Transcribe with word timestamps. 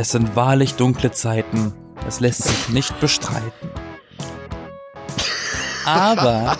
Es 0.00 0.12
sind 0.12 0.34
wahrlich 0.34 0.76
dunkle 0.76 1.10
Zeiten. 1.10 1.74
Es 2.08 2.20
lässt 2.20 2.44
sich 2.44 2.70
nicht 2.70 2.98
bestreiten. 3.00 3.68
Aber 5.84 6.56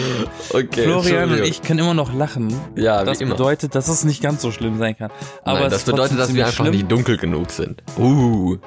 Okay, 0.50 0.84
Florian 0.84 1.32
und 1.32 1.42
ich 1.42 1.60
können 1.62 1.80
immer 1.80 1.94
noch 1.94 2.14
lachen. 2.14 2.56
Ja, 2.76 3.02
das 3.02 3.18
bedeutet, 3.18 3.74
dass 3.74 3.88
es 3.88 4.04
nicht 4.04 4.22
ganz 4.22 4.42
so 4.42 4.52
schlimm 4.52 4.78
sein 4.78 4.96
kann. 4.96 5.10
Aber 5.42 5.62
Nein, 5.62 5.70
das 5.70 5.82
bedeutet, 5.82 6.20
dass 6.20 6.32
wir 6.32 6.46
einfach 6.46 6.62
schlimm. 6.62 6.70
nicht 6.70 6.88
dunkel 6.88 7.16
genug 7.16 7.50
sind. 7.50 7.82
Uh. 7.98 8.58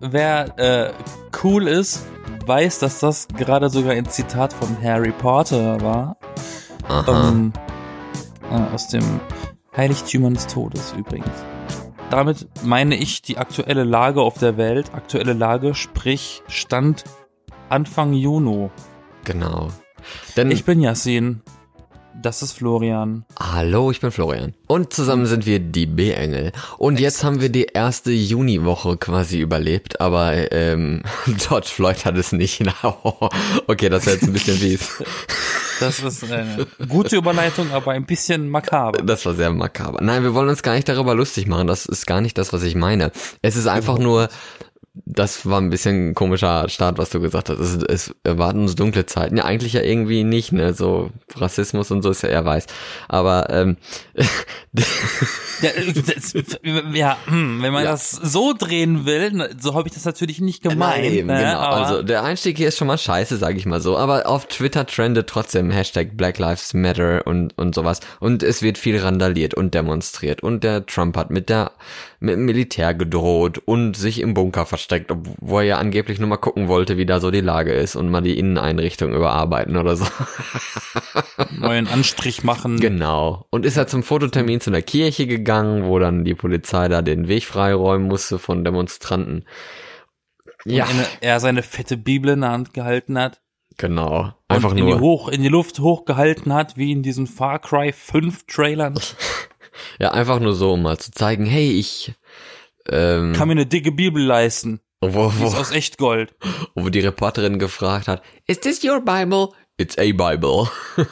Wer 0.00 0.58
äh, 0.58 0.92
cool 1.44 1.68
ist, 1.68 2.04
weiß, 2.46 2.80
dass 2.80 2.98
das 2.98 3.28
gerade 3.28 3.70
sogar 3.70 3.92
ein 3.92 4.06
Zitat 4.06 4.54
von 4.54 4.76
Harry 4.82 5.12
Potter 5.12 5.80
war. 5.80 6.16
Aha. 6.88 7.28
Ähm, 7.28 7.52
äh, 8.50 8.74
aus 8.74 8.88
dem 8.88 9.20
Heiligtümern 9.76 10.34
des 10.34 10.48
Todes 10.48 10.94
übrigens. 10.98 11.30
Damit 12.10 12.46
meine 12.62 12.96
ich 12.96 13.22
die 13.22 13.36
aktuelle 13.36 13.82
Lage 13.82 14.20
auf 14.20 14.38
der 14.38 14.56
Welt. 14.56 14.94
Aktuelle 14.94 15.32
Lage, 15.32 15.74
sprich 15.74 16.42
Stand 16.46 17.04
Anfang 17.68 18.12
Juni. 18.12 18.70
Genau. 19.24 19.70
Denn 20.36 20.50
Ich 20.52 20.64
bin 20.64 20.80
Yassin. 20.80 21.42
Das 22.22 22.42
ist 22.42 22.52
Florian. 22.52 23.26
Hallo, 23.38 23.90
ich 23.90 24.00
bin 24.00 24.10
Florian. 24.10 24.54
Und 24.68 24.92
zusammen 24.92 25.26
sind 25.26 25.44
wir 25.44 25.58
die 25.58 25.86
B-Engel. 25.86 26.52
Und 26.78 26.98
jetzt 26.98 27.24
haben 27.24 27.40
wir 27.40 27.50
die 27.50 27.66
erste 27.66 28.10
Juniwoche 28.10 28.96
quasi 28.96 29.38
überlebt, 29.40 30.00
aber 30.00 30.50
ähm, 30.52 31.02
George 31.26 31.68
Floyd 31.68 32.04
hat 32.06 32.16
es 32.16 32.32
nicht. 32.32 32.62
okay, 33.66 33.88
das 33.90 34.06
wäre 34.06 34.16
jetzt 34.16 34.26
ein 34.26 34.32
bisschen 34.32 34.56
fies. 34.56 35.02
Das 35.80 36.00
ist 36.00 36.24
eine 36.30 36.66
gute 36.88 37.16
Überleitung, 37.16 37.70
aber 37.72 37.92
ein 37.92 38.06
bisschen 38.06 38.48
makaber. 38.48 39.02
Das 39.02 39.26
war 39.26 39.34
sehr 39.34 39.50
makaber. 39.50 40.00
Nein, 40.02 40.22
wir 40.22 40.34
wollen 40.34 40.48
uns 40.48 40.62
gar 40.62 40.74
nicht 40.74 40.88
darüber 40.88 41.14
lustig 41.14 41.46
machen. 41.46 41.66
Das 41.66 41.86
ist 41.86 42.06
gar 42.06 42.20
nicht 42.20 42.38
das, 42.38 42.52
was 42.52 42.62
ich 42.62 42.74
meine. 42.74 43.12
Es 43.42 43.56
ist 43.56 43.66
einfach 43.66 43.98
nur, 43.98 44.28
das 45.04 45.44
war 45.44 45.60
ein 45.60 45.70
bisschen 45.70 46.10
ein 46.10 46.14
komischer 46.14 46.68
Start, 46.68 46.96
was 46.98 47.10
du 47.10 47.20
gesagt 47.20 47.50
hast. 47.50 47.58
Es, 47.58 47.76
es 47.82 48.14
erwarten 48.24 48.60
uns 48.60 48.74
dunkle 48.76 49.04
Zeiten. 49.06 49.36
Ja, 49.36 49.44
eigentlich 49.44 49.74
ja 49.74 49.82
irgendwie 49.82 50.24
nicht, 50.24 50.52
ne? 50.52 50.72
So 50.72 51.10
Rassismus 51.34 51.90
und 51.90 52.02
so 52.02 52.10
ist 52.10 52.22
ja 52.22 52.30
eher 52.30 52.44
weiß. 52.44 52.66
Aber 53.08 53.50
ähm, 53.50 53.76
Ja, 55.62 55.70
äh, 55.70 55.92
das, 55.92 56.34
ja 56.92 57.16
hm, 57.26 57.62
wenn 57.62 57.72
man 57.72 57.84
Ja. 57.84 57.92
das 57.92 58.10
so 58.10 58.52
drehen 58.52 59.06
will, 59.06 59.54
so 59.58 59.74
habe 59.74 59.88
ich 59.88 59.94
das 59.94 60.04
natürlich 60.04 60.40
nicht 60.40 60.62
gemeint. 60.62 61.02
Nein, 61.02 61.26
ne, 61.26 61.38
genau. 61.38 61.58
aber 61.58 61.76
Also 61.76 62.02
der 62.02 62.22
Einstieg 62.24 62.56
hier 62.56 62.68
ist 62.68 62.76
schon 62.76 62.86
mal 62.88 62.98
scheiße, 62.98 63.36
sage 63.36 63.56
ich 63.58 63.66
mal 63.66 63.80
so. 63.80 63.96
Aber 63.96 64.26
auf 64.26 64.46
Twitter 64.46 64.86
trendet 64.86 65.28
trotzdem 65.28 65.70
Hashtag 65.70 66.16
Black 66.16 66.38
Lives 66.38 66.74
Matter 66.74 67.26
und, 67.26 67.56
und 67.58 67.74
sowas. 67.74 68.00
Und 68.20 68.42
es 68.42 68.62
wird 68.62 68.78
viel 68.78 68.98
randaliert 68.98 69.54
und 69.54 69.74
demonstriert. 69.74 70.42
Und 70.42 70.64
der 70.64 70.84
Trump 70.86 71.16
hat 71.16 71.30
mit 71.30 71.48
der 71.48 71.72
mit 72.18 72.34
dem 72.34 72.46
Militär 72.46 72.94
gedroht 72.94 73.58
und 73.64 73.94
sich 73.94 74.20
im 74.20 74.32
Bunker 74.34 74.64
versteckt, 74.64 74.85
obwohl 74.90 75.62
er 75.62 75.66
ja 75.66 75.78
angeblich 75.78 76.18
nur 76.18 76.28
mal 76.28 76.36
gucken 76.36 76.68
wollte, 76.68 76.96
wie 76.96 77.06
da 77.06 77.20
so 77.20 77.30
die 77.30 77.40
Lage 77.40 77.72
ist 77.72 77.96
und 77.96 78.10
mal 78.10 78.20
die 78.20 78.38
Inneneinrichtung 78.38 79.12
überarbeiten 79.12 79.76
oder 79.76 79.96
so. 79.96 80.06
neuen 81.50 81.88
Anstrich 81.88 82.44
machen. 82.44 82.78
Genau. 82.78 83.46
Und 83.50 83.66
ist 83.66 83.76
er 83.76 83.86
zum 83.86 84.02
Fototermin 84.02 84.60
zu 84.60 84.70
einer 84.70 84.82
Kirche 84.82 85.26
gegangen, 85.26 85.84
wo 85.86 85.98
dann 85.98 86.24
die 86.24 86.34
Polizei 86.34 86.88
da 86.88 87.02
den 87.02 87.28
Weg 87.28 87.44
freiräumen 87.44 88.06
musste 88.06 88.38
von 88.38 88.64
Demonstranten. 88.64 89.44
und 90.64 90.80
eine, 90.80 91.06
er 91.20 91.40
seine 91.40 91.62
fette 91.62 91.96
Bibel 91.96 92.32
in 92.32 92.42
der 92.42 92.50
Hand 92.50 92.74
gehalten 92.74 93.18
hat. 93.18 93.40
genau. 93.76 94.32
Einfach 94.48 94.70
und 94.70 94.78
in 94.78 94.84
nur. 94.84 94.96
die, 94.96 95.00
hoch, 95.00 95.28
in 95.28 95.42
die 95.42 95.48
Luft 95.48 95.80
hochgehalten 95.80 96.52
hat, 96.52 96.76
wie 96.76 96.92
in 96.92 97.02
diesen 97.02 97.26
Far 97.26 97.58
Cry 97.58 97.92
5 97.92 98.46
Trailern. 98.46 98.98
Ja, 99.98 100.12
einfach 100.12 100.40
nur 100.40 100.54
so, 100.54 100.72
um 100.72 100.82
mal 100.82 100.98
zu 100.98 101.10
zeigen, 101.10 101.44
hey, 101.44 101.70
ich, 101.70 102.14
ähm, 102.90 103.32
Kann 103.32 103.48
mir 103.48 103.52
eine 103.52 103.66
dicke 103.66 103.92
Bibel 103.92 104.22
leisten. 104.22 104.80
wo, 105.00 105.30
Die 105.30 105.36
ist 105.36 105.40
wo, 105.40 105.46
aus 105.58 105.70
Echtgold. 105.70 106.34
wo 106.74 106.88
die 106.88 107.00
Reporterin 107.00 107.58
gefragt 107.58 108.08
hat, 108.08 108.22
is 108.46 108.60
this 108.60 108.82
your 108.84 109.00
Bible? 109.00 109.48
It's 109.78 109.98
a 109.98 110.12
Bible. 110.12 110.70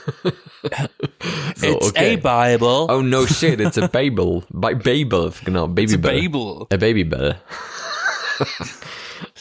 so, 1.54 1.78
It's 1.78 1.92
a 1.96 2.16
Bible. 2.16 2.86
Oh 2.88 3.02
no 3.02 3.26
shit, 3.26 3.60
it's 3.60 3.76
a 3.76 3.88
Babel. 3.88 4.44
Bi 4.50 4.74
Babel, 4.74 5.32
genau, 5.44 5.68
Babybel. 5.68 5.98
Babel. 5.98 6.66
A 6.72 6.76
Babybel. 6.78 7.36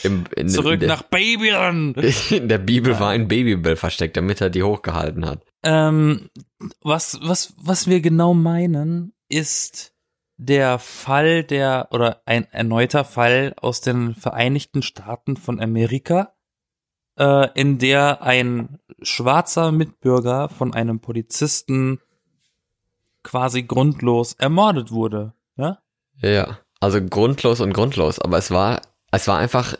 Im, 0.03 0.25
in, 0.35 0.49
Zurück 0.49 0.73
in, 0.75 0.79
der, 0.81 0.89
nach 0.89 1.03
Babylon. 1.03 1.95
in 2.29 2.47
der 2.49 2.57
Bibel 2.57 2.99
war 2.99 3.09
ein 3.09 3.27
Babybel 3.27 3.75
versteckt, 3.75 4.17
damit 4.17 4.41
er 4.41 4.49
die 4.49 4.63
hochgehalten 4.63 5.25
hat. 5.25 5.41
Ähm, 5.63 6.29
was, 6.81 7.19
was, 7.21 7.53
was 7.57 7.87
wir 7.87 8.01
genau 8.01 8.33
meinen, 8.33 9.13
ist 9.29 9.92
der 10.37 10.79
Fall 10.79 11.43
der, 11.43 11.89
oder 11.91 12.21
ein 12.25 12.45
erneuter 12.51 13.05
Fall 13.05 13.53
aus 13.57 13.81
den 13.81 14.15
Vereinigten 14.15 14.81
Staaten 14.81 15.37
von 15.37 15.59
Amerika, 15.59 16.33
äh, 17.17 17.49
in 17.53 17.77
der 17.77 18.21
ein 18.23 18.79
schwarzer 19.01 19.71
Mitbürger 19.71 20.49
von 20.49 20.73
einem 20.73 20.99
Polizisten 20.99 21.99
quasi 23.23 23.63
grundlos 23.63 24.33
ermordet 24.33 24.91
wurde. 24.91 25.33
Ja? 25.55 25.79
Ja, 26.17 26.59
also 26.79 27.01
grundlos 27.01 27.61
und 27.61 27.73
grundlos, 27.73 28.19
aber 28.19 28.37
es 28.37 28.51
war, 28.51 28.81
es 29.15 29.27
war 29.27 29.37
einfach 29.37 29.75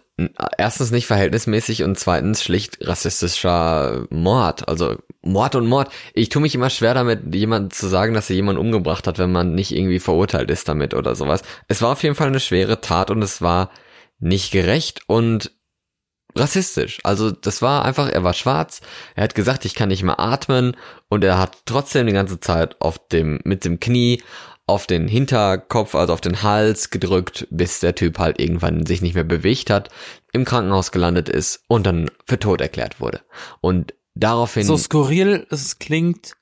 erstens 0.59 0.91
nicht 0.91 1.07
verhältnismäßig 1.07 1.81
und 1.81 1.97
zweitens 1.97 2.43
schlicht 2.43 2.77
rassistischer 2.81 4.05
Mord. 4.11 4.67
Also 4.67 4.97
Mord 5.23 5.55
und 5.55 5.65
Mord. 5.65 5.91
Ich 6.13 6.29
tue 6.29 6.41
mich 6.41 6.53
immer 6.53 6.69
schwer 6.69 6.93
damit, 6.93 7.33
jemandem 7.33 7.71
zu 7.71 7.87
sagen, 7.87 8.13
dass 8.13 8.29
er 8.29 8.35
jemanden 8.35 8.61
umgebracht 8.61 9.07
hat, 9.07 9.17
wenn 9.17 9.31
man 9.31 9.55
nicht 9.55 9.75
irgendwie 9.75 9.99
verurteilt 9.99 10.51
ist 10.51 10.69
damit 10.69 10.93
oder 10.93 11.15
sowas. 11.15 11.41
Es 11.67 11.81
war 11.81 11.93
auf 11.93 12.03
jeden 12.03 12.13
Fall 12.13 12.27
eine 12.27 12.39
schwere 12.39 12.79
Tat 12.79 13.09
und 13.09 13.23
es 13.23 13.41
war 13.41 13.71
nicht 14.19 14.51
gerecht 14.51 15.01
und 15.07 15.51
rassistisch. 16.35 16.99
Also 17.03 17.31
das 17.31 17.63
war 17.63 17.85
einfach, 17.85 18.09
er 18.09 18.23
war 18.23 18.33
schwarz, 18.33 18.81
er 19.15 19.23
hat 19.23 19.33
gesagt, 19.33 19.65
ich 19.65 19.73
kann 19.73 19.89
nicht 19.89 20.03
mehr 20.03 20.19
atmen 20.19 20.75
und 21.09 21.23
er 21.23 21.39
hat 21.39 21.63
trotzdem 21.65 22.05
die 22.05 22.13
ganze 22.13 22.39
Zeit 22.39 22.79
auf 22.81 23.07
dem, 23.07 23.39
mit 23.43 23.65
dem 23.65 23.79
Knie 23.79 24.21
auf 24.65 24.87
den 24.87 25.07
Hinterkopf, 25.07 25.93
also 25.95 26.13
auf 26.13 26.21
den 26.21 26.41
Hals 26.41 26.89
gedrückt, 26.89 27.47
bis 27.49 27.79
der 27.79 27.95
Typ 27.95 28.17
halt 28.19 28.39
irgendwann 28.39 28.85
sich 28.85 29.01
nicht 29.01 29.15
mehr 29.15 29.25
bewegt 29.25 29.69
hat, 29.69 29.89
im 30.31 30.45
Krankenhaus 30.45 30.91
gelandet 30.91 31.29
ist 31.29 31.63
und 31.67 31.85
dann 31.85 32.09
für 32.25 32.39
tot 32.39 32.61
erklärt 32.61 33.01
wurde. 33.01 33.21
Und 33.59 33.93
daraufhin, 34.15 34.63
So 34.63 34.77
skurril 34.77 35.45
es 35.49 35.79
klingt, 35.79 36.33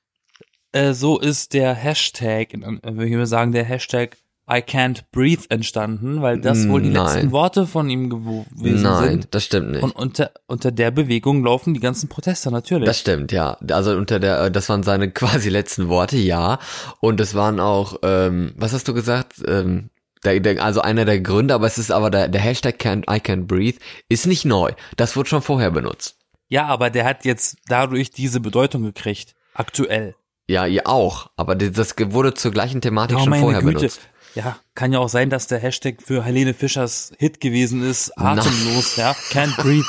äh, 0.71 0.93
so 0.93 1.19
ist 1.19 1.53
der 1.53 1.73
Hashtag, 1.73 2.53
äh, 2.53 2.59
würde 2.83 3.07
ich 3.07 3.15
mal 3.15 3.25
sagen, 3.25 3.51
der 3.51 3.65
Hashtag 3.65 4.17
I 4.51 4.57
can't 4.59 5.03
breathe 5.13 5.43
entstanden, 5.49 6.21
weil 6.21 6.41
das 6.41 6.67
wohl 6.67 6.81
die 6.81 6.89
Nein. 6.89 7.05
letzten 7.05 7.31
Worte 7.31 7.65
von 7.67 7.89
ihm 7.89 8.09
gewesen 8.09 8.81
nein, 8.81 9.09
sind. 9.09 9.27
das 9.31 9.45
stimmt 9.45 9.71
nicht. 9.71 9.83
Und 9.83 9.91
unter, 9.95 10.31
unter 10.47 10.71
der 10.71 10.91
Bewegung 10.91 11.43
laufen 11.45 11.73
die 11.73 11.79
ganzen 11.79 12.09
Proteste 12.09 12.51
natürlich. 12.51 12.85
Das 12.85 12.99
stimmt, 12.99 13.31
ja. 13.31 13.57
Also 13.71 13.91
unter 13.91 14.19
der, 14.19 14.41
äh, 14.45 14.51
das 14.51 14.67
waren 14.67 14.83
seine 14.83 15.09
quasi 15.11 15.49
letzten 15.49 15.87
Worte, 15.87 16.17
ja. 16.17 16.59
Und 16.99 17.21
es 17.21 17.33
waren 17.33 17.61
auch, 17.61 17.99
ähm, 18.03 18.53
was 18.57 18.73
hast 18.73 18.87
du 18.89 18.93
gesagt? 18.93 19.35
Ähm, 19.47 19.89
der, 20.25 20.39
der, 20.41 20.63
also 20.63 20.81
einer 20.81 21.05
der 21.05 21.21
Gründe, 21.21 21.53
aber 21.53 21.65
es 21.67 21.77
ist 21.77 21.91
aber 21.91 22.09
der, 22.11 22.27
der 22.27 22.41
Hashtag 22.41 22.75
can't, 22.75 23.03
I 23.09 23.19
can't 23.19 23.45
breathe 23.45 23.79
ist 24.09 24.27
nicht 24.27 24.43
neu. 24.43 24.71
Das 24.97 25.15
wurde 25.15 25.29
schon 25.29 25.41
vorher 25.41 25.71
benutzt. 25.71 26.17
ja, 26.49 26.65
aber 26.65 26.89
der 26.89 27.05
hat 27.05 27.23
jetzt 27.25 27.57
dadurch 27.67 28.11
diese 28.11 28.39
Bedeutung 28.41 28.83
gekriegt. 28.83 29.33
Aktuell. 29.53 30.13
Ja, 30.47 30.65
ihr 30.65 30.85
auch. 30.85 31.29
Aber 31.37 31.55
das 31.55 31.95
wurde 31.97 32.33
zur 32.33 32.51
gleichen 32.51 32.81
Thematik 32.81 33.17
Oh, 33.17 33.23
schon 33.23 33.35
vorher 33.35 33.61
Güte. 33.61 33.75
benutzt. 33.77 34.01
Ja, 34.35 34.57
kann 34.75 34.93
ja 34.93 34.99
auch 34.99 35.09
sein, 35.09 35.29
dass 35.29 35.47
der 35.47 35.59
Hashtag 35.59 36.01
für 36.01 36.23
Helene 36.23 36.53
Fischers 36.53 37.11
Hit 37.17 37.41
gewesen 37.41 37.83
ist. 37.83 38.17
Atemlos, 38.17 38.95
ja. 38.95 39.11
Can't 39.31 39.55
breathe. 39.61 39.85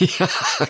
ja, 0.18 0.28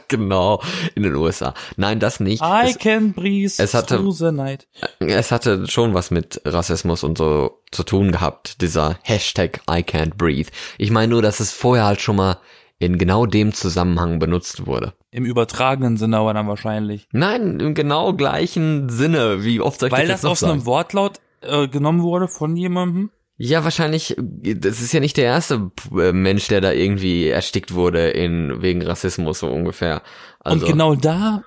genau. 0.09 0.61
In 0.95 1.05
den 1.05 1.15
USA. 1.17 1.55
Nein, 1.77 2.01
das 2.01 2.21
nicht. 2.21 2.43
I 2.43 2.71
Es, 2.71 2.79
can 2.79 3.13
breathe 3.15 3.53
es 3.57 3.75
hatte- 3.75 4.03
night. 4.33 4.67
es 5.01 5.31
hatte 5.33 5.67
schon 5.69 5.95
was 5.95 6.11
mit 6.11 6.41
Rassismus 6.45 7.03
und 7.03 7.17
so 7.19 7.63
zu 7.71 7.83
tun 7.83 8.13
gehabt, 8.13 8.61
dieser 8.61 8.99
Hashtag 9.03 9.61
I 9.71 9.81
can't 9.81 10.17
breathe. 10.17 10.51
Ich 10.77 10.91
meine 10.91 11.09
nur, 11.09 11.23
dass 11.23 11.41
es 11.41 11.53
vorher 11.53 11.87
halt 11.87 12.01
schon 12.01 12.17
mal 12.17 12.39
in 12.79 12.99
genau 12.99 13.27
dem 13.27 13.53
Zusammenhang 13.55 14.19
benutzt 14.19 14.67
wurde. 14.67 14.93
Im 15.11 15.25
übertragenen 15.25 15.97
Sinne 15.97 16.19
aber 16.19 16.35
dann 16.35 16.47
wahrscheinlich. 16.47 17.09
Nein, 17.13 17.59
im 17.59 17.75
genau 17.75 18.13
gleichen 18.13 18.89
Sinne. 18.89 19.43
Wie 19.43 19.61
oft 19.61 19.81
soll 19.81 19.89
ich 19.89 19.93
Weil 19.93 20.07
das 20.07 20.21
das 20.21 20.31
aus 20.31 20.43
einem 20.45 20.59
sagen? 20.61 20.67
Wortlaut 20.67 21.19
äh, 21.43 21.69
genommen 21.69 22.03
wurde 22.03 22.29
von 22.29 22.57
jemandem. 22.57 23.11
Ja, 23.37 23.63
wahrscheinlich, 23.63 24.17
das 24.19 24.81
ist 24.81 24.93
ja 24.93 24.99
nicht 24.99 25.17
der 25.17 25.27
erste 25.27 25.71
äh, 25.93 26.13
Mensch, 26.13 26.49
der 26.49 26.61
da 26.61 26.73
irgendwie 26.73 27.29
erstickt 27.29 27.73
wurde 27.73 28.11
in, 28.11 28.63
wegen 28.63 28.83
Rassismus 28.83 29.39
so 29.39 29.49
ungefähr. 29.49 30.03
Also, 30.41 30.67
Und 30.67 30.73
genau 30.73 30.95
da 30.97 31.45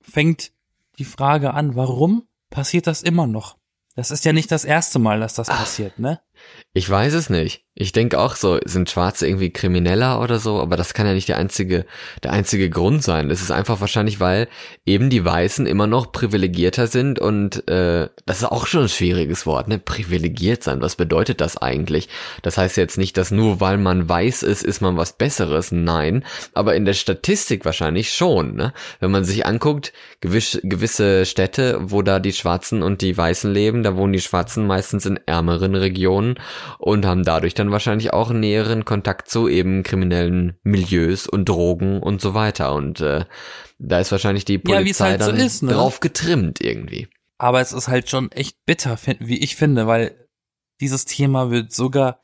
fängt 0.00 0.50
die 0.98 1.04
Frage 1.04 1.54
an, 1.54 1.76
warum 1.76 2.26
passiert 2.50 2.88
das 2.88 3.02
immer 3.02 3.28
noch? 3.28 3.56
Das 3.94 4.10
ist 4.10 4.24
ja 4.24 4.32
nicht 4.32 4.50
das 4.50 4.64
erste 4.64 4.98
Mal, 4.98 5.20
dass 5.20 5.34
das 5.34 5.48
passiert, 5.48 5.98
ne? 5.98 6.20
Ich 6.72 6.88
weiß 6.88 7.12
es 7.12 7.28
nicht. 7.28 7.64
Ich 7.74 7.92
denke 7.92 8.18
auch 8.20 8.36
so, 8.36 8.58
sind 8.64 8.90
Schwarze 8.90 9.26
irgendwie 9.26 9.50
krimineller 9.50 10.20
oder 10.20 10.38
so, 10.38 10.60
aber 10.60 10.76
das 10.76 10.92
kann 10.92 11.06
ja 11.06 11.14
nicht 11.14 11.28
der 11.28 11.38
einzige, 11.38 11.86
der 12.22 12.32
einzige 12.32 12.68
Grund 12.68 13.02
sein. 13.02 13.30
Es 13.30 13.40
ist 13.40 13.50
einfach 13.50 13.80
wahrscheinlich, 13.80 14.20
weil 14.20 14.48
eben 14.84 15.08
die 15.08 15.24
Weißen 15.24 15.66
immer 15.66 15.86
noch 15.86 16.12
privilegierter 16.12 16.86
sind 16.86 17.18
und 17.18 17.66
äh, 17.68 18.08
das 18.26 18.38
ist 18.38 18.44
auch 18.44 18.66
schon 18.66 18.82
ein 18.82 18.88
schwieriges 18.90 19.46
Wort, 19.46 19.68
ne? 19.68 19.78
Privilegiert 19.78 20.62
sein. 20.62 20.82
Was 20.82 20.96
bedeutet 20.96 21.40
das 21.40 21.56
eigentlich? 21.56 22.10
Das 22.42 22.58
heißt 22.58 22.76
jetzt 22.76 22.98
nicht, 22.98 23.16
dass 23.16 23.30
nur 23.30 23.60
weil 23.60 23.78
man 23.78 24.06
weiß 24.06 24.42
ist, 24.42 24.62
ist 24.62 24.82
man 24.82 24.98
was 24.98 25.14
Besseres. 25.14 25.72
Nein, 25.72 26.24
aber 26.52 26.74
in 26.74 26.84
der 26.84 26.92
Statistik 26.92 27.64
wahrscheinlich 27.64 28.12
schon. 28.12 28.54
Ne? 28.54 28.72
Wenn 29.00 29.10
man 29.10 29.24
sich 29.24 29.46
anguckt, 29.46 29.92
gewiss, 30.20 30.60
gewisse 30.62 31.24
Städte, 31.24 31.78
wo 31.80 32.02
da 32.02 32.18
die 32.18 32.32
Schwarzen 32.32 32.82
und 32.82 33.00
die 33.00 33.16
Weißen 33.16 33.52
leben, 33.52 33.82
da 33.82 33.96
wohnen 33.96 34.12
die 34.12 34.20
Schwarzen 34.20 34.66
meistens 34.66 35.06
in 35.06 35.18
ärmeren 35.26 35.74
Regionen 35.74 36.38
und 36.78 37.06
haben 37.06 37.24
dadurch 37.24 37.54
dann 37.62 37.72
wahrscheinlich 37.72 38.12
auch 38.12 38.30
näheren 38.30 38.84
Kontakt 38.84 39.30
zu 39.30 39.48
eben 39.48 39.84
kriminellen 39.84 40.58
Milieus 40.64 41.26
und 41.28 41.48
Drogen 41.48 42.02
und 42.02 42.20
so 42.20 42.34
weiter. 42.34 42.74
Und 42.74 43.00
äh, 43.00 43.24
da 43.78 44.00
ist 44.00 44.12
wahrscheinlich 44.12 44.44
die 44.44 44.58
Polizei 44.58 45.10
halt 45.10 45.20
dann 45.20 45.38
so 45.38 45.44
ist, 45.44 45.62
ne? 45.62 45.72
drauf 45.72 46.00
getrimmt 46.00 46.60
irgendwie. 46.60 47.08
Aber 47.38 47.60
es 47.60 47.72
ist 47.72 47.88
halt 47.88 48.10
schon 48.10 48.30
echt 48.32 48.64
bitter, 48.66 48.98
wie 49.20 49.38
ich 49.38 49.56
finde, 49.56 49.86
weil 49.86 50.28
dieses 50.80 51.04
Thema 51.04 51.50
wird 51.50 51.72
sogar 51.72 52.20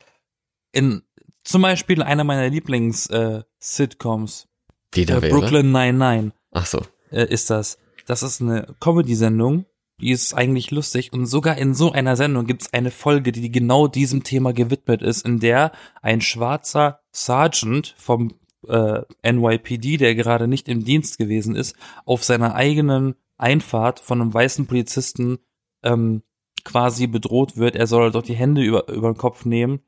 in 0.71 1.03
zum 1.43 1.61
Beispiel 1.61 2.03
einer 2.03 2.23
meiner 2.25 2.49
Lieblings-Sitcoms, 2.49 4.47
Die 4.93 5.05
da 5.05 5.17
äh, 5.17 5.21
wäre. 5.21 5.33
Brooklyn 5.33 5.71
99, 5.71 6.33
Ach 6.51 6.65
so. 6.65 6.81
äh, 7.11 7.25
ist 7.25 7.49
das. 7.49 7.77
Das 8.05 8.23
ist 8.23 8.41
eine 8.41 8.75
Comedy-Sendung, 8.79 9.65
die 10.01 10.11
ist 10.11 10.33
eigentlich 10.33 10.71
lustig 10.71 11.11
und 11.13 11.25
sogar 11.25 11.57
in 11.57 11.73
so 11.73 11.91
einer 11.91 12.15
Sendung 12.15 12.45
gibt 12.45 12.61
es 12.63 12.73
eine 12.73 12.91
Folge, 12.91 13.31
die 13.31 13.51
genau 13.51 13.87
diesem 13.87 14.23
Thema 14.23 14.53
gewidmet 14.53 15.01
ist, 15.01 15.25
in 15.25 15.39
der 15.39 15.71
ein 16.01 16.21
schwarzer 16.21 17.01
Sergeant 17.11 17.95
vom 17.97 18.33
äh, 18.67 19.01
NYPD, 19.23 19.97
der 19.97 20.15
gerade 20.15 20.47
nicht 20.47 20.67
im 20.69 20.83
Dienst 20.83 21.17
gewesen 21.17 21.55
ist, 21.55 21.75
auf 22.05 22.23
seiner 22.23 22.55
eigenen 22.55 23.15
Einfahrt 23.37 23.99
von 23.99 24.21
einem 24.21 24.33
weißen 24.33 24.67
Polizisten 24.67 25.39
ähm, 25.83 26.23
quasi 26.63 27.07
bedroht 27.07 27.57
wird. 27.57 27.75
Er 27.75 27.87
soll 27.87 28.11
doch 28.11 28.23
die 28.23 28.35
Hände 28.35 28.61
über, 28.61 28.89
über 28.89 29.11
den 29.11 29.17
Kopf 29.17 29.45
nehmen 29.45 29.81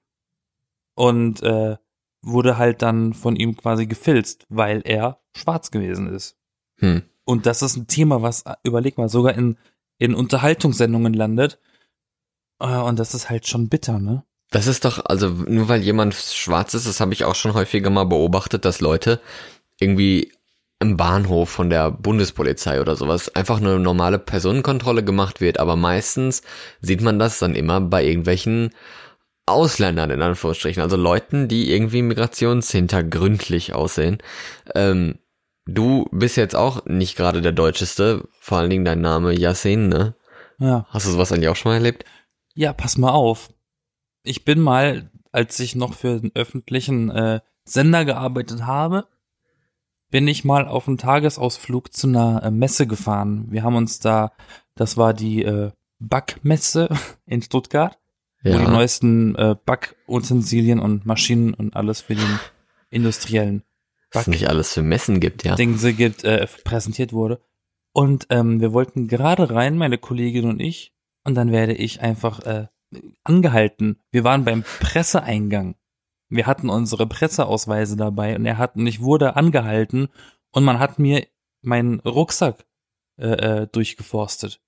und 0.95 1.41
äh, 1.43 1.77
wurde 2.21 2.57
halt 2.57 2.81
dann 2.81 3.13
von 3.13 3.35
ihm 3.35 3.57
quasi 3.57 3.87
gefilzt, 3.87 4.45
weil 4.49 4.81
er 4.83 5.19
schwarz 5.33 5.71
gewesen 5.71 6.07
ist. 6.07 6.37
Hm. 6.77 7.03
Und 7.23 7.45
das 7.45 7.61
ist 7.61 7.77
ein 7.77 7.87
Thema, 7.87 8.21
was, 8.21 8.43
äh, 8.43 8.55
überleg 8.63 8.97
mal, 8.97 9.09
sogar 9.09 9.35
in, 9.35 9.57
in 10.01 10.15
Unterhaltungssendungen 10.15 11.13
landet. 11.13 11.59
Äh, 12.59 12.65
Und 12.65 12.97
das 12.97 13.13
ist 13.13 13.29
halt 13.29 13.47
schon 13.47 13.69
bitter, 13.69 13.99
ne? 13.99 14.23
Das 14.49 14.65
ist 14.65 14.83
doch, 14.83 15.05
also 15.05 15.29
nur 15.29 15.69
weil 15.69 15.81
jemand 15.81 16.15
schwarz 16.15 16.73
ist, 16.73 16.87
das 16.87 16.99
habe 16.99 17.13
ich 17.13 17.23
auch 17.23 17.35
schon 17.35 17.53
häufiger 17.53 17.89
mal 17.91 18.05
beobachtet, 18.05 18.65
dass 18.65 18.81
Leute 18.81 19.21
irgendwie 19.79 20.33
im 20.79 20.97
Bahnhof 20.97 21.49
von 21.49 21.69
der 21.69 21.91
Bundespolizei 21.91 22.81
oder 22.81 22.95
sowas 22.95 23.33
einfach 23.35 23.57
eine 23.57 23.79
normale 23.79 24.17
Personenkontrolle 24.17 25.03
gemacht 25.03 25.39
wird, 25.39 25.59
aber 25.59 25.75
meistens 25.75 26.41
sieht 26.81 27.01
man 27.01 27.19
das 27.19 27.37
dann 27.37 27.53
immer 27.53 27.79
bei 27.79 28.03
irgendwelchen 28.03 28.71
Ausländern 29.45 30.09
in 30.09 30.21
Anführungsstrichen, 30.23 30.81
also 30.81 30.97
Leuten, 30.97 31.47
die 31.47 31.71
irgendwie 31.71 32.01
migrationshintergründlich 32.01 33.73
aussehen. 33.73 34.17
Ähm, 34.73 35.19
du 35.65 36.07
bist 36.11 36.37
jetzt 36.37 36.55
auch 36.55 36.85
nicht 36.85 37.15
gerade 37.15 37.41
der 37.41 37.51
Deutscheste, 37.51 38.27
vor 38.39 38.57
allen 38.57 38.69
Dingen 38.69 38.85
dein 38.85 39.01
Name 39.01 39.33
Yasin, 39.33 39.87
ne? 39.87 40.15
Ja. 40.59 40.85
Hast 40.89 41.07
du 41.07 41.11
sowas 41.11 41.31
eigentlich 41.31 41.49
auch 41.49 41.55
schon 41.55 41.71
mal 41.71 41.77
erlebt? 41.77 42.05
Ja, 42.53 42.73
pass 42.73 42.97
mal 42.97 43.11
auf. 43.11 43.49
Ich 44.23 44.45
bin 44.45 44.59
mal, 44.59 45.09
als 45.31 45.59
ich 45.59 45.75
noch 45.75 45.93
für 45.93 46.19
den 46.19 46.31
öffentlichen 46.35 47.09
äh, 47.09 47.39
Sender 47.63 48.05
gearbeitet 48.05 48.65
habe, 48.65 49.07
bin 50.11 50.27
ich 50.27 50.43
mal 50.43 50.67
auf 50.67 50.87
einen 50.87 50.97
Tagesausflug 50.97 51.93
zu 51.93 52.07
einer 52.07 52.43
äh, 52.43 52.51
Messe 52.51 52.85
gefahren. 52.85 53.47
Wir 53.49 53.63
haben 53.63 53.75
uns 53.75 53.99
da, 53.99 54.33
das 54.75 54.97
war 54.97 55.13
die 55.13 55.43
äh, 55.43 55.71
Backmesse 55.99 56.89
in 57.25 57.41
Stuttgart, 57.41 57.97
wo 58.43 58.57
die 58.57 58.67
neuesten 58.67 59.35
äh, 59.35 59.55
Backutensilien 59.65 60.79
und 60.79 61.05
Maschinen 61.05 61.53
und 61.53 61.75
alles 61.75 62.01
für 62.01 62.15
den 62.15 62.39
industriellen 62.89 63.63
Was 64.13 64.23
es 64.23 64.27
nicht 64.27 64.49
alles 64.49 64.73
für 64.73 64.81
Messen 64.83 65.19
gibt, 65.19 65.43
ja. 65.43 65.55
Dingse 65.55 65.93
gibt, 65.93 66.23
äh, 66.23 66.45
präsentiert 66.63 67.13
wurde. 67.13 67.41
Und 67.93 68.27
ähm, 68.29 68.61
wir 68.61 68.73
wollten 68.73 69.07
gerade 69.07 69.49
rein, 69.53 69.77
meine 69.77 69.97
Kollegin 69.97 70.49
und 70.49 70.59
ich, 70.59 70.93
und 71.23 71.35
dann 71.35 71.51
werde 71.51 71.73
ich 71.73 72.01
einfach 72.01 72.39
äh, 72.45 72.67
angehalten. 73.23 74.01
Wir 74.11 74.23
waren 74.23 74.43
beim 74.45 74.63
Presseeingang. 74.79 75.75
Wir 76.29 76.47
hatten 76.47 76.69
unsere 76.69 77.07
Presseausweise 77.07 77.97
dabei 77.97 78.35
und 78.35 78.45
er 78.45 78.57
hat 78.57 78.75
und 78.75 78.87
ich 78.87 79.01
wurde 79.01 79.35
angehalten 79.35 80.07
und 80.51 80.63
man 80.63 80.79
hat 80.79 80.99
mir 80.99 81.27
meinen 81.61 81.99
Rucksack 82.01 82.65
äh, 83.17 83.27
äh, 83.63 83.67
durchgeforstet, 83.71 84.61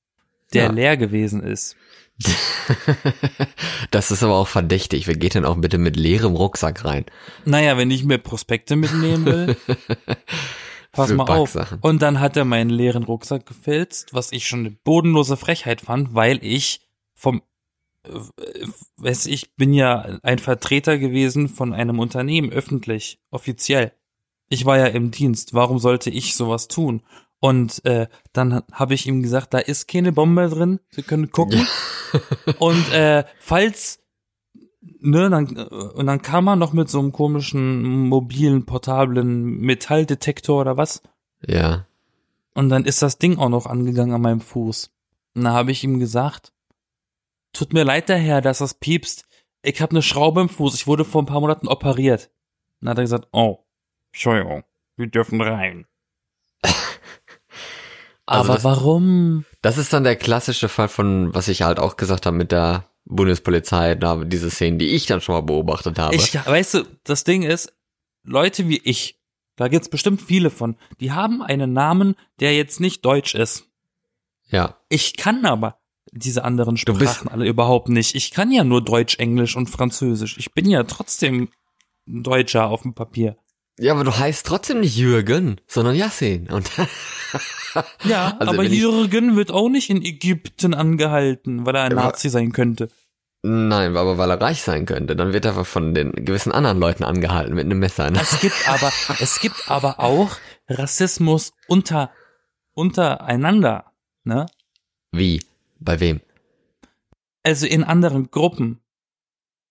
der 0.54 0.66
Ja. 0.66 0.72
leer 0.72 0.98
gewesen 0.98 1.42
ist. 1.42 1.76
das 3.92 4.12
ist 4.12 4.24
aber 4.24 4.36
auch 4.36 4.48
verdächtig. 4.48 5.08
Wer 5.08 5.16
geht 5.16 5.36
denn 5.36 5.46
auch 5.46 5.58
bitte 5.58 5.78
mit 5.78 5.96
leerem 5.96 6.36
Rucksack 6.36 6.86
rein? 6.86 7.06
Naja, 7.46 7.78
wenn 7.78 7.92
ich 7.92 8.04
mir 8.04 8.18
Prospekte 8.18 8.76
mitnehmen 8.76 9.26
will, 9.26 9.58
pass 10.92 11.12
mal 11.12 11.28
auf. 11.30 11.58
Und 11.82 12.02
dann 12.02 12.20
hat 12.20 12.38
er 12.38 12.46
meinen 12.46 12.70
leeren 12.70 13.04
Rucksack 13.04 13.46
gefilzt, 13.46 14.14
was 14.14 14.32
ich 14.32 14.48
schon 14.48 14.60
eine 14.60 14.72
bodenlose 14.72 15.38
Frechheit 15.38 15.82
fand, 15.82 16.14
weil 16.14 16.40
ich 16.44 16.82
vom, 17.16 17.42
äh, 18.06 18.20
weiß 18.98 19.26
ich 19.26 19.56
bin 19.56 19.74
ja 19.74 20.20
ein 20.24 20.40
Vertreter 20.40 20.98
gewesen 20.98 21.50
von 21.50 21.74
einem 21.74 22.00
Unternehmen, 22.00 22.52
öffentlich, 22.52 23.20
offiziell. 23.32 23.94
Ich 24.50 24.66
war 24.66 24.78
ja 24.78 24.88
im 24.88 25.10
Dienst, 25.10 25.54
warum 25.54 25.80
sollte 25.80 26.10
ich 26.10 26.36
sowas 26.36 26.68
tun? 26.68 27.02
Und 27.44 27.84
äh, 27.84 28.08
dann 28.32 28.64
habe 28.72 28.94
ich 28.94 29.06
ihm 29.06 29.22
gesagt, 29.22 29.54
da 29.54 29.60
ist 29.60 29.90
keine 29.90 30.14
Bombe 30.14 30.48
drin, 30.48 30.80
Sie 30.92 31.04
können 31.04 31.30
gucken. 31.30 31.68
Und 32.58 32.90
äh, 32.94 33.26
falls 33.38 34.00
ne, 35.02 35.30
dann, 35.30 35.54
äh, 35.58 35.64
und 35.64 36.08
dann 36.08 36.22
kam 36.22 36.48
er 36.48 36.56
noch 36.56 36.72
mit 36.72 36.88
so 36.88 37.00
einem 37.00 37.12
komischen 37.12 38.08
mobilen, 38.08 38.66
portablen 38.66 39.60
Metalldetektor 39.60 40.62
oder 40.62 40.78
was. 40.78 41.04
Ja. 41.46 41.86
Und 42.54 42.70
dann 42.70 42.86
ist 42.86 43.02
das 43.02 43.18
Ding 43.18 43.38
auch 43.38 43.50
noch 43.50 43.66
angegangen 43.66 44.16
an 44.16 44.22
meinem 44.22 44.40
Fuß. 44.40 44.90
Und 45.36 45.44
da 45.44 45.52
habe 45.52 45.72
ich 45.72 45.84
ihm 45.84 46.00
gesagt, 46.00 46.54
tut 47.52 47.74
mir 47.74 47.84
leid 47.84 48.08
daher, 48.08 48.40
dass 48.40 48.60
das 48.60 48.76
piepst. 48.76 49.26
Ich 49.64 49.82
habe 49.82 49.92
eine 49.92 50.02
Schraube 50.02 50.40
im 50.40 50.48
Fuß. 50.48 50.76
Ich 50.76 50.88
wurde 50.88 51.04
vor 51.04 51.22
ein 51.22 51.26
paar 51.26 51.42
Monaten 51.42 51.68
operiert. 51.68 52.32
Und 52.80 52.86
dann 52.86 52.92
hat 52.92 53.00
er 53.00 53.04
gesagt, 53.04 53.28
oh, 53.34 53.66
Entschuldigung, 54.14 54.64
wir 54.96 55.08
dürfen 55.08 55.42
rein. 55.42 55.88
Also 58.26 58.46
Aber 58.46 58.54
das- 58.56 58.64
warum? 58.64 59.46
Das 59.62 59.78
ist 59.78 59.94
dann 59.94 60.04
der 60.04 60.16
klassische 60.16 60.70
Fall 60.70 60.88
von, 60.88 61.34
was 61.34 61.48
ich 61.48 61.62
halt 61.62 61.80
auch 61.80 61.98
gesagt 61.98 62.26
habe 62.26 62.36
mit 62.38 62.52
der 62.52 62.86
Bundespolizei, 63.06 63.96
da 63.96 64.24
diese 64.24 64.50
Szenen, 64.50 64.80
die 64.80 64.88
ich 64.88 65.06
dann 65.06 65.22
schon 65.22 65.36
mal 65.36 65.42
beobachtet 65.42 66.00
habe. 66.00 66.16
Ich, 66.16 66.34
weißt 66.34 66.74
du, 66.76 66.84
das 67.04 67.24
Ding 67.24 67.44
ist, 67.44 67.74
Leute 68.24 68.68
wie 68.70 68.78
ich, 68.84 69.20
da 69.58 69.68
gibt's 69.68 69.90
bestimmt 69.90 70.22
viele 70.22 70.50
von, 70.50 70.78
die 71.00 71.12
haben 71.12 71.42
einen 71.42 71.74
Namen, 71.74 72.16
der 72.40 72.56
jetzt 72.56 72.80
nicht 72.80 73.04
deutsch 73.06 73.36
ist. 73.36 73.66
ja. 74.48 74.78
Ich 74.90 75.18
kann 75.18 75.46
aber 75.46 75.78
diese 76.12 76.44
anderen 76.44 76.78
Sprachen 76.78 77.28
alle 77.28 77.48
überhaupt 77.48 77.90
nicht. 77.90 78.16
Ich 78.16 78.32
kann 78.32 78.52
ja 78.52 78.64
nur 78.64 78.84
Deutsch, 78.84 79.18
Englisch 79.18 79.56
und 79.58 79.68
Französisch. 79.68 80.38
Ich 80.38 80.54
bin 80.54 80.70
ja 80.70 80.84
trotzdem 80.84 81.50
Deutscher 82.06 82.68
auf 82.68 82.84
dem 82.84 82.94
Papier. 82.94 83.36
Ja, 83.80 83.94
aber 83.94 84.04
du 84.04 84.16
heißt 84.16 84.46
trotzdem 84.46 84.82
nicht 84.82 84.96
Jürgen, 84.96 85.60
sondern 85.68 85.96
Yassin. 85.96 86.50
Und 86.52 86.70
Ja, 88.04 88.36
Also 88.40 88.54
aber 88.54 88.64
Jürgen 88.64 89.36
wird 89.36 89.52
auch 89.52 89.70
nicht 89.70 89.90
in 89.90 90.04
Ägypten 90.04 90.74
angehalten, 90.74 91.66
weil 91.66 91.76
er 91.76 91.84
ein 91.84 91.96
Nazi 91.96 92.30
sein 92.30 92.52
könnte. 92.52 92.90
nein, 93.42 93.98
aber 93.98 94.18
weil 94.20 94.30
er 94.30 94.40
reich 94.40 94.62
sein 94.62 94.86
könnte, 94.86 95.16
dann 95.16 95.34
wird 95.34 95.46
er 95.46 95.66
von 95.66 95.94
den 95.96 96.12
gewissen 96.12 96.52
anderen 96.52 96.80
Leuten 96.80 97.04
angehalten 97.04 97.56
mit 97.56 97.66
einem 97.66 97.80
Messer. 97.80 98.12
Ne? 98.12 98.20
Es 98.22 98.40
gibt 98.40 98.70
aber, 98.70 98.92
es 99.20 99.40
gibt 99.40 99.70
aber 99.72 100.00
auch 100.00 100.38
Rassismus 100.70 101.54
unter, 101.68 102.12
untereinander, 102.74 103.92
ne? 104.24 104.46
Wie? 105.12 105.42
Bei 105.80 106.00
wem? 106.00 106.22
Also 107.42 107.66
in 107.66 107.84
anderen 107.84 108.30
Gruppen, 108.30 108.82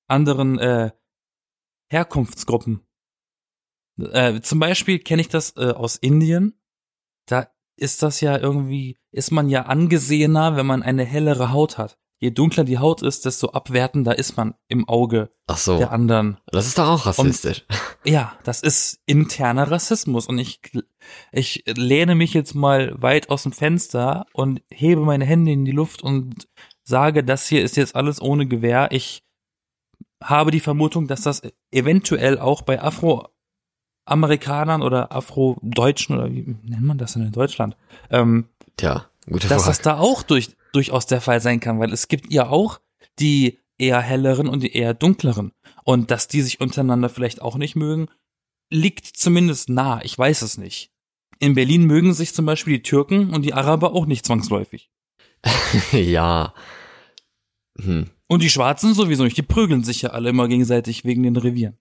anderen 0.09 0.59
äh, 0.59 0.90
Herkunftsgruppen. 1.88 2.80
Äh, 3.99 4.40
zum 4.40 4.58
Beispiel 4.58 4.99
kenne 4.99 5.22
ich 5.22 5.28
das 5.28 5.56
äh, 5.56 5.70
aus 5.70 5.96
Indien. 5.96 6.54
Da 7.26 7.49
ist 7.76 8.02
das 8.02 8.20
ja 8.20 8.38
irgendwie, 8.38 8.99
ist 9.11 9.30
man 9.30 9.49
ja 9.49 9.62
angesehener, 9.62 10.56
wenn 10.56 10.66
man 10.66 10.82
eine 10.82 11.04
hellere 11.04 11.52
Haut 11.52 11.78
hat. 11.78 11.99
Je 12.18 12.30
dunkler 12.30 12.62
die 12.62 12.78
Haut 12.78 13.02
ist, 13.02 13.25
desto 13.25 13.49
abwertender 13.49 14.16
ist 14.16 14.37
man 14.37 14.54
im 14.68 14.88
Auge 14.88 15.30
Ach 15.49 15.56
so, 15.56 15.78
der 15.78 15.90
anderen. 15.90 16.38
das 16.52 16.68
ist 16.68 16.78
doch 16.78 16.88
auch 16.88 17.06
rassistisch. 17.06 17.66
Ja, 18.04 18.37
das 18.42 18.62
ist 18.62 19.00
interner 19.06 19.70
Rassismus 19.70 20.26
und 20.26 20.37
ich, 20.38 20.61
ich 21.30 21.62
lehne 21.66 22.16
mich 22.16 22.34
jetzt 22.34 22.54
mal 22.54 23.00
weit 23.00 23.30
aus 23.30 23.44
dem 23.44 23.52
Fenster 23.52 24.26
und 24.32 24.61
hebe 24.70 25.02
meine 25.02 25.25
Hände 25.25 25.52
in 25.52 25.64
die 25.64 25.70
Luft 25.70 26.02
und 26.02 26.49
sage, 26.82 27.22
das 27.22 27.46
hier 27.46 27.62
ist 27.62 27.76
jetzt 27.76 27.94
alles 27.94 28.20
ohne 28.20 28.46
Gewehr. 28.46 28.88
Ich 28.90 29.22
habe 30.22 30.50
die 30.50 30.61
Vermutung, 30.61 31.06
dass 31.06 31.22
das 31.22 31.42
eventuell 31.70 32.38
auch 32.38 32.62
bei 32.62 32.80
Afroamerikanern 34.04 34.82
oder 34.82 35.12
Afrodeutschen 35.12 36.16
oder 36.16 36.30
wie 36.30 36.56
nennt 36.62 36.82
man 36.82 36.99
das 36.99 37.14
denn 37.14 37.23
in 37.23 37.32
Deutschland, 37.32 37.76
ähm, 38.11 38.47
Tja, 38.76 39.06
gute 39.26 39.49
dass 39.49 39.64
Frage. 39.64 39.76
das 39.76 39.82
da 39.82 39.99
auch 39.99 40.23
durch, 40.23 40.56
durchaus 40.73 41.06
der 41.06 41.21
Fall 41.21 41.40
sein 41.40 41.61
kann, 41.61 41.78
weil 41.78 41.92
es 41.92 42.09
gibt 42.09 42.32
ja 42.32 42.49
auch 42.49 42.80
die 43.18 43.59
eher 43.78 44.00
helleren 44.00 44.49
und 44.49 44.62
die 44.62 44.75
eher 44.75 44.94
dunkleren. 44.94 45.52
Und 45.85 46.11
dass 46.11 46.28
die 46.28 46.42
sich 46.42 46.61
untereinander 46.61 47.09
vielleicht 47.09 47.42
auch 47.42 47.56
nicht 47.56 47.75
mögen, 47.75 48.09
liegt 48.71 49.06
zumindest 49.06 49.68
nah. 49.68 50.00
Ich 50.02 50.16
weiß 50.16 50.42
es 50.42 50.59
nicht. 50.59 50.90
In 51.40 51.54
Berlin 51.54 51.87
mögen 51.87 52.14
sich 52.14 52.35
zum 52.35 52.47
Beispiel 52.47 52.75
die 52.75 52.82
Türken 52.82 53.35
und 53.35 53.42
die 53.42 53.54
Araber 53.54 53.92
auch 53.94 54.06
nicht 54.06 54.25
zwangsläufig. 54.25 54.90
ja. 55.92 56.54
Hm. 57.80 58.11
Und 58.28 58.42
die 58.42 58.50
Schwarzen 58.50 58.94
sowieso 58.94 59.25
nicht. 59.25 59.37
Die 59.37 59.42
prügeln 59.42 59.82
sich 59.82 60.02
ja 60.02 60.11
alle 60.11 60.30
immer 60.30 60.47
gegenseitig 60.47 61.04
wegen 61.04 61.25
den 61.25 61.37
Revieren. 61.37 61.76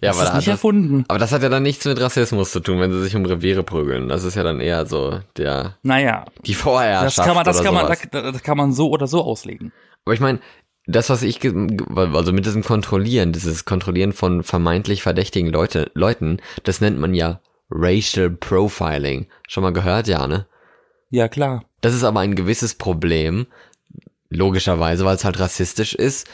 Ja, 0.00 0.10
das 0.10 0.16
aber, 0.18 0.24
ist 0.24 0.30
da 0.30 0.36
nicht 0.36 0.46
hat 0.46 0.52
das, 0.52 0.58
erfunden. 0.58 1.04
aber 1.08 1.18
das 1.18 1.32
hat 1.32 1.42
ja 1.42 1.48
dann 1.48 1.62
nichts 1.62 1.84
mit 1.84 2.00
Rassismus 2.00 2.50
zu 2.52 2.60
tun, 2.60 2.80
wenn 2.80 2.92
sie 2.92 3.02
sich 3.02 3.16
um 3.16 3.24
Reviere 3.24 3.62
prügeln. 3.62 4.08
Das 4.08 4.24
ist 4.24 4.34
ja 4.34 4.42
dann 4.42 4.60
eher 4.60 4.86
so 4.86 5.20
der 5.36 5.76
Naja, 5.82 6.24
die 6.44 6.52
das 6.52 6.60
Vorherrschaft 6.60 7.26
kann 7.26 7.34
man, 7.34 7.44
das 7.44 7.62
kann 7.62 7.74
man, 7.74 7.86
sowas. 7.86 8.02
da, 8.10 8.32
da 8.32 8.38
kann 8.38 8.56
man 8.56 8.72
so 8.72 8.90
oder 8.90 9.06
so 9.06 9.22
auslegen. 9.22 9.72
Aber 10.04 10.14
ich 10.14 10.20
meine, 10.20 10.40
das, 10.86 11.10
was 11.10 11.22
ich, 11.22 11.40
also 11.44 12.32
mit 12.32 12.46
diesem 12.46 12.62
Kontrollieren, 12.62 13.32
dieses 13.32 13.64
Kontrollieren 13.64 14.12
von 14.12 14.42
vermeintlich 14.42 15.02
verdächtigen 15.02 15.50
Leute, 15.50 15.90
Leuten, 15.94 16.38
das 16.62 16.80
nennt 16.80 16.98
man 16.98 17.14
ja 17.14 17.40
Racial 17.70 18.30
Profiling. 18.30 19.26
Schon 19.48 19.64
mal 19.64 19.72
gehört, 19.72 20.06
ja, 20.06 20.26
ne? 20.26 20.46
Ja, 21.10 21.28
klar. 21.28 21.64
Das 21.80 21.94
ist 21.94 22.04
aber 22.04 22.20
ein 22.20 22.36
gewisses 22.36 22.74
Problem, 22.74 23.46
logischerweise, 24.30 25.04
weil 25.04 25.16
es 25.16 25.24
halt 25.24 25.38
rassistisch 25.38 25.94
ist 25.94 26.26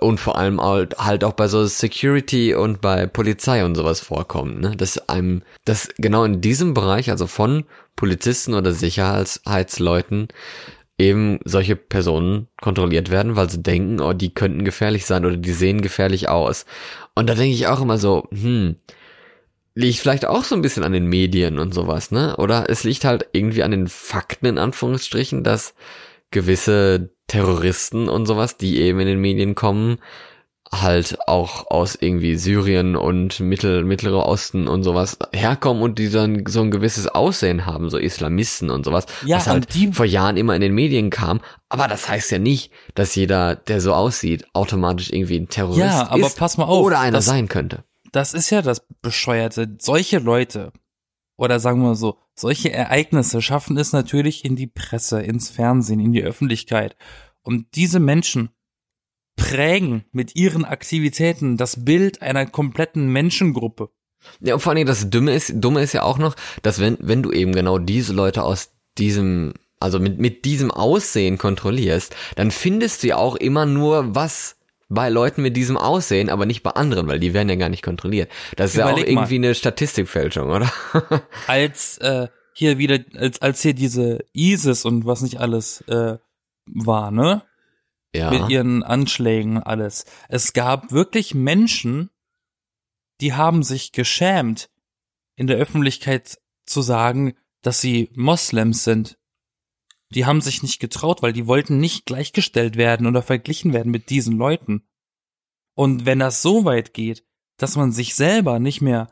und 0.00 0.18
vor 0.18 0.36
allem 0.36 0.60
halt 0.60 1.24
auch 1.24 1.32
bei 1.32 1.48
so 1.48 1.64
Security 1.66 2.54
und 2.54 2.80
bei 2.80 3.06
Polizei 3.06 3.64
und 3.64 3.74
sowas 3.74 4.00
vorkommt, 4.00 4.60
ne? 4.60 4.74
Dass 4.76 5.08
einem, 5.08 5.42
dass 5.64 5.88
genau 5.96 6.24
in 6.24 6.40
diesem 6.40 6.74
Bereich, 6.74 7.10
also 7.10 7.26
von 7.26 7.64
Polizisten 7.94 8.54
oder 8.54 8.72
Sicherheitsleuten, 8.72 10.28
eben 10.98 11.38
solche 11.44 11.76
Personen 11.76 12.48
kontrolliert 12.60 13.10
werden, 13.10 13.36
weil 13.36 13.50
sie 13.50 13.62
denken, 13.62 14.00
oh, 14.00 14.12
die 14.12 14.32
könnten 14.32 14.64
gefährlich 14.64 15.04
sein 15.04 15.24
oder 15.26 15.36
die 15.36 15.52
sehen 15.52 15.82
gefährlich 15.82 16.28
aus. 16.28 16.64
Und 17.14 17.28
da 17.28 17.34
denke 17.34 17.54
ich 17.54 17.66
auch 17.66 17.82
immer 17.82 17.98
so, 17.98 18.26
hm, 18.32 18.76
liegt 19.74 19.98
vielleicht 19.98 20.26
auch 20.26 20.42
so 20.42 20.54
ein 20.54 20.62
bisschen 20.62 20.84
an 20.84 20.92
den 20.92 21.06
Medien 21.06 21.58
und 21.58 21.74
sowas, 21.74 22.10
ne? 22.10 22.36
Oder 22.38 22.70
es 22.70 22.82
liegt 22.82 23.04
halt 23.04 23.28
irgendwie 23.32 23.62
an 23.62 23.72
den 23.72 23.88
Fakten 23.88 24.46
in 24.46 24.58
Anführungsstrichen, 24.58 25.44
dass 25.44 25.74
gewisse 26.30 27.10
Terroristen 27.28 28.08
und 28.08 28.26
sowas, 28.26 28.56
die 28.56 28.78
eben 28.80 29.00
in 29.00 29.06
den 29.06 29.20
Medien 29.20 29.54
kommen, 29.54 29.98
halt 30.72 31.18
auch 31.28 31.70
aus 31.70 31.94
irgendwie 31.94 32.36
Syrien 32.36 32.96
und 32.96 33.38
Mittel, 33.38 33.84
Mittlerer 33.84 34.26
Osten 34.26 34.66
und 34.66 34.82
sowas 34.82 35.16
herkommen 35.32 35.80
und 35.82 35.98
die 36.00 36.10
dann 36.10 36.44
so 36.46 36.60
ein 36.60 36.72
gewisses 36.72 37.06
Aussehen 37.06 37.66
haben, 37.66 37.88
so 37.88 37.98
Islamisten 37.98 38.70
und 38.70 38.84
sowas, 38.84 39.06
Ja, 39.24 39.36
was 39.36 39.46
halt 39.46 39.72
die- 39.74 39.92
vor 39.92 40.06
Jahren 40.06 40.36
immer 40.36 40.56
in 40.56 40.60
den 40.60 40.74
Medien 40.74 41.10
kam. 41.10 41.40
Aber 41.68 41.86
das 41.86 42.08
heißt 42.08 42.32
ja 42.32 42.38
nicht, 42.40 42.72
dass 42.96 43.14
jeder, 43.14 43.54
der 43.54 43.80
so 43.80 43.94
aussieht, 43.94 44.44
automatisch 44.54 45.10
irgendwie 45.10 45.38
ein 45.38 45.48
Terrorist 45.48 45.78
Ja, 45.80 46.08
aber 46.10 46.26
ist 46.26 46.36
pass 46.36 46.56
mal 46.58 46.64
auf, 46.64 46.84
oder 46.84 46.98
einer 46.98 47.18
das- 47.18 47.26
sein 47.26 47.46
könnte. 47.48 47.84
Das 48.10 48.34
ist 48.34 48.50
ja 48.50 48.60
das 48.62 48.84
Bescheuerte. 49.02 49.76
Solche 49.80 50.18
Leute, 50.18 50.72
oder 51.36 51.60
sagen 51.60 51.82
wir 51.82 51.94
so, 51.94 52.18
solche 52.34 52.72
Ereignisse 52.72 53.42
schaffen 53.42 53.76
es 53.76 53.92
natürlich 53.92 54.44
in 54.44 54.56
die 54.56 54.66
Presse, 54.66 55.20
ins 55.20 55.50
Fernsehen, 55.50 56.00
in 56.00 56.12
die 56.12 56.22
Öffentlichkeit. 56.22 56.96
Und 57.42 57.66
diese 57.74 58.00
Menschen 58.00 58.50
prägen 59.36 60.04
mit 60.12 60.34
ihren 60.34 60.64
Aktivitäten 60.64 61.56
das 61.56 61.84
Bild 61.84 62.22
einer 62.22 62.46
kompletten 62.46 63.08
Menschengruppe. 63.12 63.90
Ja, 64.40 64.54
und 64.54 64.60
vor 64.60 64.72
allem 64.72 64.86
das 64.86 65.10
Dumme 65.10 65.34
ist, 65.34 65.52
Dumme 65.56 65.82
ist 65.82 65.92
ja 65.92 66.02
auch 66.02 66.18
noch, 66.18 66.34
dass 66.62 66.80
wenn, 66.80 66.96
wenn 67.00 67.22
du 67.22 67.32
eben 67.32 67.52
genau 67.52 67.78
diese 67.78 68.12
Leute 68.12 68.42
aus 68.42 68.70
diesem, 68.98 69.52
also 69.78 70.00
mit, 70.00 70.18
mit 70.18 70.44
diesem 70.46 70.70
Aussehen 70.70 71.38
kontrollierst, 71.38 72.16
dann 72.34 72.50
findest 72.50 73.02
du 73.02 73.08
ja 73.08 73.16
auch 73.16 73.36
immer 73.36 73.66
nur 73.66 74.14
was 74.14 74.55
bei 74.88 75.08
Leuten 75.08 75.42
mit 75.42 75.56
diesem 75.56 75.76
Aussehen, 75.76 76.30
aber 76.30 76.46
nicht 76.46 76.62
bei 76.62 76.70
anderen, 76.70 77.08
weil 77.08 77.18
die 77.18 77.34
werden 77.34 77.48
ja 77.48 77.56
gar 77.56 77.68
nicht 77.68 77.82
kontrolliert. 77.82 78.30
Das 78.56 78.70
ist 78.70 78.76
ja 78.76 78.86
auch 78.86 78.90
Überleg 78.90 79.06
mal. 79.06 79.22
irgendwie 79.22 79.34
eine 79.36 79.54
Statistikfälschung, 79.54 80.50
oder? 80.50 80.72
Als 81.46 81.98
äh, 81.98 82.28
hier 82.54 82.78
wieder, 82.78 83.00
als, 83.14 83.42
als 83.42 83.60
hier 83.60 83.74
diese 83.74 84.24
ISIS 84.32 84.84
und 84.86 85.04
was 85.04 85.20
nicht 85.20 85.40
alles 85.40 85.82
äh, 85.88 86.16
war, 86.66 87.10
ne? 87.10 87.42
ja. 88.16 88.30
mit 88.30 88.48
ihren 88.48 88.82
Anschlägen 88.82 89.58
und 89.58 89.62
alles. 89.62 90.04
Es 90.28 90.52
gab 90.52 90.92
wirklich 90.92 91.34
Menschen, 91.34 92.10
die 93.20 93.34
haben 93.34 93.62
sich 93.62 93.92
geschämt, 93.92 94.70
in 95.36 95.46
der 95.46 95.56
Öffentlichkeit 95.56 96.38
zu 96.64 96.82
sagen, 96.82 97.34
dass 97.62 97.80
sie 97.80 98.10
Moslems 98.14 98.84
sind. 98.84 99.18
Die 100.10 100.24
haben 100.24 100.40
sich 100.40 100.62
nicht 100.62 100.78
getraut, 100.80 101.22
weil 101.22 101.32
die 101.32 101.46
wollten 101.46 101.78
nicht 101.78 102.06
gleichgestellt 102.06 102.76
werden 102.76 103.06
oder 103.06 103.22
verglichen 103.22 103.72
werden 103.72 103.90
mit 103.90 104.10
diesen 104.10 104.36
Leuten. 104.36 104.86
Und 105.74 106.06
wenn 106.06 106.20
das 106.20 106.42
so 106.42 106.64
weit 106.64 106.94
geht, 106.94 107.24
dass 107.58 107.76
man 107.76 107.92
sich 107.92 108.14
selber 108.14 108.58
nicht 108.58 108.80
mehr 108.80 109.10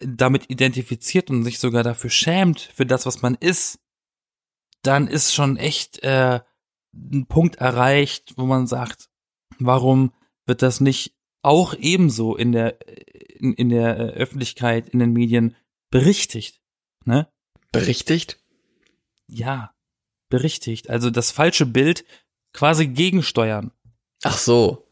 damit 0.00 0.50
identifiziert 0.50 1.30
und 1.30 1.44
sich 1.44 1.58
sogar 1.58 1.82
dafür 1.82 2.10
schämt 2.10 2.60
für 2.60 2.86
das, 2.86 3.06
was 3.06 3.22
man 3.22 3.34
ist, 3.34 3.80
dann 4.82 5.06
ist 5.06 5.34
schon 5.34 5.56
echt 5.56 6.02
äh, 6.02 6.40
ein 6.92 7.26
Punkt 7.26 7.56
erreicht, 7.56 8.34
wo 8.36 8.44
man 8.44 8.66
sagt, 8.66 9.08
warum 9.58 10.12
wird 10.46 10.62
das 10.62 10.80
nicht 10.80 11.14
auch 11.42 11.74
ebenso 11.74 12.36
in 12.36 12.52
der 12.52 12.78
in, 13.38 13.52
in 13.54 13.68
der 13.68 13.98
äh, 13.98 14.02
Öffentlichkeit, 14.14 14.88
in 14.88 14.98
den 14.98 15.12
Medien 15.12 15.56
berichtigt, 15.90 16.60
ne? 17.04 17.28
Berichtigt? 17.72 18.42
Ja, 19.26 19.73
berichtigt. 20.28 20.90
Also 20.90 21.10
das 21.10 21.30
falsche 21.30 21.66
Bild 21.66 22.04
quasi 22.52 22.86
gegensteuern, 22.86 23.72
Ach 24.22 24.38
so. 24.38 24.86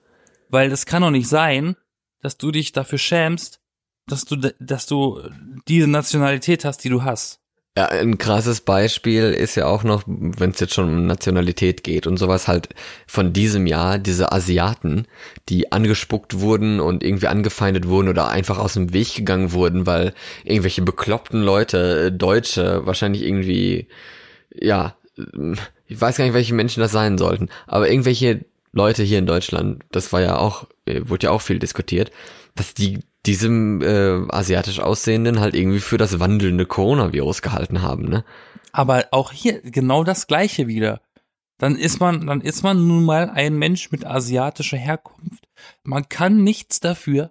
weil 0.49 0.73
es 0.73 0.87
kann 0.87 1.03
doch 1.03 1.11
nicht 1.11 1.29
sein, 1.29 1.77
dass 2.21 2.37
du 2.39 2.51
dich 2.51 2.73
dafür 2.73 2.99
schämst, 2.99 3.61
dass 4.07 4.25
du 4.25 4.37
dass 4.37 4.87
du 4.87 5.21
diese 5.69 5.87
Nationalität 5.87 6.65
hast, 6.65 6.79
die 6.85 6.89
du 6.89 7.05
hast. 7.05 7.43
Ja, 7.77 7.87
ein 7.89 8.19
krasses 8.19 8.61
Beispiel 8.61 9.31
ist 9.33 9.55
ja 9.55 9.67
auch 9.67 9.83
noch, 9.83 10.03
wenn 10.07 10.51
es 10.51 10.61
jetzt 10.61 10.75
schon 10.75 10.89
um 10.91 11.07
Nationalität 11.07 11.83
geht 11.83 12.07
und 12.07 12.19
sowas 12.19 12.47
halt 12.47 12.69
von 13.07 13.33
diesem 13.33 13.67
Jahr, 13.67 13.99
diese 13.99 14.31
Asiaten, 14.31 15.07
die 15.49 15.73
angespuckt 15.73 16.41
wurden 16.41 16.81
und 16.81 17.03
irgendwie 17.03 17.29
angefeindet 17.29 17.89
wurden 17.89 18.11
oder 18.11 18.29
einfach 18.29 18.59
aus 18.59 18.75
dem 18.75 18.93
Weg 18.93 19.15
gegangen 19.15 19.53
wurden, 19.53 19.87
weil 19.87 20.13
irgendwelche 20.45 20.83
bekloppten 20.83 21.43
Leute, 21.43 22.09
äh, 22.09 22.13
Deutsche, 22.13 22.85
wahrscheinlich 22.85 23.23
irgendwie, 23.23 23.89
ja, 24.55 24.95
ich 25.87 26.01
weiß 26.01 26.17
gar 26.17 26.25
nicht, 26.25 26.35
welche 26.35 26.55
Menschen 26.55 26.81
das 26.81 26.93
sein 26.93 27.19
sollten, 27.19 27.49
aber 27.67 27.91
irgendwelche 27.91 28.45
Leute 28.73 29.03
hier 29.03 29.19
in 29.19 29.27
Deutschland, 29.27 29.85
das 29.91 30.13
war 30.13 30.23
ja 30.23 30.39
auch, 30.39 30.67
äh, 30.87 31.03
wurde 31.05 31.27
ja 31.27 31.31
auch 31.31 31.43
viel 31.43 31.59
diskutiert, 31.59 32.11
dass 32.55 32.75
die 32.75 33.01
diesem 33.27 33.83
äh, 33.83 34.27
asiatisch 34.31 34.81
aussehenden 34.81 35.41
halt 35.41 35.55
irgendwie 35.55 35.79
für 35.79 35.99
das 35.99 36.19
wandelnde 36.19 36.67
Coronavirus 36.67 37.43
gehalten 37.43 37.83
haben, 37.83 38.09
ne? 38.09 38.25
Aber 38.73 39.07
auch 39.11 39.33
hier 39.33 39.61
genau 39.61 40.03
das 40.03 40.27
Gleiche 40.27 40.67
wieder. 40.67 41.03
Dann 41.59 41.77
ist 41.77 42.01
man, 42.01 42.27
dann 42.27 42.41
ist 42.41 42.65
man 42.65 42.89
nun 42.89 43.05
mal 43.05 43.31
ein 43.31 43.57
Mensch 43.57 43.93
mit 43.93 44.05
asiatischer 44.05 44.79
Herkunft. 44.79 45.47
Man 45.85 46.09
kann 46.09 46.43
nichts 46.43 46.81
dafür. 46.81 47.31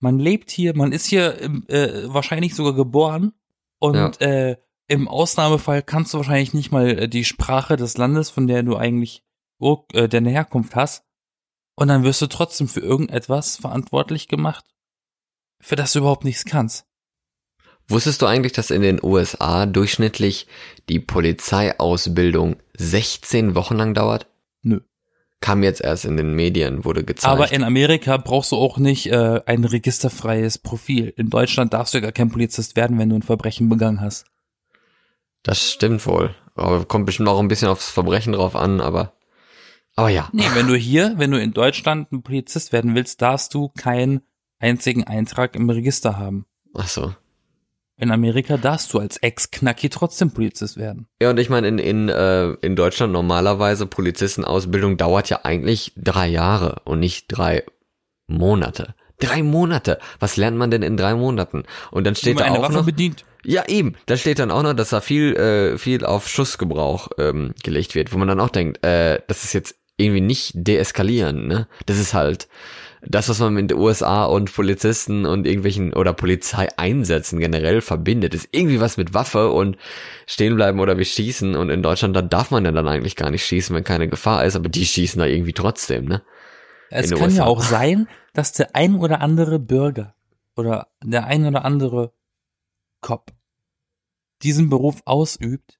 Man 0.00 0.18
lebt 0.18 0.50
hier, 0.50 0.74
man 0.76 0.90
ist 0.90 1.06
hier 1.06 1.40
äh, 1.68 2.12
wahrscheinlich 2.12 2.54
sogar 2.54 2.74
geboren 2.74 3.32
und 3.78 4.20
äh, 4.20 4.56
im 4.88 5.08
Ausnahmefall 5.08 5.82
kannst 5.82 6.14
du 6.14 6.18
wahrscheinlich 6.18 6.54
nicht 6.54 6.70
mal 6.70 6.98
äh, 6.98 7.08
die 7.08 7.24
Sprache 7.24 7.76
des 7.76 7.96
Landes, 7.96 8.30
von 8.30 8.46
der 8.46 8.62
du 8.62 8.76
eigentlich 8.76 9.24
äh, 9.92 10.08
deine 10.08 10.30
Herkunft 10.30 10.76
hast. 10.76 11.04
Und 11.74 11.88
dann 11.88 12.04
wirst 12.04 12.22
du 12.22 12.26
trotzdem 12.26 12.68
für 12.68 12.80
irgendetwas 12.80 13.56
verantwortlich 13.56 14.28
gemacht, 14.28 14.64
für 15.60 15.76
das 15.76 15.92
du 15.92 16.00
überhaupt 16.00 16.24
nichts 16.24 16.44
kannst. 16.44 16.86
Wusstest 17.88 18.22
du 18.22 18.26
eigentlich, 18.26 18.52
dass 18.52 18.70
in 18.70 18.82
den 18.82 18.98
USA 19.02 19.66
durchschnittlich 19.66 20.46
die 20.88 20.98
Polizeiausbildung 20.98 22.56
16 22.76 23.54
Wochen 23.54 23.76
lang 23.76 23.94
dauert? 23.94 24.26
Nö. 24.62 24.80
Kam 25.40 25.62
jetzt 25.62 25.82
erst 25.82 26.06
in 26.06 26.16
den 26.16 26.34
Medien, 26.34 26.84
wurde 26.84 27.04
gezeigt. 27.04 27.30
Aber 27.30 27.52
in 27.52 27.62
Amerika 27.62 28.16
brauchst 28.16 28.52
du 28.52 28.56
auch 28.56 28.78
nicht 28.78 29.06
äh, 29.06 29.42
ein 29.44 29.64
registerfreies 29.64 30.58
Profil. 30.58 31.12
In 31.16 31.28
Deutschland 31.28 31.74
darfst 31.74 31.94
du 31.94 32.00
gar 32.00 32.10
kein 32.10 32.30
Polizist 32.30 32.74
werden, 32.74 32.98
wenn 32.98 33.10
du 33.10 33.16
ein 33.16 33.22
Verbrechen 33.22 33.68
begangen 33.68 34.00
hast. 34.00 34.24
Das 35.42 35.72
stimmt 35.72 36.06
wohl. 36.06 36.34
Aber 36.54 36.84
kommt 36.84 37.06
bestimmt 37.06 37.28
auch 37.28 37.38
ein 37.38 37.48
bisschen 37.48 37.68
aufs 37.68 37.90
Verbrechen 37.90 38.32
drauf 38.32 38.56
an, 38.56 38.80
aber, 38.80 39.12
aber 39.94 40.08
ja. 40.08 40.28
Nee, 40.32 40.48
wenn 40.54 40.66
du 40.66 40.74
hier, 40.74 41.14
wenn 41.16 41.30
du 41.30 41.40
in 41.40 41.52
Deutschland 41.52 42.10
ein 42.12 42.22
Polizist 42.22 42.72
werden 42.72 42.94
willst, 42.94 43.20
darfst 43.20 43.52
du 43.54 43.68
keinen 43.68 44.22
einzigen 44.58 45.04
Eintrag 45.04 45.54
im 45.54 45.68
Register 45.68 46.16
haben. 46.18 46.46
Ach 46.74 46.88
so. 46.88 47.14
in 47.98 48.10
Amerika 48.10 48.56
darfst 48.56 48.92
du 48.92 48.98
als 48.98 49.16
Ex-Knacki 49.18 49.88
trotzdem 49.90 50.30
Polizist 50.30 50.76
werden. 50.76 51.08
Ja, 51.20 51.30
und 51.30 51.38
ich 51.38 51.48
meine, 51.48 51.68
in, 51.68 51.78
in, 51.78 52.08
äh, 52.08 52.52
in 52.62 52.74
Deutschland 52.76 53.12
normalerweise 53.12 53.86
Polizistenausbildung 53.86 54.96
dauert 54.96 55.28
ja 55.30 55.40
eigentlich 55.44 55.92
drei 55.96 56.26
Jahre 56.26 56.80
und 56.84 57.00
nicht 57.00 57.26
drei 57.28 57.64
Monate. 58.26 58.94
Drei 59.18 59.42
Monate. 59.42 59.98
Was 60.20 60.36
lernt 60.36 60.56
man 60.56 60.70
denn 60.70 60.82
in 60.82 60.96
drei 60.96 61.14
Monaten? 61.14 61.64
Und 61.90 62.04
dann 62.06 62.14
steht 62.14 62.40
da 62.40 62.50
auch 62.50 62.62
Waffe 62.62 62.72
noch, 62.74 62.84
bedient. 62.86 63.24
Ja 63.46 63.64
eben, 63.68 63.94
da 64.06 64.16
steht 64.16 64.38
dann 64.38 64.50
auch 64.50 64.62
noch, 64.62 64.74
dass 64.74 64.90
da 64.90 65.00
viel, 65.00 65.34
äh, 65.36 65.78
viel 65.78 66.04
auf 66.04 66.28
Schussgebrauch 66.28 67.08
ähm, 67.18 67.54
gelegt 67.62 67.94
wird, 67.94 68.12
wo 68.12 68.18
man 68.18 68.28
dann 68.28 68.40
auch 68.40 68.50
denkt, 68.50 68.84
äh, 68.84 69.20
das 69.28 69.44
ist 69.44 69.52
jetzt 69.52 69.76
irgendwie 69.96 70.20
nicht 70.20 70.52
deeskalieren, 70.54 71.46
ne? 71.46 71.68
Das 71.86 71.98
ist 71.98 72.12
halt 72.12 72.48
das, 73.02 73.28
was 73.28 73.38
man 73.38 73.54
mit 73.54 73.70
den 73.70 73.78
USA 73.78 74.24
und 74.24 74.52
Polizisten 74.52 75.26
und 75.26 75.46
irgendwelchen 75.46 75.94
oder 75.94 76.12
Polizeieinsätzen 76.12 77.38
generell 77.38 77.80
verbindet, 77.80 78.34
ist 78.34 78.48
irgendwie 78.50 78.80
was 78.80 78.96
mit 78.96 79.14
Waffe 79.14 79.50
und 79.50 79.78
stehen 80.26 80.56
bleiben 80.56 80.80
oder 80.80 80.98
wir 80.98 81.04
schießen 81.04 81.54
und 81.54 81.70
in 81.70 81.82
Deutschland, 81.82 82.16
da 82.16 82.22
darf 82.22 82.50
man 82.50 82.64
ja 82.64 82.72
dann 82.72 82.88
eigentlich 82.88 83.14
gar 83.14 83.30
nicht 83.30 83.44
schießen, 83.44 83.74
wenn 83.76 83.84
keine 83.84 84.08
Gefahr 84.08 84.44
ist, 84.44 84.56
aber 84.56 84.68
die 84.68 84.84
schießen 84.84 85.20
da 85.20 85.26
irgendwie 85.26 85.52
trotzdem, 85.52 86.06
ne? 86.06 86.22
Es 86.90 87.10
kann 87.10 87.18
ja 87.18 87.24
USA. 87.26 87.44
auch 87.44 87.62
sein, 87.62 88.08
dass 88.32 88.52
der 88.52 88.74
ein 88.74 88.96
oder 88.96 89.20
andere 89.20 89.58
Bürger 89.58 90.14
oder 90.56 90.88
der 91.02 91.26
ein 91.26 91.46
oder 91.46 91.64
andere 91.64 92.12
Cop 93.00 93.35
diesen 94.42 94.68
Beruf 94.68 95.02
ausübt, 95.04 95.78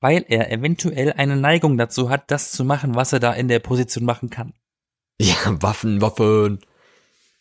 weil 0.00 0.24
er 0.28 0.50
eventuell 0.52 1.12
eine 1.12 1.36
Neigung 1.36 1.76
dazu 1.78 2.10
hat, 2.10 2.30
das 2.30 2.52
zu 2.52 2.64
machen, 2.64 2.94
was 2.94 3.12
er 3.12 3.20
da 3.20 3.32
in 3.32 3.48
der 3.48 3.58
Position 3.58 4.04
machen 4.04 4.30
kann. 4.30 4.54
Ja, 5.20 5.36
Waffen, 5.62 6.00
Waffen. 6.00 6.60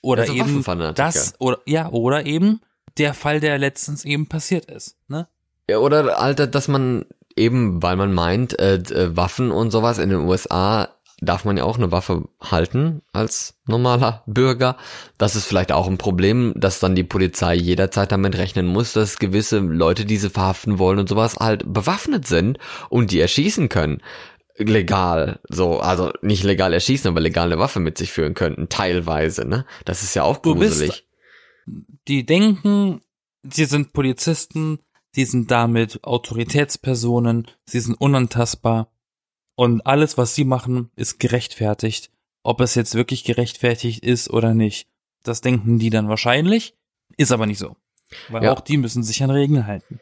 Oder 0.01 0.23
Also 0.23 0.33
eben 0.33 0.63
das 0.93 1.33
oder 1.39 1.59
ja 1.65 1.89
oder 1.89 2.25
eben 2.25 2.61
der 2.97 3.13
Fall, 3.13 3.39
der 3.39 3.57
letztens 3.57 4.05
eben 4.05 4.27
passiert 4.27 4.65
ist. 4.65 4.97
Ne? 5.07 5.27
Ja, 5.69 5.79
oder 5.79 6.19
Alter, 6.19 6.47
dass 6.47 6.67
man 6.67 7.05
eben, 7.35 7.81
weil 7.81 7.95
man 7.95 8.13
meint, 8.13 8.57
äh, 8.59 8.75
äh, 8.75 9.17
Waffen 9.17 9.51
und 9.51 9.71
sowas 9.71 9.97
in 9.97 10.09
den 10.09 10.19
USA 10.19 10.94
darf 11.25 11.45
man 11.45 11.57
ja 11.57 11.63
auch 11.63 11.77
eine 11.77 11.91
Waffe 11.91 12.29
halten 12.41 13.01
als 13.11 13.59
normaler 13.65 14.23
Bürger. 14.25 14.77
Das 15.17 15.35
ist 15.35 15.45
vielleicht 15.45 15.71
auch 15.71 15.87
ein 15.87 15.97
Problem, 15.97 16.53
dass 16.55 16.79
dann 16.79 16.95
die 16.95 17.03
Polizei 17.03 17.55
jederzeit 17.55 18.11
damit 18.11 18.37
rechnen 18.37 18.67
muss, 18.67 18.93
dass 18.93 19.19
gewisse 19.19 19.59
Leute, 19.59 20.05
die 20.05 20.17
sie 20.17 20.29
verhaften 20.29 20.79
wollen 20.79 20.99
und 20.99 21.09
sowas 21.09 21.35
halt 21.37 21.63
bewaffnet 21.71 22.27
sind 22.27 22.59
und 22.89 23.11
die 23.11 23.19
erschießen 23.19 23.69
können. 23.69 24.01
Legal, 24.57 25.39
so, 25.49 25.79
also 25.79 26.13
nicht 26.21 26.43
legal 26.43 26.71
erschießen, 26.71 27.09
aber 27.09 27.19
legal 27.19 27.47
eine 27.47 27.59
Waffe 27.59 27.81
mit 27.81 27.97
sich 27.97 28.13
führen 28.13 28.35
könnten, 28.35 28.69
teilweise, 28.69 29.45
ne? 29.45 29.65
Das 29.83 30.01
ist 30.01 30.15
ja 30.15 30.23
auch 30.23 30.41
gruselig. 30.41 31.05
Die 32.07 32.25
denken, 32.25 33.01
sie 33.43 33.65
sind 33.65 33.91
Polizisten, 33.91 34.79
sie 35.11 35.25
sind 35.25 35.51
damit 35.51 36.01
Autoritätspersonen, 36.03 37.47
sie 37.65 37.81
sind 37.81 37.95
unantastbar 37.95 38.94
und 39.55 39.85
alles, 39.85 40.17
was 40.17 40.35
sie 40.35 40.45
machen, 40.45 40.89
ist 40.95 41.19
gerechtfertigt. 41.19 42.11
Ob 42.43 42.61
es 42.61 42.75
jetzt 42.75 42.95
wirklich 42.95 43.23
gerechtfertigt 43.23 44.03
ist 44.03 44.29
oder 44.29 44.53
nicht, 44.53 44.87
das 45.23 45.41
denken 45.41 45.79
die 45.79 45.89
dann 45.89 46.09
wahrscheinlich, 46.09 46.75
ist 47.17 47.31
aber 47.31 47.45
nicht 47.47 47.59
so. 47.59 47.75
Weil 48.29 48.43
Ja. 48.43 48.53
auch 48.53 48.61
die 48.61 48.77
müssen 48.77 49.03
sich 49.03 49.23
an 49.23 49.31
Regeln 49.31 49.65
halten. 49.65 49.99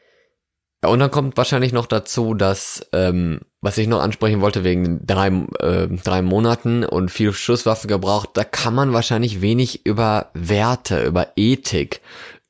Ja, 0.84 0.90
und 0.90 1.00
dann 1.00 1.12
kommt 1.12 1.38
wahrscheinlich 1.38 1.72
noch 1.72 1.86
dazu, 1.86 2.34
dass, 2.34 2.86
ähm, 2.92 3.40
was 3.62 3.78
ich 3.78 3.88
noch 3.88 4.02
ansprechen 4.02 4.42
wollte, 4.42 4.66
wegen 4.66 5.06
drei, 5.08 5.28
äh, 5.62 5.88
drei 5.88 6.22
Monaten 6.22 6.84
und 6.84 7.10
viel 7.10 7.32
Schusswaffe 7.32 7.88
gebraucht, 7.88 8.32
da 8.34 8.44
kann 8.44 8.76
man 8.76 8.92
wahrscheinlich 8.92 9.40
wenig 9.42 9.86
über 9.86 10.30
Werte, 10.34 11.06
über 11.06 11.30
Ethik, 11.38 12.02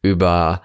über 0.01 0.63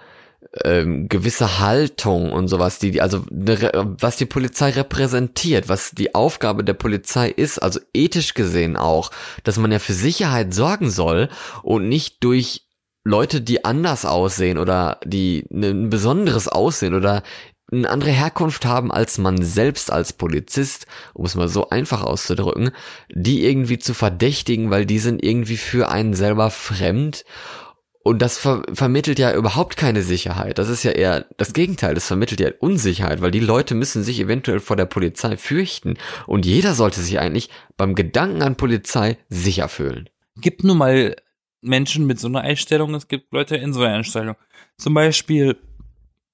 ähm, 0.64 1.08
gewisse 1.08 1.60
Haltung 1.60 2.32
und 2.32 2.48
sowas, 2.48 2.78
die, 2.78 3.00
also 3.00 3.24
ne, 3.30 3.70
was 4.00 4.16
die 4.16 4.26
Polizei 4.26 4.70
repräsentiert, 4.70 5.68
was 5.68 5.92
die 5.92 6.14
Aufgabe 6.14 6.64
der 6.64 6.74
Polizei 6.74 7.28
ist, 7.28 7.58
also 7.58 7.80
ethisch 7.94 8.34
gesehen 8.34 8.76
auch, 8.76 9.10
dass 9.44 9.58
man 9.58 9.72
ja 9.72 9.78
für 9.78 9.92
Sicherheit 9.92 10.54
sorgen 10.54 10.90
soll 10.90 11.28
und 11.62 11.88
nicht 11.88 12.22
durch 12.24 12.66
Leute, 13.04 13.40
die 13.40 13.64
anders 13.64 14.04
aussehen 14.04 14.58
oder 14.58 15.00
die 15.04 15.46
ein 15.50 15.88
besonderes 15.88 16.48
Aussehen 16.48 16.94
oder 16.94 17.22
eine 17.70 17.90
andere 17.90 18.10
Herkunft 18.10 18.64
haben 18.64 18.90
als 18.90 19.18
man 19.18 19.42
selbst 19.42 19.92
als 19.92 20.12
Polizist, 20.12 20.86
um 21.12 21.26
es 21.26 21.34
mal 21.34 21.48
so 21.48 21.68
einfach 21.68 22.02
auszudrücken, 22.02 22.70
die 23.10 23.44
irgendwie 23.44 23.78
zu 23.78 23.94
verdächtigen, 23.94 24.70
weil 24.70 24.86
die 24.86 24.98
sind 24.98 25.22
irgendwie 25.22 25.58
für 25.58 25.90
einen 25.90 26.14
selber 26.14 26.50
fremd. 26.50 27.24
Und 28.08 28.20
das 28.20 28.38
ver 28.38 28.62
vermittelt 28.72 29.18
ja 29.18 29.34
überhaupt 29.34 29.76
keine 29.76 30.00
Sicherheit. 30.00 30.56
Das 30.56 30.70
ist 30.70 30.82
ja 30.82 30.92
eher 30.92 31.26
das 31.36 31.52
Gegenteil. 31.52 31.94
Das 31.94 32.06
vermittelt 32.06 32.40
ja 32.40 32.48
Unsicherheit, 32.58 33.20
weil 33.20 33.30
die 33.30 33.38
Leute 33.38 33.74
müssen 33.74 34.02
sich 34.02 34.18
eventuell 34.18 34.60
vor 34.60 34.76
der 34.76 34.86
Polizei 34.86 35.36
fürchten. 35.36 35.98
Und 36.26 36.46
jeder 36.46 36.72
sollte 36.72 37.02
sich 37.02 37.18
eigentlich 37.18 37.50
beim 37.76 37.94
Gedanken 37.94 38.40
an 38.40 38.56
Polizei 38.56 39.18
sicher 39.28 39.68
fühlen. 39.68 40.08
gibt 40.40 40.64
nun 40.64 40.78
mal 40.78 41.16
Menschen 41.60 42.06
mit 42.06 42.18
so 42.18 42.28
einer 42.28 42.40
Einstellung, 42.40 42.94
es 42.94 43.08
gibt 43.08 43.30
Leute 43.30 43.56
in 43.56 43.74
so 43.74 43.82
einer 43.82 43.96
Einstellung. 43.96 44.36
Zum 44.78 44.94
Beispiel 44.94 45.58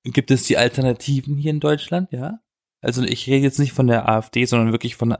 gibt 0.04 0.30
es 0.30 0.44
die 0.44 0.56
Alternativen 0.56 1.36
hier 1.36 1.50
in 1.50 1.58
Deutschland, 1.58 2.12
ja. 2.12 2.38
Also 2.82 3.02
ich 3.02 3.26
rede 3.26 3.42
jetzt 3.42 3.58
nicht 3.58 3.72
von 3.72 3.88
der 3.88 4.08
AfD, 4.08 4.44
sondern 4.44 4.70
wirklich 4.70 4.94
von 4.94 5.16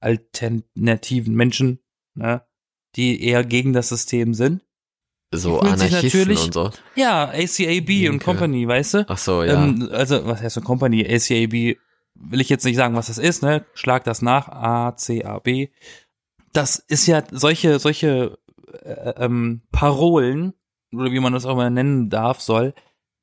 alternativen 0.00 1.34
Menschen, 1.34 1.80
ne, 2.14 2.40
die 2.96 3.22
eher 3.22 3.44
gegen 3.44 3.74
das 3.74 3.90
System 3.90 4.32
sind. 4.32 4.62
So 5.32 5.60
Anarchisten 5.60 6.36
und 6.36 6.52
so. 6.52 6.70
Ja, 6.96 7.28
ACAB 7.28 7.88
und 7.88 7.88
Linke. 7.88 8.24
Company, 8.24 8.66
weißt 8.66 8.94
du? 8.94 9.04
Ach 9.08 9.18
so, 9.18 9.44
ja. 9.44 9.64
Ähm, 9.64 9.88
also, 9.92 10.26
was 10.26 10.42
heißt 10.42 10.56
so 10.56 10.60
Company? 10.60 11.04
ACAB, 11.04 11.78
will 12.14 12.40
ich 12.40 12.48
jetzt 12.48 12.64
nicht 12.64 12.76
sagen, 12.76 12.96
was 12.96 13.06
das 13.06 13.18
ist, 13.18 13.42
ne? 13.42 13.64
Schlag 13.74 14.04
das 14.04 14.22
nach. 14.22 14.48
A-C-A-B. 14.48 15.68
Das 16.52 16.76
ist 16.76 17.06
ja 17.06 17.22
solche, 17.30 17.78
solche 17.78 18.38
äh, 18.82 19.24
ähm, 19.24 19.62
Parolen, 19.70 20.54
oder 20.92 21.12
wie 21.12 21.20
man 21.20 21.32
das 21.32 21.46
auch 21.46 21.54
mal 21.54 21.70
nennen 21.70 22.10
darf, 22.10 22.40
soll, 22.40 22.74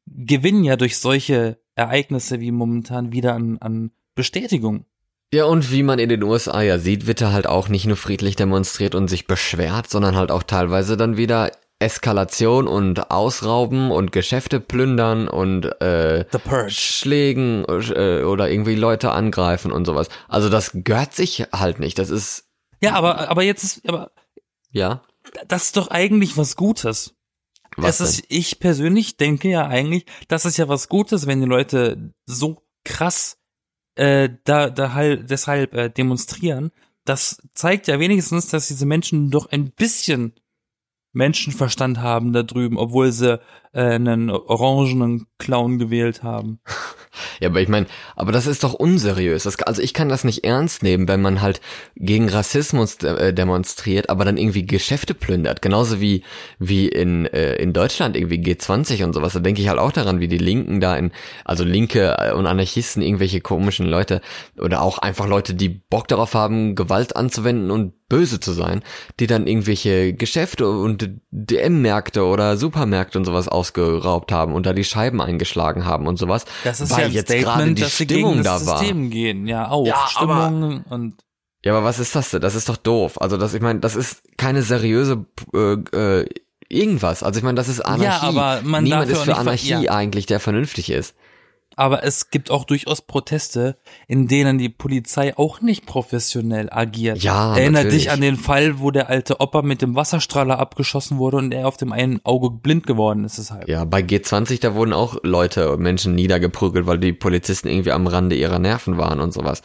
gewinnen 0.05 0.63
ja 0.63 0.77
durch 0.77 0.97
solche 0.97 1.59
Ereignisse 1.75 2.39
wie 2.39 2.51
momentan 2.51 3.11
wieder 3.11 3.33
an, 3.33 3.57
an 3.59 3.91
Bestätigung. 4.15 4.85
Ja, 5.33 5.43
und 5.43 5.73
wie 5.73 5.83
man 5.83 5.99
in 5.99 6.07
den 6.07 6.23
USA 6.23 6.61
ja 6.61 6.79
sieht, 6.79 7.05
wird 7.05 7.19
er 7.19 7.33
halt 7.33 7.47
auch 7.47 7.67
nicht 7.67 7.85
nur 7.85 7.97
friedlich 7.97 8.37
demonstriert 8.37 8.95
und 8.95 9.09
sich 9.09 9.27
beschwert, 9.27 9.89
sondern 9.89 10.15
halt 10.15 10.31
auch 10.31 10.43
teilweise 10.43 10.95
dann 10.95 11.17
wieder 11.17 11.51
Eskalation 11.79 12.67
und 12.67 13.11
Ausrauben 13.11 13.91
und 13.91 14.11
Geschäfte 14.11 14.59
plündern 14.59 15.27
und 15.27 15.65
äh. 15.81 16.25
Schlägen 16.69 17.65
äh, 17.65 18.23
oder 18.23 18.49
irgendwie 18.49 18.75
Leute 18.75 19.11
angreifen 19.11 19.71
und 19.71 19.85
sowas. 19.85 20.09
Also 20.27 20.49
das 20.49 20.71
gehört 20.73 21.13
sich 21.13 21.45
halt 21.53 21.79
nicht. 21.79 21.99
Das 21.99 22.09
ist, 22.09 22.45
Ja, 22.81 22.93
aber, 22.93 23.29
aber 23.29 23.43
jetzt 23.43 23.63
ist, 23.63 23.87
aber 23.87 24.11
ja, 24.71 25.03
das 25.47 25.65
ist 25.65 25.77
doch 25.77 25.89
eigentlich 25.89 26.35
was 26.37 26.55
Gutes. 26.55 27.13
was 27.75 27.99
es 27.99 28.19
ist, 28.19 28.25
ich 28.29 28.59
persönlich 28.59 29.17
denke 29.17 29.49
ja 29.49 29.67
eigentlich, 29.67 30.05
das 30.27 30.45
ist 30.45 30.57
ja 30.57 30.67
was 30.67 30.89
Gutes, 30.89 31.27
wenn 31.27 31.41
die 31.41 31.47
Leute 31.47 32.11
so 32.25 32.63
krass 32.83 33.37
äh, 33.95 34.29
da, 34.45 34.69
da 34.69 34.93
halt 34.93 35.29
deshalb 35.29 35.73
äh, 35.73 35.89
demonstrieren. 35.89 36.71
Das 37.05 37.41
zeigt 37.53 37.87
ja 37.87 37.99
wenigstens, 37.99 38.47
dass 38.47 38.67
diese 38.67 38.85
Menschen 38.85 39.29
doch 39.29 39.51
ein 39.51 39.71
bisschen 39.71 40.33
Menschenverstand 41.17 41.99
haben 41.99 42.31
da 42.31 42.43
drüben, 42.43 42.77
obwohl 42.77 43.11
sie 43.11 43.39
äh, 43.73 43.81
einen 43.81 44.29
orangenen 44.29 45.27
Clown 45.37 45.79
gewählt 45.79 46.23
haben. 46.23 46.59
Ja, 47.39 47.49
aber 47.49 47.61
ich 47.61 47.67
meine, 47.67 47.87
aber 48.15 48.31
das 48.31 48.47
ist 48.47 48.63
doch 48.63 48.73
unseriös. 48.73 49.43
Das, 49.43 49.59
also 49.61 49.81
ich 49.81 49.93
kann 49.93 50.09
das 50.09 50.23
nicht 50.23 50.43
ernst 50.43 50.83
nehmen, 50.83 51.07
wenn 51.07 51.21
man 51.21 51.41
halt 51.41 51.61
gegen 51.95 52.29
Rassismus 52.29 52.97
de 52.97 53.17
äh, 53.17 53.33
demonstriert, 53.33 54.09
aber 54.09 54.25
dann 54.25 54.37
irgendwie 54.37 54.65
Geschäfte 54.65 55.13
plündert. 55.13 55.61
Genauso 55.61 55.99
wie 55.99 56.23
wie 56.59 56.87
in 56.87 57.25
äh, 57.25 57.55
in 57.55 57.73
Deutschland 57.73 58.15
irgendwie 58.15 58.39
G20 58.39 59.03
und 59.03 59.13
sowas. 59.13 59.33
Da 59.33 59.39
denke 59.39 59.61
ich 59.61 59.69
halt 59.69 59.79
auch 59.79 59.91
daran, 59.91 60.19
wie 60.19 60.27
die 60.27 60.37
Linken 60.37 60.79
da 60.79 60.95
in 60.95 61.11
also 61.45 61.63
Linke 61.63 62.17
äh, 62.19 62.33
und 62.33 62.45
Anarchisten 62.47 63.01
irgendwelche 63.01 63.41
komischen 63.41 63.87
Leute 63.87 64.21
oder 64.59 64.81
auch 64.81 64.99
einfach 64.99 65.27
Leute, 65.27 65.53
die 65.53 65.69
Bock 65.69 66.07
darauf 66.07 66.33
haben, 66.33 66.75
Gewalt 66.75 67.15
anzuwenden 67.15 67.71
und 67.71 67.93
böse 68.09 68.39
zu 68.39 68.53
sein, 68.53 68.83
die 69.19 69.27
dann 69.27 69.47
irgendwelche 69.47 70.13
Geschäfte 70.13 70.69
und 70.69 71.09
DM-Märkte 71.31 72.23
oder 72.23 72.55
Supermärkte 72.55 73.17
und 73.17 73.25
sowas 73.25 73.49
ausgeraubt 73.49 74.31
haben 74.31 74.53
und 74.53 74.65
da 74.65 74.73
die 74.73 74.85
Scheiben 74.85 75.19
eingeschlagen 75.27 75.85
haben 75.85 76.07
und 76.07 76.17
sowas. 76.17 76.45
Das 76.63 76.79
ist 76.81 76.91
weil 76.91 77.01
ja 77.01 77.05
ein 77.07 77.11
jetzt 77.11 77.31
gerade 77.31 77.73
die 77.73 77.81
dass 77.81 77.97
sie 77.97 78.05
Stimmung 78.05 78.31
gegen 78.33 78.43
da 78.43 78.53
das 78.53 78.65
war. 78.65 78.77
System 78.79 79.09
gehen. 79.09 79.47
Ja, 79.47 79.69
auch. 79.69 79.85
Ja, 79.85 80.07
aber- 80.15 80.47
Stimmung 80.47 80.83
und 80.89 81.13
Ja, 81.63 81.75
aber 81.75 81.85
was 81.85 81.99
ist 81.99 82.15
das 82.15 82.31
denn? 82.31 82.41
Das 82.41 82.55
ist 82.55 82.69
doch 82.69 82.77
doof. 82.77 83.21
Also 83.21 83.37
das, 83.37 83.53
ich 83.53 83.61
meine, 83.61 83.79
das 83.79 83.95
ist 83.95 84.21
keine 84.37 84.63
seriöse 84.63 85.25
äh, 85.53 85.73
äh, 86.21 86.29
irgendwas. 86.69 87.23
Also 87.23 87.37
ich 87.39 87.43
meine, 87.43 87.55
das 87.55 87.67
ist 87.67 87.81
Anarchie. 87.81 88.03
Ja, 88.03 88.21
aber 88.21 88.61
man 88.63 88.83
Niemand 88.83 89.09
ist 89.09 89.21
für 89.21 89.35
Anarchie 89.35 89.83
ja. 89.83 89.91
eigentlich, 89.91 90.25
der 90.25 90.39
vernünftig 90.39 90.89
ist. 90.89 91.15
Aber 91.77 92.03
es 92.03 92.31
gibt 92.31 92.49
auch 92.49 92.65
durchaus 92.65 93.03
Proteste, 93.03 93.77
in 94.07 94.27
denen 94.27 94.57
die 94.57 94.67
Polizei 94.67 95.37
auch 95.37 95.61
nicht 95.61 95.85
professionell 95.85 96.69
agiert. 96.71 97.19
Ja, 97.19 97.55
Erinner 97.55 97.83
natürlich. 97.83 98.05
dich 98.05 98.11
an 98.11 98.19
den 98.19 98.35
Fall, 98.35 98.79
wo 98.79 98.89
der 98.89 99.09
alte 99.09 99.39
Opa 99.39 99.61
mit 99.61 99.83
dem 99.83 99.95
Wasserstrahler 99.95 100.57
abgeschossen 100.57 101.19
wurde 101.19 101.37
und 101.37 101.53
er 101.53 101.67
auf 101.67 101.77
dem 101.77 101.91
einen 101.93 102.19
Auge 102.25 102.49
blind 102.49 102.87
geworden 102.87 103.23
ist 103.25 103.37
deshalb. 103.37 103.69
Ja, 103.69 103.85
bei 103.85 104.01
G20, 104.01 104.59
da 104.59 104.73
wurden 104.73 104.91
auch 104.91 105.17
Leute, 105.21 105.77
Menschen 105.77 106.15
niedergeprügelt, 106.15 106.87
weil 106.87 106.97
die 106.97 107.13
Polizisten 107.13 107.67
irgendwie 107.67 107.91
am 107.91 108.07
Rande 108.07 108.35
ihrer 108.35 108.57
Nerven 108.57 108.97
waren 108.97 109.19
und 109.19 109.31
sowas. 109.31 109.61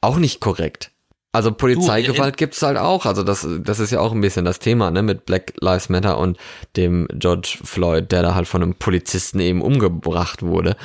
Auch 0.00 0.18
nicht 0.18 0.40
korrekt. 0.40 0.92
Also 1.32 1.52
Polizeigewalt 1.52 2.36
gibt's 2.38 2.62
halt 2.62 2.78
auch. 2.78 3.04
Also 3.04 3.22
das, 3.22 3.46
das 3.60 3.80
ist 3.80 3.90
ja 3.90 4.00
auch 4.00 4.12
ein 4.12 4.20
bisschen 4.20 4.44
das 4.44 4.58
Thema, 4.60 4.90
ne, 4.90 5.02
mit 5.02 5.26
Black 5.26 5.52
Lives 5.60 5.88
Matter 5.88 6.18
und 6.18 6.38
dem 6.76 7.06
George 7.14 7.58
Floyd, 7.62 8.10
der 8.10 8.22
da 8.22 8.34
halt 8.34 8.48
von 8.48 8.62
einem 8.62 8.74
Polizisten 8.74 9.38
eben 9.40 9.60
umgebracht 9.60 10.42
wurde. 10.42 10.76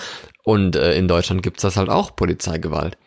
Und 0.44 0.76
äh, 0.76 0.98
in 0.98 1.08
Deutschland 1.08 1.44
gibt's 1.44 1.62
das 1.62 1.78
halt 1.78 1.90
auch, 1.90 2.16
Polizeigewalt. 2.16 2.98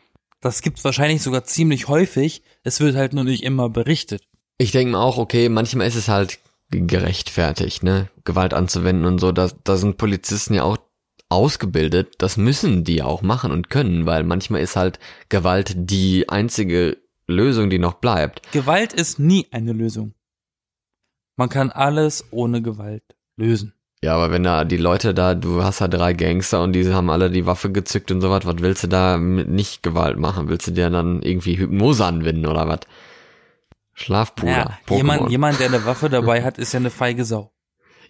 Das 0.40 0.62
gibt's 0.62 0.85
wahrscheinlich 0.85 1.22
sogar 1.22 1.44
ziemlich 1.44 1.88
häufig. 1.88 2.42
Es 2.62 2.81
wird 2.81 2.96
halt 2.96 3.12
nur 3.12 3.25
nicht 3.25 3.42
immer 3.42 3.68
berichtet. 3.68 4.22
Ich 4.59 4.72
denke 4.72 4.92
mir 4.92 5.01
auch, 5.01 5.18
okay, 5.18 5.51
manchmal 5.51 5.87
ist 5.87 5.96
es 5.96 6.09
halt 6.09 6.38
gerechtfertigt, 6.70 7.83
ne, 7.83 8.09
Gewalt 8.25 8.55
anzuwenden 8.55 9.05
und 9.05 9.18
so. 9.18 9.33
Da, 9.33 9.51
da 9.64 9.77
sind 9.77 9.99
Polizisten 9.99 10.55
ja 10.55 10.62
auch 10.62 10.79
ausgebildet. 11.29 12.14
Das 12.18 12.37
müssen 12.37 12.85
die 12.85 13.03
auch 13.03 13.20
machen 13.20 13.53
und 13.53 13.68
können, 13.68 14.07
weil 14.07 14.22
manchmal 14.25 14.62
ist 14.62 14.77
halt 14.77 14.99
Gewalt 15.29 15.75
die 15.77 16.29
einzige 16.29 16.96
Lösung, 17.27 17.71
die 17.71 17.79
noch 17.79 17.95
bleibt. 17.95 18.51
Gewalt 18.53 18.93
ist 18.93 19.19
nie 19.19 19.47
eine 19.51 19.73
Lösung. 19.73 20.15
Man 21.37 21.49
kann 21.49 21.71
alles 21.71 22.25
ohne 22.31 22.62
Gewalt 22.62 23.03
lösen. 23.37 23.75
Ja, 24.03 24.15
aber 24.15 24.31
wenn 24.31 24.43
da 24.43 24.65
die 24.65 24.77
Leute 24.77 25.15
da, 25.15 25.35
du 25.35 25.62
hast 25.62 25.81
da 25.81 25.89
drei 25.89 26.12
Gangster 26.12 26.62
und 26.62 26.73
die 26.73 26.93
haben 26.93 27.11
alle 27.11 27.31
die 27.31 27.47
Waffe 27.47 27.73
gezückt 27.73 28.11
und 28.11 28.21
sowas, 28.21 28.45
was 28.45 28.57
willst 28.59 28.85
du 28.85 28.89
da 28.89 29.19
mit 29.19 29.49
nicht 29.49 29.83
Gewalt 29.83 30.19
machen? 30.19 30.49
Willst 30.49 30.67
du 30.67 30.71
dir 30.71 30.91
dann 30.91 31.23
irgendwie 31.23 31.59
Hypnose 31.59 32.05
anwenden 32.05 32.47
oder 32.47 32.69
was? 32.69 32.81
Schlafpuder. 33.95 34.79
Ja, 34.89 34.97
jemand, 34.97 35.31
jemand, 35.31 35.59
der 35.59 35.69
eine 35.69 35.85
Waffe 35.87 36.11
dabei 36.11 36.45
hat, 36.45 36.59
ist 36.59 36.73
ja 36.73 36.81
eine 36.81 36.91
feige 36.91 37.25
Sau. 37.25 37.53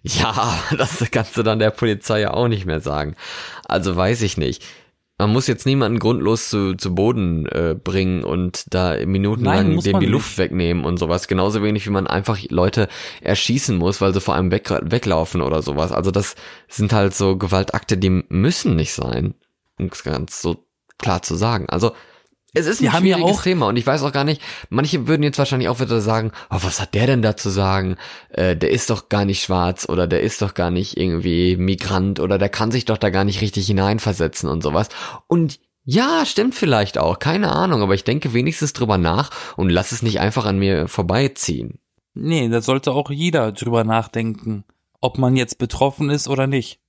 Ja, 0.03 0.59
das 0.77 1.03
kannst 1.11 1.37
du 1.37 1.43
dann 1.43 1.59
der 1.59 1.71
Polizei 1.71 2.21
ja 2.21 2.33
auch 2.33 2.47
nicht 2.47 2.65
mehr 2.65 2.81
sagen. 2.81 3.15
Also 3.65 3.95
weiß 3.95 4.21
ich 4.21 4.37
nicht. 4.37 4.63
Man 5.19 5.31
muss 5.31 5.47
jetzt 5.47 5.65
niemanden 5.65 5.97
grundlos 5.97 6.49
zu, 6.49 6.75
zu 6.75 6.93
Boden 6.93 7.47
äh, 7.47 7.75
bringen 7.75 8.23
und 8.23 8.65
da 8.73 9.03
minutenlang 9.03 9.79
dem 9.79 9.99
die 9.99 10.05
nicht. 10.05 10.09
Luft 10.09 10.37
wegnehmen 10.37 10.85
und 10.85 10.97
sowas. 10.97 11.27
Genauso 11.27 11.63
wenig 11.63 11.87
wie 11.87 11.91
man 11.91 12.05
einfach 12.05 12.37
Leute 12.49 12.87
erschießen 13.21 13.75
muss, 13.75 13.99
weil 13.99 14.13
sie 14.13 14.21
vor 14.21 14.35
einem 14.35 14.51
weg, 14.51 14.69
weglaufen 14.83 15.41
oder 15.41 15.63
sowas. 15.63 15.91
Also 15.91 16.11
das 16.11 16.35
sind 16.67 16.93
halt 16.93 17.15
so 17.15 17.35
Gewaltakte, 17.35 17.97
die 17.97 18.23
müssen 18.29 18.75
nicht 18.75 18.93
sein. 18.93 19.33
Um 19.79 19.89
es 19.91 20.03
ganz 20.03 20.39
so 20.41 20.67
klar 20.99 21.23
zu 21.23 21.35
sagen. 21.35 21.67
Also 21.67 21.93
es 22.57 22.67
ist 22.67 22.81
Die 22.81 22.87
ein 22.87 22.93
haben 22.93 23.05
ja 23.05 23.15
schwieriges 23.17 23.37
auch- 23.39 23.43
Thema 23.43 23.67
und 23.67 23.77
ich 23.77 23.85
weiß 23.87 24.03
auch 24.03 24.11
gar 24.11 24.23
nicht, 24.23 24.41
manche 24.69 25.07
würden 25.07 25.23
jetzt 25.23 25.37
wahrscheinlich 25.37 25.69
auch 25.69 25.79
wieder 25.79 26.01
sagen, 26.01 26.31
oh, 26.49 26.57
was 26.61 26.81
hat 26.81 26.93
der 26.93 27.07
denn 27.07 27.21
da 27.21 27.37
zu 27.37 27.49
sagen? 27.49 27.95
Äh, 28.29 28.55
der 28.55 28.71
ist 28.71 28.89
doch 28.89 29.09
gar 29.09 29.25
nicht 29.25 29.41
schwarz 29.43 29.87
oder 29.87 30.07
der 30.07 30.21
ist 30.21 30.41
doch 30.41 30.53
gar 30.53 30.71
nicht 30.71 30.97
irgendwie 30.97 31.55
Migrant 31.57 32.19
oder 32.19 32.37
der 32.37 32.49
kann 32.49 32.71
sich 32.71 32.85
doch 32.85 32.97
da 32.97 33.09
gar 33.09 33.23
nicht 33.23 33.41
richtig 33.41 33.67
hineinversetzen 33.67 34.49
und 34.49 34.63
sowas. 34.63 34.89
Und 35.27 35.59
ja, 35.89 36.25
stimmt 36.25 36.53
vielleicht 36.53 36.97
auch, 36.97 37.17
keine 37.19 37.51
Ahnung, 37.51 37.81
aber 37.81 37.93
ich 37.93 38.03
denke 38.03 38.33
wenigstens 38.33 38.73
drüber 38.73 38.97
nach 38.97 39.29
und 39.55 39.69
lass 39.69 39.93
es 39.93 40.01
nicht 40.01 40.19
einfach 40.19 40.45
an 40.45 40.59
mir 40.59 40.87
vorbeiziehen. 40.87 41.79
Nee, 42.13 42.49
da 42.49 42.61
sollte 42.61 42.91
auch 42.91 43.09
jeder 43.09 43.51
drüber 43.53 43.83
nachdenken, 43.83 44.65
ob 44.99 45.17
man 45.17 45.35
jetzt 45.37 45.59
betroffen 45.59 46.09
ist 46.09 46.27
oder 46.27 46.47
nicht. 46.47 46.79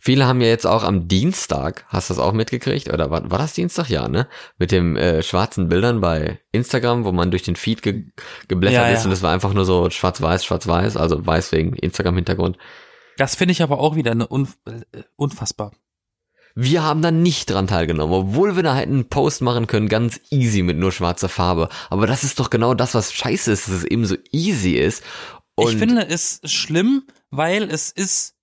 Viele 0.00 0.26
haben 0.26 0.40
ja 0.40 0.48
jetzt 0.48 0.66
auch 0.66 0.82
am 0.82 1.08
Dienstag, 1.08 1.84
hast 1.88 2.10
du 2.10 2.14
das 2.14 2.22
auch 2.22 2.32
mitgekriegt? 2.32 2.92
Oder 2.92 3.10
war, 3.10 3.30
war 3.30 3.38
das 3.38 3.54
Dienstag? 3.54 3.88
Ja, 3.88 4.08
ne? 4.08 4.28
Mit 4.58 4.72
dem 4.72 4.96
äh, 4.96 5.22
schwarzen 5.22 5.68
Bildern 5.68 6.00
bei 6.00 6.40
Instagram, 6.52 7.04
wo 7.04 7.12
man 7.12 7.30
durch 7.30 7.42
den 7.42 7.56
Feed 7.56 7.82
ge 7.82 8.06
geblättert 8.48 8.82
Ja, 8.82 8.88
ist 8.88 9.00
ja. 9.00 9.06
und 9.06 9.12
es 9.12 9.22
war 9.22 9.32
einfach 9.32 9.54
nur 9.54 9.64
so 9.64 9.90
schwarz-weiß, 9.90 10.44
schwarz-weiß, 10.44 10.96
also 10.96 11.24
weiß 11.24 11.52
wegen 11.52 11.74
Instagram-Hintergrund. 11.74 12.58
Das 13.16 13.36
finde 13.36 13.52
ich 13.52 13.62
aber 13.62 13.78
auch 13.78 13.96
wieder 13.96 14.10
eine 14.10 14.26
unf 14.26 14.56
äh, 14.66 15.02
unfassbar. 15.16 15.72
Wir 16.56 16.84
haben 16.84 17.02
da 17.02 17.10
nicht 17.10 17.50
dran 17.50 17.66
teilgenommen, 17.66 18.14
obwohl 18.14 18.54
wir 18.54 18.62
da 18.62 18.76
hätten 18.76 18.92
einen 18.92 19.08
Post 19.08 19.42
machen 19.42 19.66
können, 19.66 19.88
ganz 19.88 20.20
easy 20.30 20.62
mit 20.62 20.78
nur 20.78 20.92
schwarzer 20.92 21.28
Farbe. 21.28 21.68
Aber 21.90 22.06
das 22.06 22.22
ist 22.22 22.38
doch 22.38 22.48
genau 22.48 22.74
das, 22.74 22.94
was 22.94 23.12
scheiße 23.12 23.50
ist, 23.50 23.66
dass 23.66 23.74
es 23.74 23.84
eben 23.84 24.06
so 24.06 24.14
easy 24.30 24.74
ist. 24.74 25.02
Und 25.56 25.72
ich 25.72 25.78
finde 25.78 26.06
es 26.06 26.40
schlimm, 26.44 27.04
weil 27.30 27.64
es 27.70 27.90
ist 27.90 28.33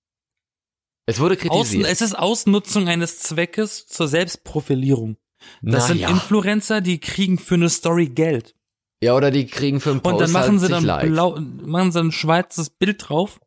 es 1.06 1.18
wurde 1.20 1.34
Außen, 1.36 1.50
kritisiert. 1.50 1.86
es 1.88 2.00
ist 2.00 2.18
Ausnutzung 2.18 2.88
eines 2.88 3.18
Zweckes 3.20 3.86
zur 3.86 4.08
Selbstprofilierung. 4.08 5.16
Das 5.60 5.88
sind 5.88 6.00
Naja. 6.00 6.10
Influencer, 6.10 6.80
die 6.80 7.00
kriegen 7.00 7.38
für 7.38 7.54
eine 7.56 7.68
Story 7.68 8.06
Geld. 8.06 8.54
Ja, 9.02 9.16
oder 9.16 9.32
die 9.32 9.46
kriegen 9.46 9.80
für 9.80 9.90
einen 9.90 10.00
Post 10.00 10.12
Und 10.14 10.20
dann 10.20 10.30
machen 10.32 10.50
halt 10.52 10.60
sie 10.60 10.68
dann 10.68 10.84
Likes. 10.84 11.10
blau, 11.10 11.38
machen 11.40 11.90
sie 11.90 11.98
ein 12.00 12.12
schwarzes 12.12 12.70
Bild 12.70 13.08
drauf. 13.08 13.40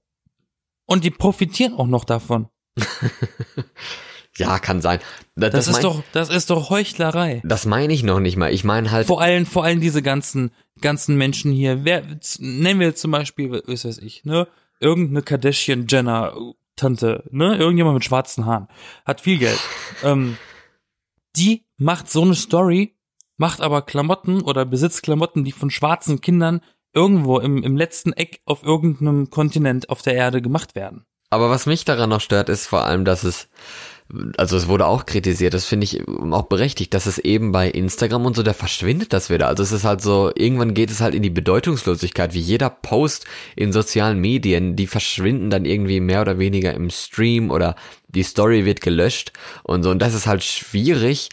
Und 0.85 1.03
die 1.05 1.11
profitieren 1.11 1.73
auch 1.75 1.87
noch 1.87 2.03
davon. 2.03 2.49
Ja, 4.37 4.59
kann 4.59 4.81
sein. 4.81 4.99
Da- 5.37 5.49
Das, 5.49 5.67
ist 5.67 5.73
mein- 5.75 5.81
doch, 5.83 6.03
das 6.11 6.29
ist 6.29 6.49
doch 6.49 6.69
Heuchlerei. 6.69 7.41
Das 7.45 7.65
meine 7.65 7.93
ich 7.93 8.03
noch 8.03 8.19
nicht 8.19 8.35
mal. 8.35 8.53
Ich 8.53 8.65
meine 8.65 8.91
halt, 8.91 9.07
Vor 9.07 9.21
allem, 9.21 9.45
vor 9.45 9.63
allem 9.63 9.79
diese 9.79 10.01
ganzen, 10.01 10.51
ganzen 10.81 11.15
Menschen 11.17 11.53
hier. 11.53 11.85
Wer, 11.85 12.03
nennen 12.39 12.81
wir 12.81 12.95
zum 12.95 13.11
Beispiel, 13.11 13.49
was 13.65 13.85
weiß 13.85 13.99
ich, 13.99 14.25
ne? 14.25 14.47
Irgendeine 14.81 15.21
Kardashian 15.21 15.87
Jenner 15.87 16.35
Tante, 16.75 17.23
ne? 17.31 17.57
Irgendjemand 17.57 17.95
mit 17.95 18.05
schwarzen 18.05 18.45
Haaren. 18.45 18.67
Hat 19.05 19.21
viel 19.21 19.38
Geld. 19.38 19.59
ähm, 20.03 20.38
die 21.35 21.65
macht 21.77 22.09
so 22.09 22.21
eine 22.21 22.35
Story, 22.35 22.95
macht 23.38 23.61
aber 23.61 23.81
Klamotten 23.81 24.41
oder 24.41 24.65
besitzt 24.65 25.03
Klamotten, 25.03 25.43
die 25.43 25.51
von 25.51 25.69
schwarzen 25.69 26.21
Kindern 26.21 26.61
irgendwo 26.93 27.39
im, 27.39 27.61
im 27.61 27.75
letzten 27.75 28.13
Eck 28.13 28.41
auf 28.45 28.63
irgendeinem 28.63 29.29
Kontinent 29.29 29.89
auf 29.89 30.01
der 30.01 30.15
Erde 30.15 30.41
gemacht 30.41 30.75
werden. 30.75 31.05
aber 31.29 31.49
was 31.49 31.65
mich 31.65 31.83
daran 31.83 32.09
noch 32.09 32.21
stört, 32.21 32.47
ist 32.47 32.67
vor 32.67 32.85
allem, 32.85 33.03
dass 33.03 33.23
es, 33.23 33.49
also 34.37 34.55
es 34.55 34.67
wurde 34.67 34.85
auch 34.85 35.05
kritisiert, 35.05 35.55
das 35.55 35.65
finde 35.65 35.85
ich 35.85 36.07
auch 36.07 36.43
berechtigt, 36.43 36.93
dass 36.93 37.07
es 37.07 37.17
eben 37.17 37.51
bei 37.51 37.69
Instagram 37.69 38.25
und 38.25 38.35
so, 38.35 38.43
da 38.43 38.53
verschwindet 38.53 39.13
das 39.13 39.31
wieder. 39.31 39.47
Also 39.47 39.63
es 39.63 39.71
ist 39.71 39.83
halt 39.83 40.01
so, 40.01 40.31
irgendwann 40.35 40.75
geht 40.75 40.91
es 40.91 41.01
halt 41.01 41.15
in 41.15 41.23
die 41.23 41.31
Bedeutungslosigkeit, 41.31 42.33
wie 42.35 42.39
jeder 42.39 42.69
Post 42.69 43.25
in 43.55 43.73
sozialen 43.73 44.19
Medien, 44.19 44.75
die 44.75 44.85
verschwinden 44.85 45.49
dann 45.49 45.65
irgendwie 45.65 45.99
mehr 46.01 46.21
oder 46.21 46.37
weniger 46.37 46.73
im 46.73 46.91
Stream 46.91 47.49
oder 47.49 47.75
die 48.07 48.23
Story 48.23 48.63
wird 48.65 48.81
gelöscht 48.81 49.33
und 49.63 49.81
so. 49.81 49.89
Und 49.89 49.99
das 49.99 50.13
ist 50.13 50.27
halt 50.27 50.43
schwierig, 50.43 51.29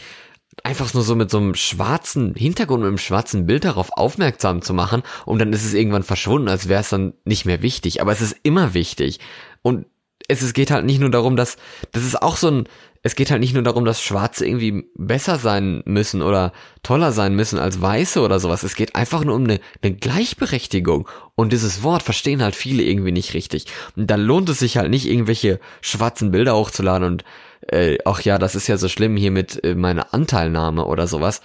einfach 0.65 0.95
nur 0.95 1.03
so 1.03 1.15
mit 1.15 1.31
so 1.31 1.39
einem 1.39 1.55
schwarzen 1.55 2.35
Hintergrund, 2.35 2.81
mit 2.81 2.89
einem 2.89 2.99
schwarzen 2.99 3.47
Bild 3.47 3.65
darauf 3.65 3.91
aufmerksam 3.93 4.63
zu 4.63 4.73
machen 4.73 5.03
und 5.27 5.41
dann 5.41 5.53
ist 5.53 5.65
es 5.65 5.75
irgendwann 5.75 6.05
verschwunden, 6.05 6.49
als 6.49 6.69
wäre 6.69 6.81
es 6.81 6.89
dann 6.89 7.13
nicht 7.25 7.45
mehr 7.45 7.61
wichtig. 7.61 8.01
Aber 8.01 8.13
es 8.13 8.23
ist 8.23 8.37
immer 8.43 8.73
wichtig. 8.73 9.21
Und 9.61 9.87
es, 10.29 10.43
es 10.43 10.53
geht 10.53 10.71
halt 10.71 10.85
nicht 10.85 11.01
nur 11.01 11.11
darum, 11.11 11.37
dass, 11.37 11.57
das 11.93 12.05
ist 12.05 12.21
auch 12.23 12.37
so 12.37 12.49
ein, 12.49 12.69
es 13.03 13.17
geht 13.17 13.31
halt 13.31 13.41
nicht 13.41 13.53
nur 13.53 13.65
darum, 13.65 13.85
dass 13.85 14.01
Schwarze 14.01 14.47
irgendwie 14.47 14.85
besser 14.95 15.37
sein 15.37 15.83
müssen 15.85 16.23
oder 16.23 16.53
toller 16.85 17.11
sein 17.11 17.35
müssen 17.35 17.59
als 17.59 17.81
Weiße 17.81 18.21
oder 18.21 18.39
sowas. 18.39 18.63
Es 18.63 18.77
geht 18.77 18.95
einfach 18.95 19.25
nur 19.25 19.35
um 19.35 19.45
eine, 19.45 19.61
eine 19.83 19.95
Gleichberechtigung. 19.95 21.09
Und 21.35 21.53
dieses 21.53 21.83
Wort 21.83 22.03
verstehen 22.03 22.43
halt 22.43 22.55
viele 22.55 22.85
irgendwie 22.85 23.11
nicht 23.11 23.35
richtig. 23.35 23.67
Und 23.97 24.09
da 24.09 24.15
lohnt 24.15 24.49
es 24.49 24.61
sich 24.61 24.77
halt 24.77 24.91
nicht, 24.91 25.09
irgendwelche 25.09 25.59
schwarzen 25.81 26.31
Bilder 26.31 26.55
hochzuladen 26.55 27.07
und 27.09 27.25
äh, 27.69 27.99
ach 28.05 28.21
ja, 28.23 28.39
das 28.39 28.55
ist 28.55 28.69
ja 28.69 28.77
so 28.77 28.89
schlimm 28.89 29.17
hier 29.17 29.31
mit 29.31 29.63
äh, 29.65 29.75
meiner 29.75 30.15
Anteilnahme 30.15 30.85
oder 30.85 31.07
sowas. 31.07 31.41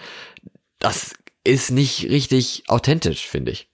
Das 0.80 1.14
ist 1.44 1.72
nicht 1.72 2.10
richtig 2.10 2.64
authentisch, 2.68 3.28
finde 3.28 3.52
ich. 3.52 3.70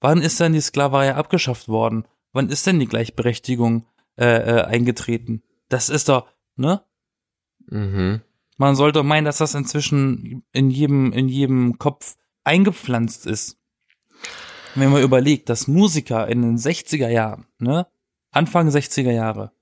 Wann 0.00 0.22
ist 0.22 0.40
denn 0.40 0.52
die 0.52 0.60
Sklaverei 0.60 1.14
abgeschafft 1.14 1.68
worden? 1.68 2.04
Wann 2.32 2.48
ist 2.48 2.66
denn 2.66 2.78
die 2.78 2.86
Gleichberechtigung 2.86 3.84
äh, 4.18 4.24
äh, 4.58 4.62
eingetreten? 4.64 5.42
Das 5.68 5.88
ist 5.88 6.08
doch, 6.08 6.28
ne? 6.56 6.82
Mhm. 7.68 8.22
Man 8.56 8.74
sollte 8.74 9.02
meinen, 9.02 9.24
dass 9.24 9.38
das 9.38 9.54
inzwischen 9.54 10.42
in 10.52 10.70
jedem, 10.70 11.12
in 11.12 11.28
jedem 11.28 11.78
Kopf 11.78 12.16
eingepflanzt 12.44 13.26
ist. 13.26 13.56
Wenn 14.74 14.90
man 14.90 15.02
überlegt, 15.02 15.48
dass 15.48 15.68
Musiker 15.68 16.28
in 16.28 16.42
den 16.42 16.56
60er 16.58 17.08
Jahren, 17.08 17.46
ne, 17.58 17.86
Anfang 18.30 18.68
60er 18.68 19.10
Jahre, 19.12 19.52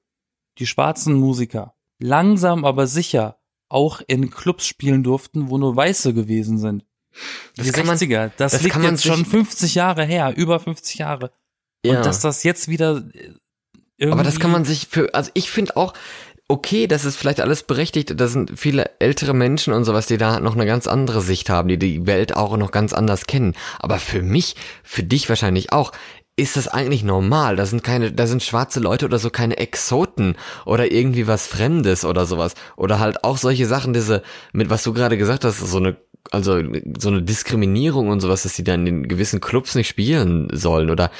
die 0.59 0.67
schwarzen 0.67 1.15
Musiker 1.15 1.75
langsam 1.99 2.65
aber 2.65 2.87
sicher 2.87 3.39
auch 3.69 4.01
in 4.07 4.31
Clubs 4.31 4.67
spielen 4.67 5.03
durften, 5.03 5.49
wo 5.51 5.59
nur 5.59 5.77
Weiße 5.77 6.15
gewesen 6.15 6.59
sind. 6.59 6.85
Das 7.57 7.67
die 7.67 7.73
kann 7.73 7.87
man- 7.87 7.97
60er, 7.97 8.31
das, 8.37 8.53
das 8.53 8.63
liegt 8.63 8.77
jetzt 8.77 9.05
schon 9.05 9.25
50 9.25 9.75
Jahre 9.75 10.05
her, 10.05 10.35
über 10.37 10.61
50 10.61 10.99
Jahre. 10.99 11.33
Ja. 11.85 11.97
Und 11.99 12.07
dass 12.07 12.21
das 12.21 12.43
jetzt 12.43 12.69
wieder 12.69 13.05
irgendwie 13.99 14.13
Aber 14.13 14.25
das 14.25 14.41
kann 14.41 14.51
man 14.51 14.65
sich 14.65 14.89
für, 14.91 15.15
also 15.15 15.31
ich 15.35 15.51
finde 15.51 15.77
auch, 15.77 15.95
okay, 16.49 16.87
das 16.87 17.05
ist 17.05 17.17
vielleicht 17.17 17.41
alles 17.41 17.65
berechtigt, 17.65 18.19
da 18.21 18.29
sind 18.29 18.53
viele 18.57 18.91
ältere 19.01 19.35
Menschen 19.35 19.73
und 19.73 19.85
sowas, 19.85 20.07
die 20.07 20.17
da 20.17 20.39
noch 20.41 20.55
eine 20.55 20.67
ganz 20.67 20.87
andere 20.87 21.21
Sicht 21.21 21.51
haben, 21.51 21.69
die 21.69 21.79
die 21.79 22.07
Welt 22.07 22.37
auch 22.37 22.57
noch 22.57 22.71
ganz 22.71 22.93
anders 22.93 23.27
kennen. 23.27 23.55
Aber 23.81 23.99
für 23.99 24.23
mich, 24.23 24.55
für 24.85 25.03
dich 25.03 25.29
wahrscheinlich 25.29 25.73
auch, 25.73 25.93
ist 26.37 26.57
das 26.57 26.69
eigentlich 26.69 27.03
normal? 27.03 27.57
Da 27.57 27.65
sind 27.65 27.83
keine, 27.83 28.13
da 28.13 28.27
sind 28.27 28.43
schwarze 28.43 28.79
Leute 28.79 29.07
oder 29.07 29.19
so 29.19 29.31
keine 29.31 29.57
Exoten 29.57 30.37
oder 30.67 30.93
irgendwie 30.93 31.27
was 31.27 31.47
Fremdes 31.47 32.05
oder 32.05 32.27
sowas. 32.27 32.55
Oder 32.77 32.99
halt 32.99 33.25
auch 33.25 33.39
solche 33.39 33.67
Sachen, 33.67 33.95
diese, 33.95 34.23
mit 34.53 34.69
was 34.69 34.83
du 34.83 34.93
gerade 34.93 35.17
gesagt 35.17 35.45
hast, 35.45 35.59
so 35.59 35.79
eine, 35.79 35.97
also 36.31 36.61
so 36.99 37.09
eine 37.09 37.23
Diskriminierung 37.23 38.09
und 38.09 38.21
sowas, 38.21 38.43
dass 38.43 38.55
die 38.55 38.65
dann 38.65 38.87
in 38.87 39.09
gewissen 39.09 39.41
Clubs 39.41 39.75
nicht 39.75 39.89
spielen 39.89 40.49
sollen 40.53 40.91
oder 40.91 41.11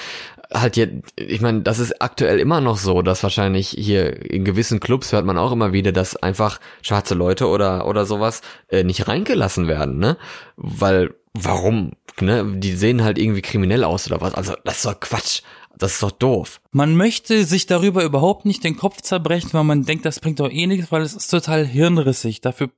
halt 0.53 0.77
jetzt, 0.77 0.95
ich 1.17 1.41
meine, 1.41 1.63
das 1.63 1.79
ist 1.79 2.01
aktuell 2.01 2.39
immer 2.39 2.61
noch 2.61 2.79
so, 2.79 3.03
dass 3.03 3.23
wahrscheinlich 3.23 3.69
hier 3.69 4.31
in 4.31 4.45
gewissen 4.45 4.81
Clubs 4.81 5.13
hört 5.13 5.25
man 5.25 5.39
auch 5.39 5.53
immer 5.53 5.73
wieder, 5.73 5.93
dass 5.93 6.17
einfach 6.17 6.61
schwarze 6.83 7.15
Leute 7.15 7.49
oder 7.49 7.87
oder 7.87 8.07
sowas 8.07 8.43
äh, 8.69 8.85
nicht 8.85 9.09
reingelassen 9.09 9.69
werden, 9.69 9.99
ne? 9.99 10.17
Weil 10.57 11.15
warum, 11.35 11.93
ne? 12.21 12.45
Die 12.57 12.73
sehen 12.73 13.03
halt 13.05 13.19
irgendwie 13.19 13.43
kriminell 13.43 13.85
aus 13.85 14.07
oder 14.07 14.21
was? 14.21 14.35
Also 14.35 14.55
das 14.65 14.77
ist 14.77 14.87
doch 14.87 15.01
Quatsch. 15.01 15.43
Das 15.79 15.93
ist 15.93 16.03
doch 16.03 16.11
doof. 16.11 16.63
Man 16.71 16.97
möchte 16.97 17.45
sich 17.45 17.67
darüber 17.67 18.03
überhaupt 18.03 18.47
nicht 18.47 18.65
den 18.65 18.79
Kopf 18.79 19.03
zerbrechen, 19.03 19.51
weil 19.53 19.65
man 19.65 19.83
denkt, 19.85 20.07
das 20.07 20.21
bringt 20.21 20.41
doch 20.41 20.51
eh 20.51 20.67
nichts, 20.67 20.91
weil 20.91 21.03
es 21.03 21.13
ist 21.13 21.29
total 21.29 21.67
hirnrissig. 21.67 22.41
Dafür, 22.41 22.71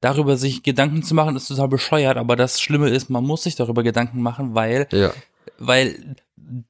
darüber 0.00 0.36
sich 0.36 0.62
Gedanken 0.62 1.02
zu 1.02 1.16
machen, 1.16 1.34
ist 1.34 1.48
total 1.48 1.66
bescheuert. 1.66 2.16
Aber 2.16 2.36
das 2.36 2.60
Schlimme 2.60 2.90
ist, 2.90 3.10
man 3.10 3.24
muss 3.24 3.42
sich 3.42 3.56
darüber 3.56 3.82
Gedanken 3.82 4.22
machen, 4.22 4.54
weil, 4.54 4.86
Ja. 4.92 5.10
Weil 5.66 6.16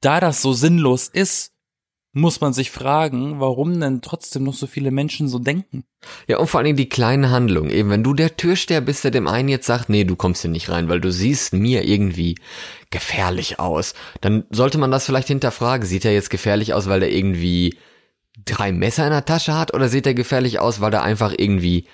da 0.01 0.19
das 0.19 0.41
so 0.41 0.53
sinnlos 0.53 1.07
ist, 1.07 1.51
muss 2.17 2.39
man 2.39 2.53
sich 2.53 2.71
fragen, 2.71 3.41
warum 3.41 3.77
denn 3.81 4.01
trotzdem 4.01 4.43
noch 4.43 4.53
so 4.53 4.67
viele 4.67 4.89
Menschen 4.89 5.27
so 5.27 5.37
denken. 5.37 5.83
Ja, 6.27 6.37
und 6.37 6.47
vor 6.47 6.59
allen 6.59 6.65
Dingen 6.65 6.77
die 6.77 6.87
kleinen 6.87 7.29
Handlungen. 7.29 7.69
Eben, 7.69 7.89
wenn 7.89 8.03
du 8.05 8.13
der 8.13 8.37
Türsteher 8.37 8.79
bist, 8.79 9.03
der 9.03 9.11
dem 9.11 9.27
einen 9.27 9.49
jetzt 9.49 9.65
sagt, 9.65 9.89
nee, 9.89 10.05
du 10.05 10.15
kommst 10.15 10.41
hier 10.41 10.51
nicht 10.51 10.69
rein, 10.69 10.87
weil 10.87 11.01
du 11.01 11.11
siehst 11.11 11.51
mir 11.51 11.83
irgendwie 11.83 12.37
gefährlich 12.89 13.59
aus, 13.59 13.95
dann 14.21 14.45
sollte 14.49 14.77
man 14.77 14.91
das 14.91 15.05
vielleicht 15.05 15.27
hinterfragen. 15.27 15.85
Sieht 15.85 16.05
er 16.05 16.13
jetzt 16.13 16.29
gefährlich 16.29 16.73
aus, 16.73 16.87
weil 16.87 17.03
er 17.03 17.11
irgendwie 17.11 17.77
drei 18.45 18.71
Messer 18.71 19.03
in 19.05 19.11
der 19.11 19.25
Tasche 19.25 19.53
hat, 19.53 19.73
oder 19.73 19.89
sieht 19.89 20.07
er 20.07 20.13
gefährlich 20.13 20.59
aus, 20.59 20.79
weil 20.79 20.93
er 20.93 21.03
einfach 21.03 21.33
irgendwie 21.37 21.85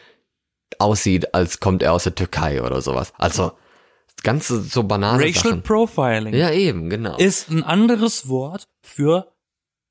aussieht, 0.77 1.33
als 1.33 1.59
kommt 1.59 1.81
er 1.81 1.93
aus 1.93 2.03
der 2.03 2.13
Türkei 2.13 2.61
oder 2.61 2.81
sowas? 2.81 3.11
Also, 3.17 3.53
ganz 4.23 4.47
so- 4.47 4.83
banale 4.83 5.23
Racial 5.25 5.43
Sachen. 5.51 5.63
Profiling 5.63 6.33
Ja, 6.33 6.51
eben, 6.51 6.89
genau. 6.89 7.17
ist 7.17 7.49
ein 7.49 7.63
anderes 7.63 8.27
Wort 8.27 8.67
für 8.83 9.31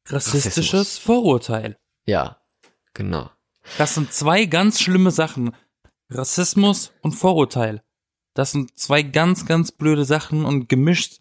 rassistisches 0.08 0.72
Rassismus. 0.80 0.98
Vorurteil. 0.98 1.76
ja, 2.06 2.38
genau. 2.94 3.30
Das 3.78 3.94
sind 3.94 4.12
zwei 4.12 4.46
ganz 4.46 4.80
schlimme 4.80 5.10
Sachen. 5.10 5.54
Rassismus 6.10 6.92
und 7.02 7.12
Vorurteil. 7.12 7.82
Das 8.34 8.52
sind 8.52 8.76
zwei 8.78 9.02
ganz, 9.02 9.46
ganz 9.46 9.70
blöde 9.70 10.04
Sachen 10.04 10.44
und 10.44 10.68
gemischt 10.68 11.20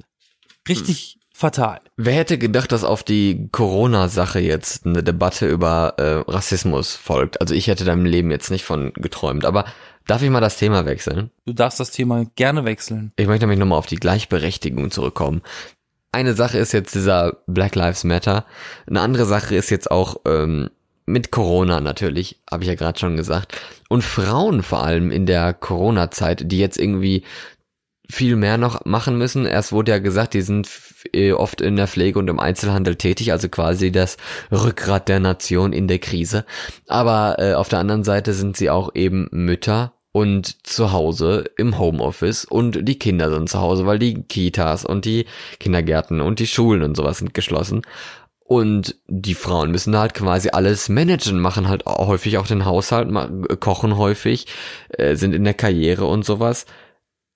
richtig 0.67 1.19
fatal. 1.34 1.82
Wer 1.98 2.13
hätte 2.15 2.38
gedacht, 2.38 2.72
dass 2.72 2.84
auf 2.84 3.04
die 3.04 3.50
Corona-Sache 3.52 4.39
jetzt 4.39 4.86
eine 4.86 5.04
Debatte 5.04 5.48
über 5.48 5.93
äh, 5.98 6.32
Rassismus 6.32 6.95
folgt? 6.95 7.39
Also 7.41 7.54
ich 7.54 7.67
hätte 7.67 7.86
da 7.86 7.93
im 7.93 8.06
Leben 8.06 8.32
jetzt 8.32 8.50
nicht 8.52 8.63
von 8.63 8.93
geträumt. 8.93 9.45
Aber 9.45 9.65
darf 10.10 10.22
ich 10.24 10.30
mal 10.30 10.41
das 10.41 10.58
Thema 10.58 10.86
wechseln? 10.86 11.32
Du 11.45 11.54
darfst 11.54 11.80
das 11.80 11.91
Thema 11.91 12.26
gerne 12.36 12.65
wechseln. 12.65 13.12
Ich 13.15 13.28
möchte 13.28 13.45
nämlich 13.45 13.60
nochmal 13.60 13.78
auf 13.78 13.86
die 13.86 13.98
Gleichberechtigung 13.98 14.91
zurückkommen. 14.91 15.41
Eine 16.12 16.34
Sache 16.34 16.58
ist 16.58 16.72
jetzt 16.72 16.95
dieser 16.95 17.38
Black 17.45 17.76
Lives 17.76 18.04
Matter. 18.04 18.45
Eine 18.88 19.02
andere 19.02 19.26
Sache 19.26 19.56
ist 19.56 19.69
jetzt 19.69 19.91
auch 19.91 20.17
ähm, 20.26 20.69
mit 21.06 21.32
Corona 21.32 21.80
natürlich, 21.80 22.41
habe 22.50 22.63
ich 22.63 22.69
ja 22.69 22.76
gerade 22.76 23.00
schon 23.00 23.17
gesagt. 23.17 23.60
Und 23.89 24.04
Frauen 24.04 24.63
vor 24.63 24.84
allem 24.84 25.12
in 25.12 25.28
der 25.28 25.54
Corona-Zeit, 25.54 26.52
die 26.52 26.60
jetzt 26.60 26.80
irgendwie 26.80 27.24
viel 28.10 28.36
mehr 28.36 28.58
noch 28.58 28.86
machen 28.86 29.19
müssen. 29.19 29.45
Erst 29.45 29.72
wurde 29.72 29.91
ja 29.91 30.00
gesagt, 30.00 30.34
die 30.34 30.41
sind 30.41 30.67
äh, 31.13 31.32
oft 31.32 31.62
in 31.62 31.76
der 31.76 31.88
Pflege 31.88 32.17
und 32.17 32.28
im 32.28 32.39
Einzelhandel 32.39 32.95
tätig, 32.95 33.32
also 33.32 33.50
quasi 33.50 33.91
das 33.91 34.17
Rückgrat 34.52 35.08
der 35.08 35.19
Nation 35.19 35.74
in 35.74 35.88
der 35.88 36.00
Krise. 36.00 36.45
Aber 36.88 37.36
äh, 37.38 37.54
auf 37.54 37.69
der 37.69 37.78
anderen 37.78 38.04
Seite 38.04 38.34
sind 38.34 38.58
sie 38.58 38.72
auch 38.72 38.95
eben 38.95 39.28
Mütter 39.32 39.93
und 40.12 40.65
zu 40.65 40.91
Hause 40.91 41.45
im 41.58 41.78
Homeoffice 41.78 42.45
und 42.45 42.88
die 42.88 42.98
Kinder 42.98 43.30
sind 43.30 43.50
zu 43.50 43.60
Hause, 43.60 43.86
weil 43.86 44.00
die 44.00 44.24
Kitas 44.24 44.86
und 44.86 45.06
die 45.06 45.26
Kindergärten 45.60 46.22
und 46.22 46.39
die 46.39 46.48
Schulen 46.48 46.84
und 46.84 46.98
sowas 46.98 47.19
sind 47.19 47.34
geschlossen. 47.34 47.84
Und 48.43 48.95
die 49.08 49.36
Frauen 49.36 49.69
müssen 49.69 49.95
halt 49.95 50.15
quasi 50.15 50.50
alles 50.50 50.89
managen, 50.89 51.39
machen 51.39 51.67
halt 51.67 51.86
häufig 51.86 52.39
auch 52.39 52.48
den 52.48 52.65
Haushalt, 52.65 53.08
kochen 53.60 53.95
häufig, 53.95 54.48
äh, 54.89 55.15
sind 55.15 55.34
in 55.34 55.43
der 55.43 55.54
Karriere 55.54 56.06
und 56.06 56.26
sowas. 56.26 56.65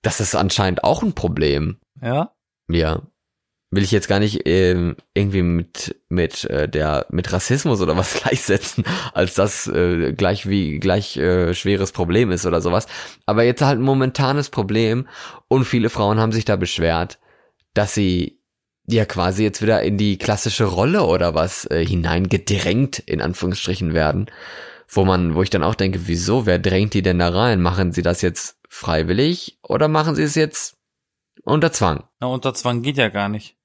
Das 0.02 0.18
ist 0.18 0.34
anscheinend 0.34 0.82
auch 0.82 1.04
ein 1.04 1.12
Problem. 1.12 1.78
Ja? 2.02 2.32
Ja. 2.68 3.02
Will 3.74 3.82
ich 3.82 3.90
jetzt 3.90 4.08
gar 4.08 4.20
nicht 4.20 4.42
ähm, 4.46 4.96
irgendwie 5.14 5.42
mit 5.42 5.96
mit 6.08 6.44
äh, 6.44 6.68
der 6.68 7.06
mit 7.10 7.32
Rassismus 7.32 7.80
oder 7.80 7.96
was 7.96 8.14
gleichsetzen, 8.22 8.84
als 9.12 9.34
das 9.34 9.66
äh, 9.66 10.12
gleich 10.12 10.48
wie 10.48 10.78
gleich 10.78 11.16
äh, 11.16 11.54
schweres 11.54 11.92
Problem 11.92 12.30
ist 12.30 12.46
oder 12.46 12.60
sowas. 12.60 12.86
Aber 13.26 13.42
jetzt 13.42 13.62
halt 13.62 13.78
ein 13.78 13.84
momentanes 13.84 14.50
Problem 14.50 15.08
und 15.48 15.64
viele 15.64 15.90
Frauen 15.90 16.20
haben 16.20 16.32
sich 16.32 16.44
da 16.44 16.56
beschwert, 16.56 17.18
dass 17.74 17.94
sie 17.94 18.38
ja 18.86 19.04
quasi 19.04 19.42
jetzt 19.42 19.62
wieder 19.62 19.82
in 19.82 19.96
die 19.96 20.18
klassische 20.18 20.64
Rolle 20.64 21.04
oder 21.04 21.34
was 21.34 21.66
äh, 21.70 21.84
hineingedrängt 21.84 22.98
in 23.00 23.20
Anführungsstrichen 23.20 23.94
werden, 23.94 24.26
wo 24.88 25.04
man, 25.04 25.34
wo 25.34 25.42
ich 25.42 25.50
dann 25.50 25.62
auch 25.62 25.74
denke, 25.74 26.06
wieso, 26.06 26.46
wer 26.46 26.58
drängt 26.58 26.94
die 26.94 27.02
denn 27.02 27.18
da 27.18 27.30
rein? 27.30 27.60
Machen 27.60 27.92
sie 27.92 28.02
das 28.02 28.22
jetzt 28.22 28.58
freiwillig 28.68 29.58
oder 29.62 29.88
machen 29.88 30.14
sie 30.14 30.22
es 30.22 30.34
jetzt 30.34 30.76
unter 31.44 31.72
Zwang? 31.72 32.04
Na, 32.20 32.28
unter 32.28 32.54
Zwang 32.54 32.82
geht 32.82 32.96
ja 32.96 33.08
gar 33.08 33.28
nicht. 33.28 33.56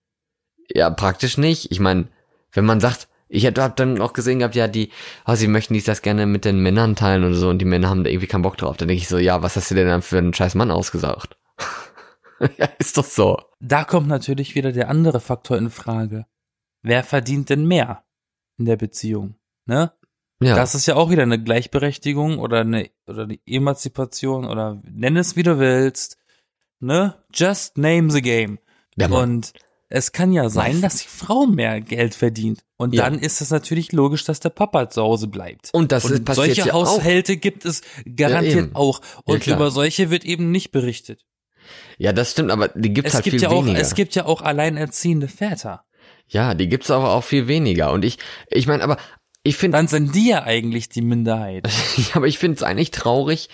Ja, 0.74 0.90
praktisch 0.90 1.38
nicht. 1.38 1.72
Ich 1.72 1.80
meine, 1.80 2.08
wenn 2.52 2.66
man 2.66 2.80
sagt, 2.80 3.08
ich 3.28 3.46
hab 3.46 3.58
hab 3.60 3.76
dann 3.76 4.02
auch 4.02 4.14
gesehen 4.14 4.40
gehabt, 4.40 4.56
ja, 4.56 4.68
die, 4.68 4.90
oh, 5.26 5.36
sie 5.36 5.48
möchten 5.48 5.76
dies 5.76 5.86
das 5.86 6.02
gerne 6.02 6.26
mit 6.26 6.46
den 6.46 6.60
Männern 6.60 6.96
teilen 6.96 7.24
und 7.24 7.36
so 7.36 7.50
und 7.50 7.60
die 7.60 7.66
Männer 7.66 7.90
haben 7.90 8.04
da 8.04 8.10
irgendwie 8.10 8.28
keinen 8.28 8.42
Bock 8.42 8.58
drauf. 8.58 8.78
Dann 8.78 8.88
denke 8.88 9.02
ich 9.02 9.08
so, 9.08 9.18
ja, 9.20 9.42
was 9.44 9.56
hast 9.56 9.70
du 9.70 9.76
denn 9.76 9.88
dann 9.88 10.02
für 10.02 10.18
einen 10.18 10.34
scheiß 10.34 10.56
Mann 10.56 10.72
ausgesagt? 10.72 11.38
ja, 12.58 12.68
ist 12.80 12.98
doch 12.98 13.06
so. 13.06 13.40
Da 13.60 13.84
kommt 13.84 14.08
natürlich 14.08 14.56
wieder 14.56 14.72
der 14.72 14.90
andere 14.90 15.20
Faktor 15.20 15.58
in 15.58 15.70
Frage. 15.70 16.26
Wer 16.82 17.04
verdient 17.04 17.50
denn 17.50 17.68
mehr 17.68 18.04
in 18.58 18.66
der 18.66 18.78
Beziehung? 18.78 19.36
Ne? 19.66 19.92
Ja, 20.42 20.56
Das 20.56 20.74
ist 20.74 20.88
ja 20.88 20.96
auch 20.96 21.12
wieder 21.12 21.24
eine 21.24 21.42
Gleichberechtigung 21.42 22.40
oder 22.40 22.62
eine, 22.62 22.90
oder 23.06 23.24
eine 23.24 23.38
Emanzipation 23.46 24.46
oder 24.46 24.82
nenn 24.84 25.18
es 25.18 25.36
wie 25.36 25.44
du 25.44 25.60
willst. 25.60 26.18
Ne? 26.80 27.16
Just 27.32 27.78
name 27.78 28.10
the 28.10 28.22
game. 28.22 28.58
ja. 28.96 29.10
Und 29.10 29.54
es 29.90 30.12
kann 30.12 30.32
ja 30.32 30.50
sein, 30.50 30.82
dass 30.82 30.98
die 30.98 31.08
Frau 31.08 31.46
mehr 31.48 31.82
Geld 31.82 32.14
verdient. 32.16 32.64
Und 32.78 32.94
Ja. 32.94 33.04
dann 33.06 33.20
ist 33.20 33.42
es 33.42 33.50
natürlich 33.50 33.92
logisch, 33.92 34.24
dass 34.24 34.40
der 34.40 34.50
Papa 34.50 34.90
zu 34.90 35.02
Hause 35.02 35.28
bleibt. 35.28 35.70
Und 35.74 35.92
das 35.92 36.06
ist, 36.06 36.24
passiert 36.26 36.56
solche 36.56 36.68
ja 36.70 36.74
auch. 36.76 36.86
Haushalte 36.98 37.38
gibt 37.38 37.66
es 37.66 37.82
garantiert 38.16 38.68
eben. 38.68 38.76
auch. 38.76 39.02
Und 39.26 39.42
klar. 39.42 39.58
über 39.58 39.72
solche 39.72 40.10
wird 40.12 40.26
eben 40.26 40.52
nicht 40.52 40.72
berichtet. 40.72 41.26
Ja, 41.98 42.14
das 42.14 42.32
stimmt, 42.32 42.52
aber 42.52 42.70
die 42.70 42.94
gibt's 42.94 43.10
Es 43.10 43.16
halt 43.16 43.24
gibt 43.26 43.34
viel 43.36 43.44
ja 43.44 43.50
auch, 43.50 43.64
weniger. 43.66 43.80
es 43.80 43.94
gibt 43.96 44.16
ja 44.16 44.26
auch 44.26 44.42
alleinerziehende 44.42 45.28
Väter. 45.28 45.84
ja, 46.28 46.54
die 46.54 46.70
gibt's 46.70 46.90
aber 46.92 47.14
auch 47.14 47.24
viel 47.24 47.48
weniger. 47.48 47.92
Und 47.92 48.06
ich, 48.06 48.18
ich 48.50 48.68
meine, 48.68 48.84
aber 48.84 48.98
ich 49.50 49.58
finde, 49.58 49.80
Dann 49.80 49.88
sind 49.88 50.14
die 50.14 50.30
ja 50.30 50.44
eigentlich 50.44 50.90
die 50.90 51.02
Minderheit. 51.02 51.68
Ja, 51.98 52.16
aber 52.16 52.28
ich 52.28 52.38
finde 52.38 52.56
es 52.56 52.64
eigentlich 52.64 52.92
traurig, 52.92 53.50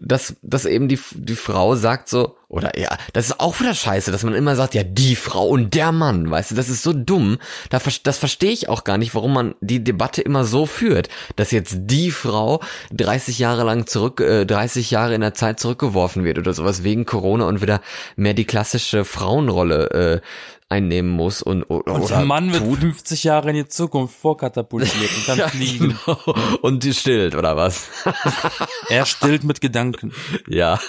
dass, 0.00 0.36
dass 0.42 0.64
eben 0.64 0.88
die, 0.88 0.98
die 1.12 1.36
Frau 1.36 1.76
sagt 1.76 2.08
so, 2.08 2.36
oder 2.48 2.78
ja, 2.78 2.96
das 3.12 3.26
ist 3.26 3.40
auch 3.40 3.60
wieder 3.60 3.74
scheiße, 3.74 4.10
dass 4.10 4.22
man 4.22 4.34
immer 4.34 4.56
sagt, 4.56 4.74
ja, 4.74 4.82
die 4.82 5.16
Frau 5.16 5.48
und 5.48 5.74
der 5.74 5.92
Mann, 5.92 6.30
weißt 6.30 6.52
du, 6.52 6.54
das 6.54 6.68
ist 6.68 6.82
so 6.82 6.92
dumm. 6.92 7.38
Da, 7.70 7.80
das 8.02 8.18
verstehe 8.18 8.52
ich 8.52 8.68
auch 8.68 8.84
gar 8.84 8.98
nicht, 8.98 9.14
warum 9.14 9.32
man 9.32 9.54
die 9.60 9.82
Debatte 9.82 10.22
immer 10.22 10.44
so 10.44 10.66
führt, 10.66 11.08
dass 11.36 11.50
jetzt 11.50 11.74
die 11.78 12.10
Frau 12.10 12.60
30 12.92 13.38
Jahre 13.38 13.64
lang 13.64 13.86
zurück, 13.86 14.20
äh, 14.20 14.44
30 14.46 14.90
Jahre 14.90 15.14
in 15.14 15.20
der 15.20 15.34
Zeit 15.34 15.60
zurückgeworfen 15.60 16.24
wird 16.24 16.38
oder 16.38 16.52
sowas 16.52 16.84
wegen 16.84 17.06
Corona 17.06 17.46
und 17.46 17.60
wieder 17.60 17.80
mehr 18.16 18.34
die 18.34 18.46
klassische 18.46 19.04
Frauenrolle 19.04 19.90
äh, 19.90 20.20
einnehmen 20.68 21.10
muss 21.10 21.42
und, 21.42 21.64
oder, 21.64 21.94
Und 21.94 22.10
der 22.10 22.20
Mann 22.24 22.52
wird 22.52 22.64
tut. 22.64 22.78
50 22.80 23.24
Jahre 23.24 23.50
in 23.50 23.56
die 23.56 23.68
Zukunft 23.68 24.16
vorkatapultiert 24.16 25.10
und 25.16 25.26
kann 25.26 25.38
Ja, 25.44 25.48
fliegen. 25.48 25.98
genau. 26.06 26.18
Und 26.62 26.84
die 26.84 26.94
stillt, 26.94 27.34
oder 27.34 27.56
was? 27.56 27.88
Er 28.88 29.06
stillt 29.06 29.44
mit 29.44 29.60
Gedanken. 29.60 30.12
Ja, 30.48 30.80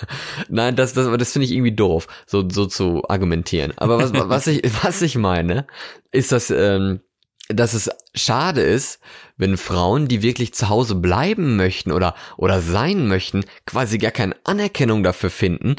nein, 0.50 0.76
das, 0.76 0.94
das, 0.94 1.08
das 1.18 1.32
finde 1.34 1.46
ich 1.46 1.52
irgendwie 1.52 1.76
doof, 1.76 2.08
so, 2.26 2.48
so 2.50 2.66
zu 2.66 3.04
argumentieren. 3.08 3.74
Aber 3.78 3.98
was, 3.98 4.14
was 4.30 4.48
ich, 4.48 4.64
was 4.84 5.02
ich 5.02 5.18
meine, 5.18 5.68
ist, 6.12 6.32
dass, 6.32 6.50
ähm, 6.50 7.02
dass 7.50 7.74
es 7.74 7.90
schade 8.16 8.62
ist, 8.62 9.00
wenn 9.38 9.58
Frauen, 9.58 10.08
die 10.08 10.22
wirklich 10.22 10.54
zu 10.54 10.70
Hause 10.70 10.96
bleiben 10.96 11.56
möchten 11.56 11.92
oder, 11.92 12.16
oder 12.38 12.62
sein 12.62 13.08
möchten, 13.08 13.46
quasi 13.66 13.98
gar 13.98 14.12
keine 14.12 14.36
Anerkennung 14.44 15.04
dafür 15.04 15.30
finden 15.30 15.76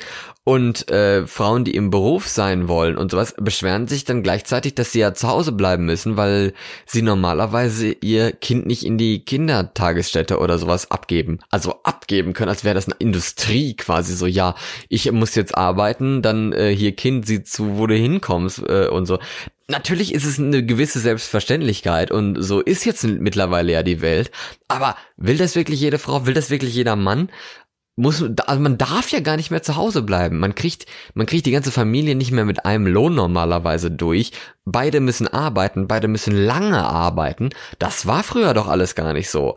und 0.47 0.93
äh, 0.93 1.27
Frauen, 1.27 1.65
die 1.65 1.75
im 1.75 1.91
Beruf 1.91 2.29
sein 2.29 2.69
wollen 2.69 2.97
und 2.97 3.11
sowas, 3.11 3.35
beschweren 3.37 3.89
sich 3.89 4.05
dann 4.05 4.23
gleichzeitig, 4.23 4.77
dass 4.77 4.93
sie 4.93 5.01
ja 5.01 5.13
zu 5.13 5.27
Hause 5.27 5.51
bleiben 5.51 5.87
müssen, 5.87 6.17
weil 6.17 6.53
sie 6.87 7.03
normalerweise 7.03 7.89
ihr 8.01 8.31
Kind 8.31 8.65
nicht 8.65 8.87
in 8.87 8.97
die 8.97 9.25
Kindertagesstätte 9.25 10.39
oder 10.39 10.59
sowas 10.59 10.91
abgeben. 10.93 11.41
Also 11.51 11.75
abgeben 11.83 12.33
können, 12.33 12.51
als 12.51 12.63
wäre 12.63 12.77
das 12.77 12.87
eine 12.87 12.95
Industrie 13.01 13.75
quasi 13.75 14.15
so, 14.15 14.27
ja, 14.27 14.55
ich 14.89 15.11
muss 15.11 15.35
jetzt 15.35 15.57
arbeiten, 15.57 16.23
dann 16.23 16.53
äh, 16.53 16.73
hier 16.73 16.95
Kind, 16.95 17.27
sieh 17.27 17.43
zu, 17.43 17.77
wo 17.77 17.89
du 17.89 17.97
hinkommst 17.97 18.63
äh, 18.69 18.87
und 18.87 19.07
so. 19.07 19.19
Natürlich 19.69 20.15
ist 20.15 20.25
es 20.25 20.39
eine 20.39 20.65
gewisse 20.65 21.01
Selbstverständlichkeit 21.01 22.13
und 22.13 22.41
so 22.41 22.61
ist 22.61 22.85
jetzt 22.85 23.03
mittlerweile 23.03 23.46
ja 23.47 23.83
die 23.83 24.01
Welt. 24.01 24.31
Aber 24.69 24.97
will 25.17 25.39
das 25.39 25.55
wirklich 25.57 25.81
jede 25.81 25.99
Frau? 25.99 26.27
Will 26.27 26.35
das 26.35 26.51
wirklich 26.51 26.75
jeder 26.75 26.97
Mann? 26.97 27.31
Muss, 27.99 28.23
also 28.23 28.61
man 28.61 28.77
darf 28.77 29.11
ja 29.11 29.21
gar 29.21 29.37
nicht 29.37 29.51
mehr 29.51 29.63
zu 29.63 29.77
Hause 29.77 30.03
bleiben. 30.03 30.39
Man 30.39 30.55
kriegt, 30.55 30.85
man 31.15 31.25
kriegt 31.25 31.47
die 31.47 31.51
ganze 31.51 31.73
Familie 31.73 32.15
nicht 32.15 32.31
mehr 32.31 32.45
mit 32.45 32.67
einem 32.67 32.87
Lohn 32.87 33.15
normalerweise 33.15 33.91
durch. 33.91 34.33
Beide 34.67 35.01
müssen 35.01 35.29
arbeiten, 35.29 35.89
beide 35.89 36.07
müssen 36.07 36.37
lange 36.37 36.85
arbeiten. 36.85 37.51
Das 37.79 38.07
war 38.07 38.23
früher 38.23 38.53
doch 38.53 38.69
alles 38.69 38.95
gar 38.95 39.15
nicht 39.15 39.31
so. 39.31 39.57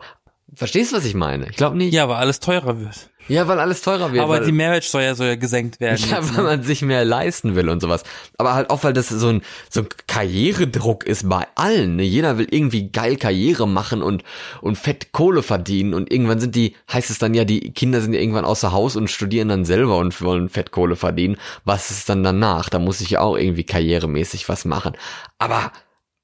Verstehst 0.54 0.92
du, 0.92 0.96
was 0.96 1.04
ich 1.04 1.14
meine? 1.14 1.48
Ich 1.48 1.56
glaube 1.56 1.76
nicht. 1.76 1.92
Ja, 1.94 2.08
weil 2.08 2.16
alles 2.16 2.40
teurer 2.40 2.80
wird. 2.80 3.10
Ja, 3.28 3.46
weil 3.46 3.60
alles 3.60 3.82
teurer 3.82 4.12
wird. 4.12 4.24
Aber 4.24 4.40
weil, 4.40 4.44
die 4.44 4.50
Mehrwertsteuer 4.52 5.14
soll 5.14 5.28
ja 5.28 5.36
gesenkt 5.36 5.78
werden. 5.78 6.02
Ja, 6.10 6.18
jetzt, 6.18 6.36
weil 6.36 6.42
ne? 6.44 6.50
man 6.50 6.62
sich 6.64 6.82
mehr 6.82 7.04
leisten 7.04 7.54
will 7.54 7.68
und 7.68 7.80
sowas. 7.80 8.02
Aber 8.38 8.54
halt 8.54 8.70
auch, 8.70 8.82
weil 8.82 8.92
das 8.92 9.08
so 9.08 9.28
ein, 9.28 9.42
so 9.68 9.82
ein 9.82 9.88
Karrieredruck 10.08 11.04
ist 11.04 11.28
bei 11.28 11.46
allen. 11.54 11.96
Ne? 11.96 12.02
Jeder 12.02 12.38
will 12.38 12.48
irgendwie 12.50 12.90
geil 12.90 13.16
Karriere 13.16 13.68
machen 13.68 14.02
und, 14.02 14.24
und 14.62 14.76
fett 14.76 15.12
Kohle 15.12 15.44
verdienen. 15.44 15.94
Und 15.94 16.10
irgendwann 16.10 16.40
sind 16.40 16.56
die, 16.56 16.74
heißt 16.92 17.10
es 17.10 17.18
dann 17.18 17.34
ja, 17.34 17.44
die 17.44 17.70
Kinder 17.72 18.00
sind 18.00 18.14
ja 18.14 18.20
irgendwann 18.20 18.44
außer 18.44 18.72
Haus 18.72 18.96
und 18.96 19.08
studieren 19.08 19.48
dann 19.48 19.64
selber 19.64 19.98
und 19.98 20.20
wollen 20.22 20.48
fett 20.48 20.72
Kohle 20.72 20.96
verdienen. 20.96 21.36
Was 21.64 21.92
ist 21.92 22.08
dann 22.08 22.24
danach? 22.24 22.68
Da 22.68 22.80
muss 22.80 23.00
ich 23.00 23.10
ja 23.10 23.20
auch 23.20 23.36
irgendwie 23.36 23.64
karrieremäßig 23.64 24.48
was 24.48 24.64
machen. 24.64 24.94
Aber 25.38 25.70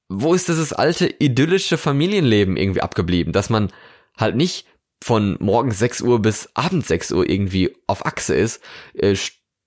wo 0.08 0.34
ist 0.34 0.48
dieses 0.48 0.72
alte 0.72 1.06
idyllische 1.06 1.78
Familienleben 1.78 2.56
irgendwie 2.56 2.82
abgeblieben? 2.82 3.32
Dass 3.32 3.48
man 3.48 3.70
halt 4.16 4.36
nicht 4.36 4.66
von 5.02 5.36
morgens 5.40 5.78
6 5.78 6.02
Uhr 6.02 6.20
bis 6.20 6.50
abends 6.54 6.88
6 6.88 7.12
Uhr 7.12 7.28
irgendwie 7.28 7.76
auf 7.86 8.06
Achse 8.06 8.34
ist, 8.34 8.62
äh, 8.94 9.14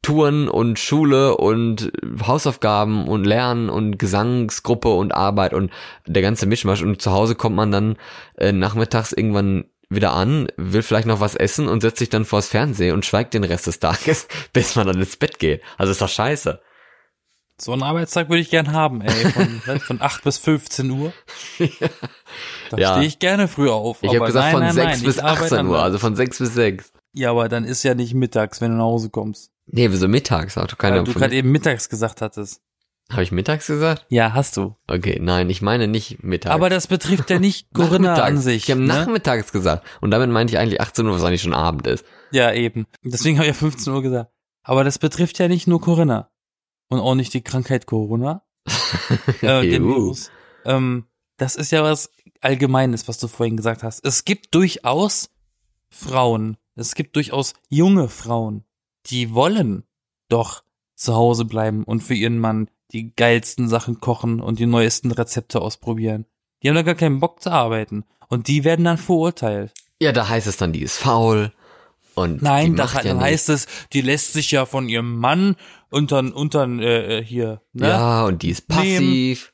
Touren 0.01 0.47
und 0.47 0.79
Schule 0.79 1.35
und 1.35 1.91
Hausaufgaben 2.25 3.07
und 3.07 3.25
Lernen 3.25 3.69
und 3.69 3.99
Gesangsgruppe 3.99 4.89
und 4.89 5.13
Arbeit 5.13 5.53
und 5.53 5.71
der 6.07 6.21
ganze 6.21 6.45
Mischmasch 6.45 6.81
und 6.81 7.01
zu 7.01 7.11
Hause 7.11 7.35
kommt 7.35 7.55
man 7.55 7.71
dann 7.71 7.97
äh, 8.37 8.51
nachmittags 8.51 9.11
irgendwann 9.11 9.65
wieder 9.89 10.13
an, 10.13 10.47
will 10.55 10.83
vielleicht 10.83 11.07
noch 11.07 11.19
was 11.19 11.35
essen 11.35 11.67
und 11.67 11.81
setzt 11.81 11.99
sich 11.99 12.09
dann 12.09 12.23
vors 12.23 12.47
Fernsehen 12.47 12.93
und 12.93 13.05
schweigt 13.05 13.33
den 13.33 13.43
Rest 13.43 13.67
des 13.67 13.79
Tages, 13.79 14.27
bis 14.53 14.75
man 14.75 14.87
dann 14.87 14.99
ins 14.99 15.17
Bett 15.17 15.39
geht. 15.39 15.61
Also 15.77 15.91
ist 15.91 16.01
doch 16.01 16.09
scheiße. 16.09 16.61
So 17.61 17.73
einen 17.73 17.83
Arbeitstag 17.83 18.29
würde 18.29 18.41
ich 18.41 18.49
gern 18.49 18.71
haben, 18.71 19.01
ey. 19.01 19.11
Von, 19.31 19.79
von 19.79 20.01
8 20.01 20.23
bis 20.23 20.37
15 20.37 20.89
Uhr. 20.91 21.13
Da 22.69 22.77
Ja. 22.77 22.93
stehe 22.93 23.07
ich 23.07 23.19
gerne 23.19 23.47
früh 23.47 23.69
auf. 23.69 23.99
Ich 24.01 24.09
habe 24.15 24.25
gesagt 24.25 24.45
nein, 24.45 24.51
von 24.53 24.61
nein, 24.61 24.73
6 24.73 24.85
nein, 24.85 25.01
bis 25.03 25.15
ich 25.17 25.23
arbeite 25.23 25.55
18 25.55 25.67
Uhr, 25.67 25.81
also 25.81 25.97
von 25.97 26.15
6 26.15 26.39
bis 26.39 26.53
6. 26.53 26.93
Ja, 27.13 27.31
aber 27.31 27.49
dann 27.49 27.65
ist 27.65 27.83
ja 27.83 27.95
nicht 27.95 28.13
mittags, 28.13 28.61
wenn 28.61 28.71
du 28.71 28.77
nach 28.77 28.83
Hause 28.85 29.09
kommst. 29.09 29.51
Nee, 29.65 29.91
wieso 29.91 30.07
mittags? 30.07 30.55
Hat 30.57 30.71
doch 30.71 30.77
keiner 30.77 30.97
Weil 30.97 31.03
du 31.05 31.13
gerade 31.13 31.35
eben 31.35 31.51
mittags 31.51 31.89
gesagt 31.89 32.21
hattest. 32.21 32.61
Habe 33.11 33.23
ich 33.23 33.31
mittags 33.31 33.65
gesagt? 33.65 34.05
Ja, 34.09 34.33
hast 34.33 34.55
du. 34.55 34.75
Okay, 34.87 35.17
nein, 35.19 35.49
ich 35.49 35.63
meine 35.63 35.87
nicht 35.87 36.23
mittags. 36.23 36.53
Aber 36.53 36.69
das 36.69 36.85
betrifft 36.85 37.31
ja 37.31 37.39
nicht 37.39 37.67
Corinna 37.73 38.13
an 38.21 38.37
sich. 38.37 38.65
Ich 38.65 38.71
habe 38.71 38.81
ne? 38.81 38.87
nachmittags 38.87 39.51
gesagt. 39.51 39.85
Und 39.99 40.11
damit 40.11 40.29
meinte 40.29 40.53
ich 40.53 40.59
eigentlich 40.59 40.79
18 40.79 41.07
Uhr, 41.07 41.13
was 41.15 41.23
eigentlich 41.23 41.41
schon 41.41 41.55
Abend 41.55 41.87
ist. 41.87 42.05
Ja, 42.31 42.53
eben. 42.53 42.85
Deswegen 43.03 43.37
habe 43.39 43.47
ich 43.47 43.55
ja 43.55 43.59
15 43.59 43.91
Uhr 43.93 44.03
gesagt. 44.03 44.31
Aber 44.63 44.83
das 44.83 44.99
betrifft 44.99 45.39
ja 45.39 45.47
nicht 45.47 45.65
nur 45.65 45.81
Corinna. 45.81 46.29
Und 46.89 46.99
auch 46.99 47.15
nicht 47.15 47.33
die 47.33 47.41
Krankheit 47.41 47.85
Corona. 47.85 48.43
äh, 49.41 49.61
den. 49.61 49.83
Virus. 49.85 50.31
Ähm, 50.65 51.05
das 51.37 51.55
ist 51.55 51.71
ja 51.71 51.83
was 51.83 52.11
Allgemeines, 52.41 53.07
was 53.07 53.17
du 53.17 53.27
vorhin 53.27 53.57
gesagt 53.57 53.83
hast. 53.83 54.05
Es 54.05 54.23
gibt 54.23 54.55
durchaus 54.55 55.29
Frauen, 55.89 56.57
es 56.75 56.95
gibt 56.95 57.15
durchaus 57.15 57.53
junge 57.69 58.07
Frauen, 58.07 58.63
die 59.07 59.33
wollen 59.33 59.83
doch 60.29 60.63
zu 60.95 61.15
Hause 61.15 61.45
bleiben 61.45 61.83
und 61.83 62.01
für 62.01 62.13
ihren 62.13 62.39
Mann 62.39 62.69
die 62.91 63.13
geilsten 63.13 63.67
Sachen 63.67 63.99
kochen 63.99 64.39
und 64.39 64.59
die 64.59 64.65
neuesten 64.65 65.11
Rezepte 65.11 65.61
ausprobieren. 65.61 66.25
Die 66.61 66.69
haben 66.69 66.75
da 66.75 66.81
gar 66.81 66.95
keinen 66.95 67.19
Bock 67.19 67.41
zu 67.41 67.51
arbeiten. 67.51 68.05
Und 68.27 68.47
die 68.47 68.63
werden 68.63 68.85
dann 68.85 68.97
verurteilt. 68.97 69.73
Ja, 69.99 70.11
da 70.11 70.27
heißt 70.27 70.47
es 70.47 70.57
dann, 70.57 70.71
die 70.71 70.81
ist 70.81 70.97
faul. 70.97 71.51
Und 72.15 72.41
Nein, 72.41 72.75
da, 72.75 72.85
dann 72.85 73.05
ja 73.05 73.13
nichts. 73.13 73.25
heißt 73.25 73.49
es, 73.49 73.67
die 73.93 74.01
lässt 74.01 74.33
sich 74.33 74.51
ja 74.51 74.65
von 74.65 74.89
ihrem 74.89 75.17
Mann 75.17 75.55
untern, 75.89 76.31
untern, 76.31 76.79
äh, 76.79 77.19
äh, 77.19 77.23
hier, 77.23 77.61
ne? 77.73 77.87
Ja, 77.87 78.25
und 78.25 78.41
die 78.41 78.49
ist 78.49 78.67
passiv. 78.67 79.53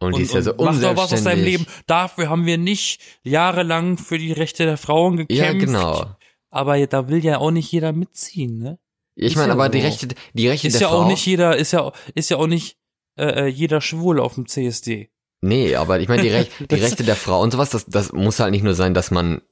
Und, 0.00 0.16
die 0.16 0.22
ist 0.22 0.34
ja 0.34 0.42
so 0.42 0.54
mach 0.58 0.80
doch 0.80 0.96
was 0.96 1.12
aus 1.12 1.24
deinem 1.24 1.40
unselbstständig. 1.40 1.44
Leben. 1.44 1.66
Dafür 1.86 2.28
haben 2.30 2.46
wir 2.46 2.56
nicht 2.56 3.00
jahrelang 3.24 3.98
für 3.98 4.18
die 4.18 4.32
Rechte 4.32 4.64
der 4.64 4.76
Frauen 4.76 5.16
gekämpft. 5.16 5.42
Ja, 5.42 5.52
genau. 5.52 6.06
Aber 6.50 6.86
da 6.86 7.08
will 7.08 7.24
ja 7.24 7.38
auch 7.38 7.50
nicht 7.50 7.70
jeder 7.72 7.92
mitziehen, 7.92 8.58
ne? 8.58 8.78
Ich 9.16 9.32
Ist 9.32 9.36
meine, 9.36 9.48
ja 9.48 9.54
aber 9.54 9.64
so. 9.64 9.70
die 9.72 9.80
Rechte, 9.80 10.08
die 10.32 10.48
Rechte 10.48 10.68
Ist 10.68 10.74
der 10.74 10.82
ja 10.82 10.88
Frau. 10.88 11.02
auch 11.02 11.08
nicht 11.08 11.26
jeder, 11.26 11.56
ist 11.56 11.72
ja, 11.72 11.92
ist 12.14 12.30
ja 12.30 12.36
auch 12.36 12.46
nicht 12.46 12.76
äh, 13.16 13.46
äh, 13.46 13.46
jeder 13.46 13.80
schwul 13.80 14.20
auf 14.20 14.34
dem 14.34 14.46
CSD. 14.46 15.10
Nee, 15.40 15.74
aber 15.74 15.98
ich 15.98 16.08
meine, 16.08 16.22
die, 16.22 16.28
Rech 16.28 16.50
die 16.70 16.74
Rechte 16.76 17.02
der 17.02 17.16
Frau 17.16 17.42
und 17.42 17.50
sowas, 17.50 17.70
das, 17.70 17.86
das 17.86 18.12
muss 18.12 18.38
halt 18.38 18.52
nicht 18.52 18.62
nur 18.62 18.74
sein, 18.74 18.94
dass 18.94 19.10
man 19.10 19.42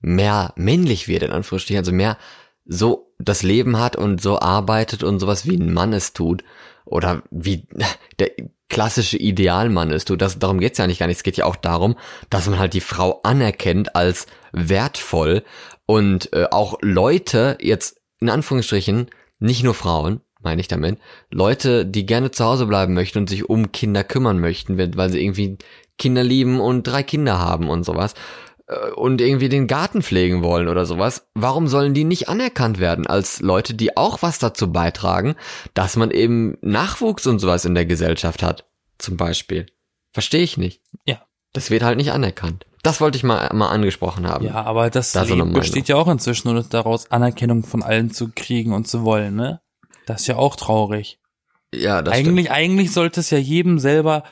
mehr 0.00 0.52
männlich 0.56 1.06
wird, 1.06 1.22
in 1.22 1.30
Anführungsstrichen, 1.30 1.78
also 1.78 1.92
mehr 1.92 2.18
so 2.66 3.12
das 3.18 3.42
Leben 3.42 3.78
hat 3.78 3.96
und 3.96 4.20
so 4.20 4.38
arbeitet 4.38 5.02
und 5.02 5.18
sowas 5.18 5.46
wie 5.46 5.56
ein 5.56 5.72
Mann 5.72 5.92
es 5.92 6.12
tut. 6.12 6.44
Oder 6.84 7.22
wie 7.30 7.66
der 8.18 8.30
klassische 8.68 9.18
Idealmann 9.18 9.90
es 9.90 10.04
tut. 10.04 10.20
Das, 10.20 10.38
darum 10.38 10.58
geht's 10.58 10.78
ja 10.78 10.86
nicht 10.86 10.98
gar 10.98 11.06
nicht. 11.06 11.18
Es 11.18 11.22
geht 11.22 11.36
ja 11.36 11.44
auch 11.44 11.56
darum, 11.56 11.96
dass 12.30 12.48
man 12.48 12.58
halt 12.58 12.74
die 12.74 12.80
Frau 12.80 13.20
anerkennt 13.22 13.94
als 13.94 14.26
wertvoll 14.52 15.44
und 15.86 16.32
äh, 16.32 16.46
auch 16.50 16.78
Leute, 16.80 17.58
jetzt 17.60 18.00
in 18.20 18.30
Anführungsstrichen, 18.30 19.10
nicht 19.38 19.62
nur 19.62 19.74
Frauen, 19.74 20.20
meine 20.40 20.60
ich 20.60 20.68
damit, 20.68 20.98
Leute, 21.30 21.84
die 21.84 22.06
gerne 22.06 22.30
zu 22.30 22.44
Hause 22.44 22.66
bleiben 22.66 22.94
möchten 22.94 23.18
und 23.18 23.28
sich 23.28 23.48
um 23.48 23.72
Kinder 23.72 24.04
kümmern 24.04 24.38
möchten, 24.38 24.78
weil 24.78 25.10
sie 25.10 25.22
irgendwie 25.22 25.58
Kinder 25.98 26.22
lieben 26.22 26.60
und 26.60 26.84
drei 26.84 27.02
Kinder 27.02 27.38
haben 27.38 27.68
und 27.68 27.84
sowas 27.84 28.14
und 28.96 29.20
irgendwie 29.20 29.48
den 29.48 29.66
Garten 29.66 30.02
pflegen 30.02 30.42
wollen 30.42 30.68
oder 30.68 30.86
sowas, 30.86 31.26
warum 31.34 31.68
sollen 31.68 31.94
die 31.94 32.04
nicht 32.04 32.28
anerkannt 32.28 32.78
werden 32.78 33.06
als 33.06 33.40
Leute, 33.40 33.74
die 33.74 33.96
auch 33.96 34.22
was 34.22 34.38
dazu 34.38 34.72
beitragen, 34.72 35.36
dass 35.74 35.96
man 35.96 36.10
eben 36.10 36.56
Nachwuchs 36.60 37.26
und 37.26 37.38
sowas 37.38 37.64
in 37.64 37.74
der 37.74 37.86
Gesellschaft 37.86 38.42
hat, 38.42 38.66
zum 38.98 39.16
Beispiel? 39.16 39.66
Verstehe 40.12 40.42
ich 40.42 40.56
nicht. 40.56 40.80
Ja. 41.06 41.22
Das 41.52 41.70
wird 41.70 41.82
halt 41.82 41.96
nicht 41.96 42.12
anerkannt. 42.12 42.66
Das 42.82 43.00
wollte 43.00 43.16
ich 43.16 43.24
mal, 43.24 43.50
mal 43.54 43.68
angesprochen 43.68 44.28
haben. 44.28 44.44
Ja, 44.44 44.62
aber 44.62 44.90
das, 44.90 45.14
ist 45.14 45.28
so 45.28 45.44
besteht 45.46 45.88
ja 45.88 45.96
auch 45.96 46.08
inzwischen 46.08 46.52
nur 46.52 46.62
daraus, 46.62 47.10
Anerkennung 47.10 47.64
von 47.64 47.82
allen 47.82 48.10
zu 48.10 48.30
kriegen 48.34 48.74
und 48.74 48.86
zu 48.86 49.04
wollen, 49.04 49.34
ne? 49.34 49.60
Das 50.06 50.22
ist 50.22 50.26
ja 50.26 50.36
auch 50.36 50.54
traurig. 50.54 51.18
ja 51.74 52.02
das 52.02 52.14
stimmt. 52.14 52.28
eigentlich, 52.28 52.50
eigentlich 52.50 52.92
sollte 52.92 53.20
es 53.20 53.30
ja 53.30 53.38
jedem 53.38 53.78
selber 53.78 54.24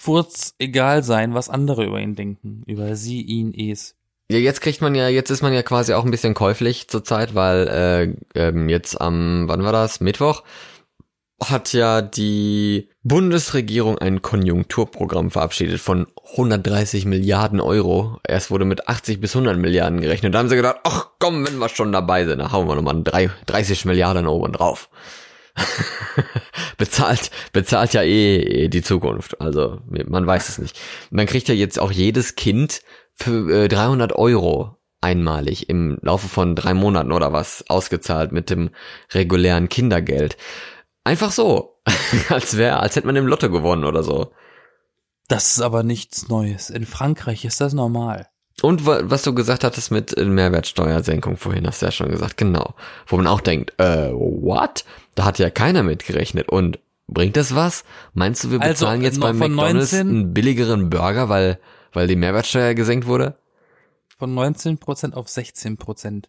furz 0.00 0.54
egal 0.58 1.02
sein, 1.02 1.34
was 1.34 1.50
andere 1.50 1.84
über 1.84 2.00
ihn 2.00 2.14
denken. 2.14 2.62
Über 2.66 2.96
sie, 2.96 3.20
ihn, 3.20 3.52
es. 3.52 3.96
Ja, 4.30 4.38
jetzt 4.38 4.60
kriegt 4.60 4.80
man 4.80 4.94
ja, 4.94 5.08
jetzt 5.08 5.30
ist 5.30 5.42
man 5.42 5.52
ja 5.52 5.62
quasi 5.62 5.92
auch 5.92 6.04
ein 6.04 6.10
bisschen 6.10 6.34
käuflich 6.34 6.88
zurzeit, 6.88 7.34
weil 7.34 8.16
äh, 8.34 8.38
ähm, 8.48 8.68
jetzt 8.68 9.00
am, 9.00 9.44
wann 9.48 9.62
war 9.62 9.72
das? 9.72 10.00
Mittwoch 10.00 10.42
hat 11.42 11.72
ja 11.72 12.02
die 12.02 12.88
Bundesregierung 13.02 13.98
ein 13.98 14.20
Konjunkturprogramm 14.22 15.30
verabschiedet 15.30 15.80
von 15.80 16.06
130 16.36 17.06
Milliarden 17.06 17.60
Euro. 17.60 18.18
Erst 18.26 18.50
wurde 18.50 18.66
mit 18.66 18.88
80 18.88 19.20
bis 19.20 19.34
100 19.34 19.56
Milliarden 19.58 20.00
gerechnet. 20.00 20.34
Da 20.34 20.38
haben 20.38 20.48
sie 20.50 20.56
gedacht, 20.56 20.80
ach 20.84 21.08
komm, 21.18 21.46
wenn 21.46 21.56
wir 21.58 21.68
schon 21.70 21.92
dabei 21.92 22.24
sind, 22.26 22.38
dann 22.40 22.52
hauen 22.52 22.68
wir 22.68 22.74
nochmal 22.74 23.02
drei- 23.02 23.30
30 23.46 23.84
Milliarden 23.86 24.26
oben 24.26 24.52
drauf. 24.52 24.90
bezahlt, 26.78 27.30
bezahlt 27.52 27.92
ja 27.94 28.02
eh, 28.02 28.36
eh 28.64 28.68
die 28.68 28.82
Zukunft. 28.82 29.40
Also 29.40 29.80
man 30.06 30.26
weiß 30.26 30.48
es 30.48 30.58
nicht. 30.58 30.78
Man 31.10 31.26
kriegt 31.26 31.48
ja 31.48 31.54
jetzt 31.54 31.78
auch 31.78 31.90
jedes 31.92 32.34
Kind 32.36 32.82
für 33.14 33.64
äh, 33.64 33.68
300 33.68 34.12
Euro 34.14 34.76
einmalig 35.00 35.68
im 35.70 35.98
Laufe 36.02 36.28
von 36.28 36.54
drei 36.54 36.74
Monaten 36.74 37.12
oder 37.12 37.32
was 37.32 37.64
ausgezahlt 37.68 38.32
mit 38.32 38.50
dem 38.50 38.70
regulären 39.12 39.68
Kindergeld. 39.68 40.36
Einfach 41.04 41.32
so, 41.32 41.80
als 42.28 42.56
wäre, 42.56 42.80
als 42.80 42.96
hätte 42.96 43.06
man 43.06 43.16
im 43.16 43.26
Lotto 43.26 43.50
gewonnen 43.50 43.84
oder 43.84 44.02
so. 44.02 44.32
Das 45.28 45.52
ist 45.52 45.62
aber 45.62 45.82
nichts 45.82 46.28
Neues. 46.28 46.70
In 46.70 46.84
Frankreich 46.86 47.44
ist 47.44 47.60
das 47.60 47.72
normal. 47.72 48.26
Und 48.62 48.84
wa- 48.84 49.00
was 49.04 49.22
du 49.22 49.32
gesagt 49.32 49.64
hattest 49.64 49.90
mit 49.90 50.14
äh, 50.18 50.24
Mehrwertsteuersenkung 50.26 51.38
vorhin, 51.38 51.66
hast 51.66 51.80
du 51.80 51.86
ja 51.86 51.92
schon 51.92 52.10
gesagt, 52.10 52.36
genau. 52.36 52.74
Wo 53.06 53.16
man 53.16 53.26
auch 53.26 53.40
denkt, 53.40 53.72
äh, 53.78 54.10
what? 54.12 54.84
Da 55.14 55.24
hat 55.24 55.38
ja 55.38 55.50
keiner 55.50 55.82
mitgerechnet. 55.82 56.48
Und 56.48 56.78
bringt 57.08 57.36
das 57.36 57.54
was? 57.54 57.84
Meinst 58.14 58.44
du, 58.44 58.50
wir 58.50 58.60
Also, 58.60 58.84
bezahlen 58.86 59.02
jetzt 59.02 59.18
noch 59.18 59.26
beim 59.28 59.38
von 59.38 59.52
McDonalds 59.52 59.92
19? 59.92 60.08
einen 60.08 60.34
billigeren 60.34 60.90
Burger, 60.90 61.28
weil, 61.28 61.58
weil 61.92 62.06
die 62.06 62.16
Mehrwertsteuer 62.16 62.74
gesenkt 62.74 63.06
wurde? 63.06 63.36
Von 64.18 64.34
19% 64.34 65.14
auf 65.14 65.26
16%. 65.26 66.24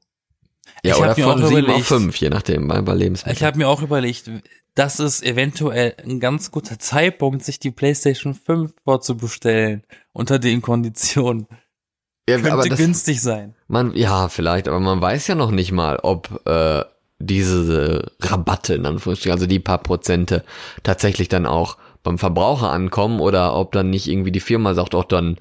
Ja, 0.84 0.94
Ich 0.96 1.02
oder 1.02 1.16
von 1.16 1.38
7 1.40 1.44
auf 1.44 1.52
überlegt- 1.52 1.86
5, 1.86 2.16
je 2.18 2.30
nachdem, 2.30 2.68
bei, 2.68 2.82
bei 2.82 2.94
Lebensmitteln. 2.94 3.36
Ich 3.36 3.44
habe 3.44 3.58
mir 3.58 3.68
auch 3.68 3.82
überlegt, 3.82 4.30
das 4.76 5.00
ist 5.02 5.22
eventuell 5.24 5.96
ein 6.04 6.20
ganz 6.22 6.50
guter 6.52 6.80
Zeitpunkt, 6.80 7.44
sich 7.44 7.60
die 7.60 7.72
PlayStation 7.72 8.34
5 8.36 8.74
vorzubestellen. 8.86 9.84
Unter 10.14 10.40
den 10.40 10.62
Konditionen. 10.62 11.48
ja, 12.30 12.38
Könnte 12.40 12.70
das, 12.70 12.78
günstig 12.78 13.22
sein. 13.22 13.56
man, 13.68 13.94
ja, 13.96 14.30
vielleicht, 14.30 14.68
aber 14.70 14.80
man 14.80 15.02
weiß 15.02 15.28
ja 15.28 15.36
noch 15.36 15.52
nicht 15.52 15.72
mal, 15.74 15.98
ob 15.98 16.42
äh, 16.46 16.84
diese 17.22 18.12
Rabatte, 18.20 18.76
in 18.76 18.86
Anführungsstrichen, 18.86 19.32
also 19.34 19.48
die 19.48 19.60
paar 19.60 19.80
Prozente, 19.80 20.44
tatsächlich 20.84 21.30
dann 21.30 21.46
auch 21.46 21.78
beim 22.04 22.18
Verbraucher 22.18 22.72
ankommen 22.72 23.20
oder 23.20 23.56
ob 23.56 23.72
dann 23.72 23.90
nicht 23.90 24.08
irgendwie 24.08 24.32
die 24.32 24.40
Firma 24.40 24.74
sagt, 24.74 24.96
auch 24.96 25.04
dann 25.04 25.38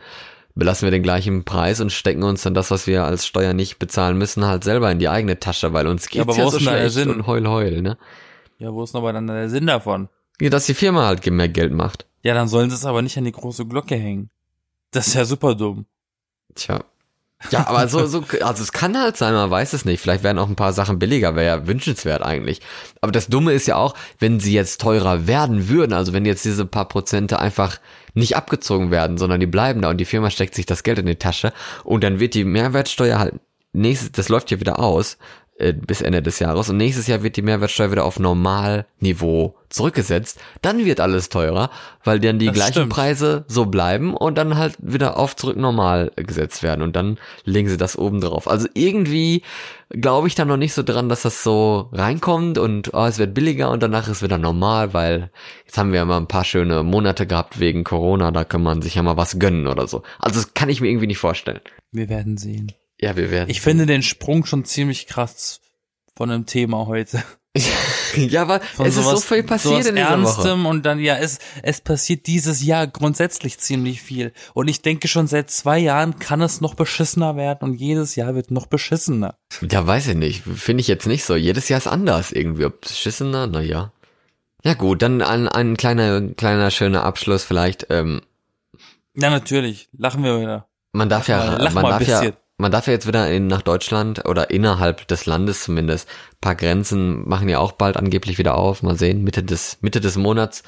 belassen 0.55 0.87
wir 0.87 0.91
den 0.91 1.03
gleichen 1.03 1.45
Preis 1.45 1.81
und 1.81 1.93
stecken 1.93 2.23
uns 2.23 2.43
dann 2.43 2.55
das, 2.55 2.71
was 2.71 2.87
wir 2.87 3.05
als 3.05 3.27
Steuer 3.27 3.55
nicht 3.55 3.79
bezahlen 3.79 4.19
müssen, 4.19 4.45
halt 4.45 4.65
selber 4.65 4.91
in 4.91 4.99
die 4.99 5.09
eigene 5.09 5.41
Tasche, 5.41 5.73
weil 5.73 5.87
uns 5.87 6.09
geht's 6.09 6.23
aber 6.23 6.37
ja, 6.37 6.45
wo 6.45 6.51
so 6.51 6.59
ist 6.59 6.67
der 6.67 6.91
Sinn? 6.91 7.11
und 7.11 7.27
heul 7.27 7.47
heul, 7.47 7.83
ne? 7.83 7.97
Ja, 8.59 8.73
wo 8.73 8.83
ist 8.83 8.95
aber 8.95 9.13
dann 9.13 9.27
der 9.27 9.49
Sinn 9.49 9.67
davon? 9.67 10.09
Ja, 10.41 10.51
dass 10.51 10.67
die 10.67 10.75
Firma 10.75 11.07
halt 11.07 11.27
mehr 11.27 11.49
Geld 11.49 11.73
macht. 11.73 12.07
Ja, 12.23 12.35
dann 12.35 12.49
sollen 12.49 12.69
sie 12.69 12.77
es 12.77 12.85
aber 12.85 13.01
nicht 13.01 13.17
an 13.17 13.25
die 13.25 13.33
große 13.33 13.67
Glocke 13.67 13.95
hängen. 13.97 14.31
Das 14.91 15.07
ist 15.09 15.15
ja 15.15 15.25
super 15.25 15.55
dumm. 15.55 15.87
Tja. 16.55 16.85
Ja, 17.51 17.67
aber 17.67 17.89
so, 17.89 18.07
so, 18.07 18.23
also 18.43 18.63
es 18.63 18.73
kann 18.73 19.01
halt 19.01 19.17
sein, 19.17 19.33
man 19.33 19.51
weiß 19.51 19.73
es 19.73 19.87
nicht. 19.87 20.01
Vielleicht 20.01 20.23
werden 20.23 20.39
auch 20.39 20.49
ein 20.49 20.57
paar 20.57 20.75
Sachen 20.75 20.99
billiger, 20.99 21.37
wäre 21.37 21.47
ja 21.61 21.67
wünschenswert 21.67 22.23
eigentlich. 22.23 22.61
Aber 23.01 23.13
das 23.13 23.29
Dumme 23.29 23.53
ist 23.55 23.67
ja 23.67 23.77
auch, 23.77 23.95
wenn 24.19 24.41
sie 24.41 24.53
jetzt 24.53 24.81
teurer 24.81 25.27
werden 25.27 25.69
würden, 25.69 25.95
also 25.95 26.13
wenn 26.13 26.27
jetzt 26.27 26.45
diese 26.45 26.67
paar 26.67 26.87
Prozente 26.87 27.39
einfach 27.39 27.79
nicht 28.15 28.37
abgezogen 28.37 28.91
werden, 28.91 29.17
sondern 29.17 29.41
die 29.41 29.47
bleiben 29.47 29.81
da 29.81 29.91
und 29.91 29.97
die 29.97 30.05
Firma 30.05 30.31
steckt 30.31 30.55
sich 30.55 30.67
das 30.67 30.83
Geld 30.83 30.99
in 30.99 31.07
die 31.07 31.17
Tasche 31.17 31.53
und 31.83 32.05
dann 32.05 32.21
wird 32.21 32.35
die 32.35 32.45
Mehrwertsteuer 32.45 33.19
halt 33.19 33.35
nächstes, 33.73 34.13
das 34.13 34.29
läuft 34.29 34.51
ja 34.51 34.61
wieder 34.61 34.79
aus 34.79 35.17
äh, 35.61 35.73
bis 35.73 36.01
Ende 36.01 36.23
des 36.23 36.39
Jahres 36.39 36.69
und 36.69 36.77
nächstes 36.77 37.07
Jahr 37.07 37.23
wird 37.23 37.37
die 37.37 37.43
Mehrwertsteuer 37.43 37.93
wieder 37.93 38.05
auf 38.05 38.19
Normalniveau 38.19 39.55
zurückgesetzt, 39.69 40.41
dann 40.63 40.85
wird 40.85 41.01
alles 41.01 41.29
teurer, 41.29 41.71
weil 42.03 42.19
dann 42.19 42.39
die 42.39 42.47
Das 42.47 42.55
gleichen 42.55 42.73
stimmt. 42.73 42.93
Preise 42.93 43.45
so 43.47 43.67
bleiben 43.67 44.15
und 44.15 44.37
dann 44.37 44.57
halt 44.57 44.77
wieder 44.81 45.17
auf 45.17 45.37
zurück 45.37 45.57
normal 45.57 46.11
gesetzt 46.17 46.63
werden 46.63 46.83
und 46.83 46.97
dann 46.97 47.19
legen 47.45 47.69
sie 47.69 47.77
das 47.77 47.97
oben 47.97 48.21
drauf. 48.21 48.49
Also 48.49 48.69
irgendwie 48.75 49.43
glaube 49.91 50.29
ich 50.29 50.35
da 50.35 50.45
noch 50.45 50.57
nicht 50.57 50.73
so 50.75 50.83
dran, 50.83 51.09
dass 51.09 51.23
das 51.23 51.43
so 51.43 51.89
reinkommt 51.93 52.59
und 52.59 52.93
oh, 52.95 53.05
es 53.05 53.19
wird 53.19 53.35
billiger 53.35 53.71
und 53.71 53.83
danach 53.83 54.09
ist 54.09 54.23
wieder 54.23 54.39
normal, 54.39 54.93
weil 54.93 55.31
jetzt 55.67 55.79
haben 55.79 55.93
wir 55.93 55.99
ja 56.01 56.05
mal 56.05 56.17
ein 56.17 56.27
paar 56.29 56.45
schöne 56.45 56.83
Monate 56.83 57.27
gehabt 57.27 57.61
wegen 57.61 57.85
Corona, 57.85 58.31
da 58.33 58.45
kann 58.45 58.63
man 58.63 58.83
sich 58.83 58.97
ja 58.97 59.03
mal 59.03 59.17
was 59.17 59.39
gönnen 59.39 59.67
oder 59.69 59.87
so. 59.87 60.03
Also 60.19 60.41
das 60.41 60.55
kann 60.55 60.69
ich 60.69 60.81
mir 60.81 60.89
irgendwie 60.89 61.07
nicht 61.07 61.19
vorstellen. 61.19 61.61
Wir 61.93 62.09
werden 62.09 62.37
sehen. 62.39 62.73
Ja, 63.01 63.17
wir 63.17 63.31
werden. 63.31 63.51
Ich 63.51 63.61
finde 63.61 63.87
den 63.87 64.03
Sprung 64.03 64.45
schon 64.45 64.65
ziemlich 64.65 65.07
krass 65.07 65.61
von 66.15 66.31
einem 66.31 66.47
Thema 66.47 66.87
heute. 66.87 67.23
ja, 68.17 68.43
aber 68.43 68.61
Von 68.61 68.87
es 68.87 68.97
ist 68.97 69.03
so 69.05 69.11
sowas- 69.11 69.25
viel 69.25 69.43
passiert 69.43 69.75
sowas 69.75 69.87
in 69.87 69.97
dieser 69.97 70.11
Woche. 70.23 70.37
Ernstem 70.39 70.67
und 70.67 70.87
dann, 70.87 71.01
ja, 71.01 71.17
es, 71.17 71.39
es 71.63 71.81
passiert 71.81 72.27
dieses 72.29 72.63
Jahr 72.63 72.87
grundsätzlich 72.87 73.59
ziemlich 73.59 74.03
viel. 74.03 74.33
Und 74.55 74.69
ich 74.69 74.83
denke 74.83 75.09
schon 75.09 75.27
seit 75.27 75.51
zwei 75.51 75.79
Jahren 75.79 76.19
kann 76.21 76.43
es 76.43 76.61
noch 76.61 76.75
beschissener 76.75 77.35
werden 77.37 77.69
und 77.71 77.75
jedes 77.75 78.15
Jahr 78.15 78.35
wird 78.37 78.53
noch 78.53 78.67
beschissener. 78.67 79.35
Ja, 79.69 79.85
weiß 79.85 80.09
ich 80.09 80.15
nicht. 80.17 80.43
Finde 80.45 80.81
ich 80.83 80.87
jetzt 80.89 81.07
nicht 81.07 81.25
so. 81.25 81.35
Jedes 81.35 81.69
Jahr 81.69 81.79
ist 81.79 81.89
anders 81.89 82.31
irgendwie. 82.31 82.67
Ob 82.67 82.83
beschissener, 82.83 83.47
naja. 83.49 83.93
Ja 84.63 84.75
gut, 84.75 85.03
dann 85.03 85.21
ein, 85.23 85.49
ein 85.49 85.77
kleiner, 85.77 86.21
kleiner 86.21 86.71
schöner 86.71 87.03
Abschluss 87.03 87.43
vielleicht. 87.45 87.87
Ähm, 87.91 88.21
Ja, 89.17 89.31
natürlich. 89.31 89.89
Lachen 89.97 90.23
wir 90.23 90.41
wieder. 90.41 90.69
man 90.93 91.09
darf 91.09 91.27
Lach 91.27 91.59
ja, 91.59 91.71
mal- 91.71 91.83
man 91.83 91.85
darf 91.85 92.07
ja. 92.07 92.31
Man 92.61 92.71
darf 92.71 92.87
ja 92.87 92.93
jetzt 92.93 93.07
wieder 93.07 93.31
in, 93.31 93.47
nach 93.47 93.63
Deutschland 93.63 94.27
oder 94.29 94.51
innerhalb 94.51 95.09
des 95.09 95.27
Landes 95.27 95.65
zumindest. 95.65 96.09
Ein 96.09 96.41
paar 96.41 96.55
Grenzen 96.55 97.29
machen 97.29 97.49
ja 97.49 97.59
auch 97.59 97.73
bald 97.73 97.97
angeblich 97.97 98.39
wieder 98.39 98.57
auf. 98.57 98.83
Mal 98.83 98.97
sehen, 98.99 99.25
Mitte 99.25 99.43
des, 99.43 99.79
Mitte 99.81 100.01
des 100.01 100.17
Monats. 100.17 100.63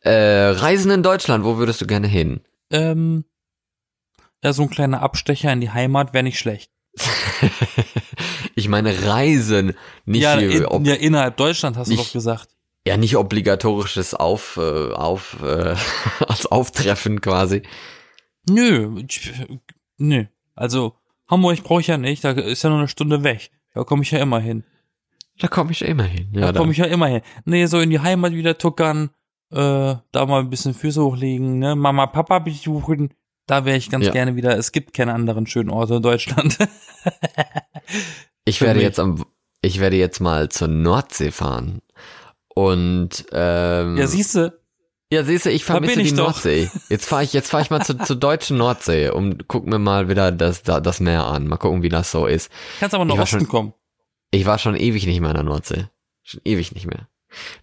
Äh, 0.00 0.12
Reisen 0.12 0.90
in 0.90 1.02
Deutschland, 1.02 1.44
wo 1.44 1.58
würdest 1.58 1.80
du 1.80 1.86
gerne 1.86 2.08
hin? 2.08 2.40
Ähm, 2.70 3.24
ja, 4.42 4.52
so 4.52 4.62
ein 4.62 4.70
kleiner 4.70 5.02
Abstecher 5.02 5.52
in 5.52 5.60
die 5.60 5.70
Heimat 5.70 6.12
wäre 6.12 6.24
nicht 6.24 6.38
schlecht. 6.38 6.70
ich 8.54 8.68
meine 8.68 9.06
Reisen, 9.06 9.74
nicht 10.04 10.22
ja, 10.22 10.38
hier, 10.38 10.50
in, 10.50 10.64
ob, 10.66 10.84
ja, 10.86 10.94
innerhalb 10.94 11.36
Deutschland 11.36 11.76
hast 11.76 11.88
du 11.88 11.92
nicht- 11.94 12.06
doch 12.06 12.12
gesagt. 12.12 12.48
ja 12.86 12.96
nicht 12.96 13.16
obligatorisches 13.16 14.14
auf, 14.14 14.56
äh, 14.56 14.92
auf, 14.92 15.36
äh, 15.42 15.74
als 16.26 16.46
Auftreffen 16.46 17.20
quasi. 17.20 17.62
Nö, 18.48 19.02
nö. 19.98 20.24
Also, 20.54 20.96
Hamburg 21.32 21.62
brauche 21.64 21.80
ich 21.80 21.86
ja 21.88 21.96
nicht, 21.98 22.22
da 22.24 22.30
ist 22.30 22.62
ja 22.62 22.70
nur 22.70 22.78
eine 22.78 22.88
Stunde 22.88 23.24
weg. 23.24 23.50
Da 23.74 23.82
komme 23.84 24.02
ich 24.02 24.10
ja 24.10 24.18
immer 24.20 24.38
hin. 24.38 24.64
Da 25.38 25.48
komme 25.48 25.72
ich 25.72 25.82
immer 25.82 26.04
hin. 26.04 26.28
Da 26.32 26.40
Ja, 26.40 26.52
komme 26.52 26.72
ich 26.72 26.78
ja 26.78 26.84
immer 26.84 27.06
hin. 27.06 27.22
Nee, 27.46 27.66
so 27.66 27.80
in 27.80 27.90
die 27.90 27.98
Heimat 28.00 28.32
wieder 28.32 28.58
tuckern, 28.58 29.10
äh, 29.50 29.56
da 30.12 30.26
mal 30.26 30.40
ein 30.40 30.50
bisschen 30.50 30.74
Füße 30.74 31.02
hochlegen, 31.02 31.58
ne, 31.58 31.74
Mama, 31.74 32.06
Papa 32.06 32.38
besuchen. 32.38 33.14
Da 33.46 33.64
wäre 33.64 33.76
ich 33.78 33.90
ganz 33.90 34.06
Ja. 34.06 34.12
gerne 34.12 34.36
wieder. 34.36 34.56
Es 34.56 34.70
gibt 34.72 34.94
keine 34.94 35.14
anderen 35.14 35.46
schönen 35.46 35.70
Orte 35.70 35.94
in 35.96 36.02
Deutschland. 36.02 36.58
Ich 38.44 38.60
werde 38.60 38.76
mich. 38.78 38.84
jetzt 38.84 38.98
am, 38.98 39.24
ich 39.60 39.78
werde 39.80 39.96
jetzt 39.96 40.20
mal 40.20 40.48
zur 40.48 40.68
Nordsee 40.68 41.30
fahren. 41.30 41.80
Und 42.54 43.24
ähm, 43.32 43.96
ja, 43.96 44.06
siehste, 44.06 44.61
ja, 45.12 45.24
siehst 45.24 45.46
du, 45.46 45.50
ich 45.50 45.64
vermisse 45.64 46.00
ich 46.00 46.10
die 46.10 46.16
doch. 46.16 46.28
Nordsee. 46.32 46.70
Jetzt 46.88 47.06
fahre 47.06 47.22
ich, 47.24 47.32
jetzt 47.32 47.50
fahre 47.50 47.62
ich 47.62 47.70
mal 47.70 47.84
zur, 47.84 47.98
zur 48.00 48.16
deutschen 48.16 48.56
Nordsee 48.56 49.10
und 49.10 49.46
guck 49.48 49.66
mir 49.66 49.78
mal 49.78 50.08
wieder 50.08 50.32
das, 50.32 50.62
da- 50.62 50.80
das 50.80 51.00
Meer 51.00 51.26
an. 51.26 51.46
Mal 51.46 51.56
gucken, 51.58 51.82
wie 51.82 51.88
das 51.88 52.10
so 52.10 52.26
ist. 52.26 52.50
kannst 52.80 52.94
aber 52.94 53.04
nach 53.04 53.18
Osten 53.18 53.40
schon- 53.40 53.48
kommen. 53.48 53.74
Ich 54.30 54.46
war 54.46 54.58
schon 54.58 54.74
ewig 54.76 55.06
nicht 55.06 55.20
mehr 55.20 55.30
in 55.30 55.36
der 55.36 55.44
Nordsee. 55.44 55.88
Schon 56.22 56.40
ewig 56.44 56.72
nicht 56.74 56.86
mehr. 56.86 57.08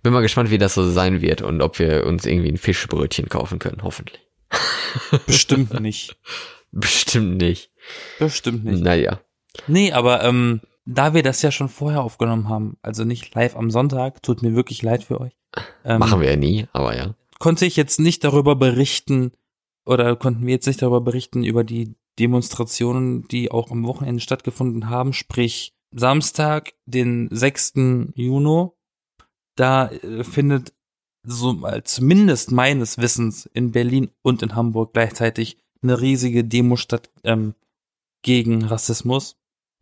Bin 0.03 0.13
mal 0.13 0.21
gespannt, 0.21 0.49
wie 0.51 0.57
das 0.57 0.73
so 0.75 0.89
sein 0.89 1.21
wird 1.21 1.41
und 1.41 1.61
ob 1.61 1.79
wir 1.79 2.05
uns 2.05 2.25
irgendwie 2.25 2.49
ein 2.49 2.57
Fischbrötchen 2.57 3.27
kaufen 3.29 3.59
können. 3.59 3.79
Hoffentlich. 3.83 4.19
Bestimmt 5.25 5.79
nicht. 5.79 6.15
Bestimmt 6.71 7.37
nicht. 7.37 7.71
Bestimmt 8.19 8.65
nicht. 8.65 8.83
Naja. 8.83 9.19
Nee, 9.67 9.91
aber 9.91 10.23
ähm, 10.23 10.61
da 10.85 11.13
wir 11.13 11.23
das 11.23 11.41
ja 11.41 11.51
schon 11.51 11.69
vorher 11.69 12.01
aufgenommen 12.01 12.49
haben, 12.49 12.77
also 12.81 13.03
nicht 13.03 13.33
live 13.35 13.55
am 13.55 13.71
Sonntag, 13.71 14.21
tut 14.23 14.41
mir 14.43 14.55
wirklich 14.55 14.81
leid 14.81 15.03
für 15.03 15.19
euch. 15.21 15.33
Ähm, 15.83 15.99
Machen 15.99 16.21
wir 16.21 16.29
ja 16.29 16.35
nie, 16.35 16.67
aber 16.73 16.95
ja. 16.95 17.13
Konnte 17.39 17.65
ich 17.65 17.75
jetzt 17.75 17.99
nicht 17.99 18.23
darüber 18.23 18.55
berichten 18.55 19.31
oder 19.85 20.15
konnten 20.15 20.45
wir 20.45 20.53
jetzt 20.53 20.67
nicht 20.67 20.81
darüber 20.81 21.01
berichten 21.01 21.43
über 21.43 21.63
die 21.63 21.95
Demonstrationen, 22.19 23.27
die 23.29 23.49
auch 23.49 23.71
am 23.71 23.85
Wochenende 23.85 24.21
stattgefunden 24.21 24.89
haben, 24.89 25.13
sprich 25.13 25.73
Samstag, 25.91 26.73
den 26.85 27.29
6. 27.31 27.73
Juni. 28.15 28.69
Da 29.55 29.87
äh, 29.89 30.23
findet 30.23 30.73
so 31.23 31.61
zumindest 31.83 32.51
meines 32.51 32.97
Wissens 32.97 33.45
in 33.53 33.71
Berlin 33.71 34.09
und 34.21 34.41
in 34.43 34.55
Hamburg 34.55 34.93
gleichzeitig 34.93 35.57
eine 35.81 35.99
riesige 35.99 36.43
Demo 36.43 36.75
statt 36.75 37.09
ähm, 37.23 37.55
gegen 38.21 38.63
Rassismus. 38.63 39.37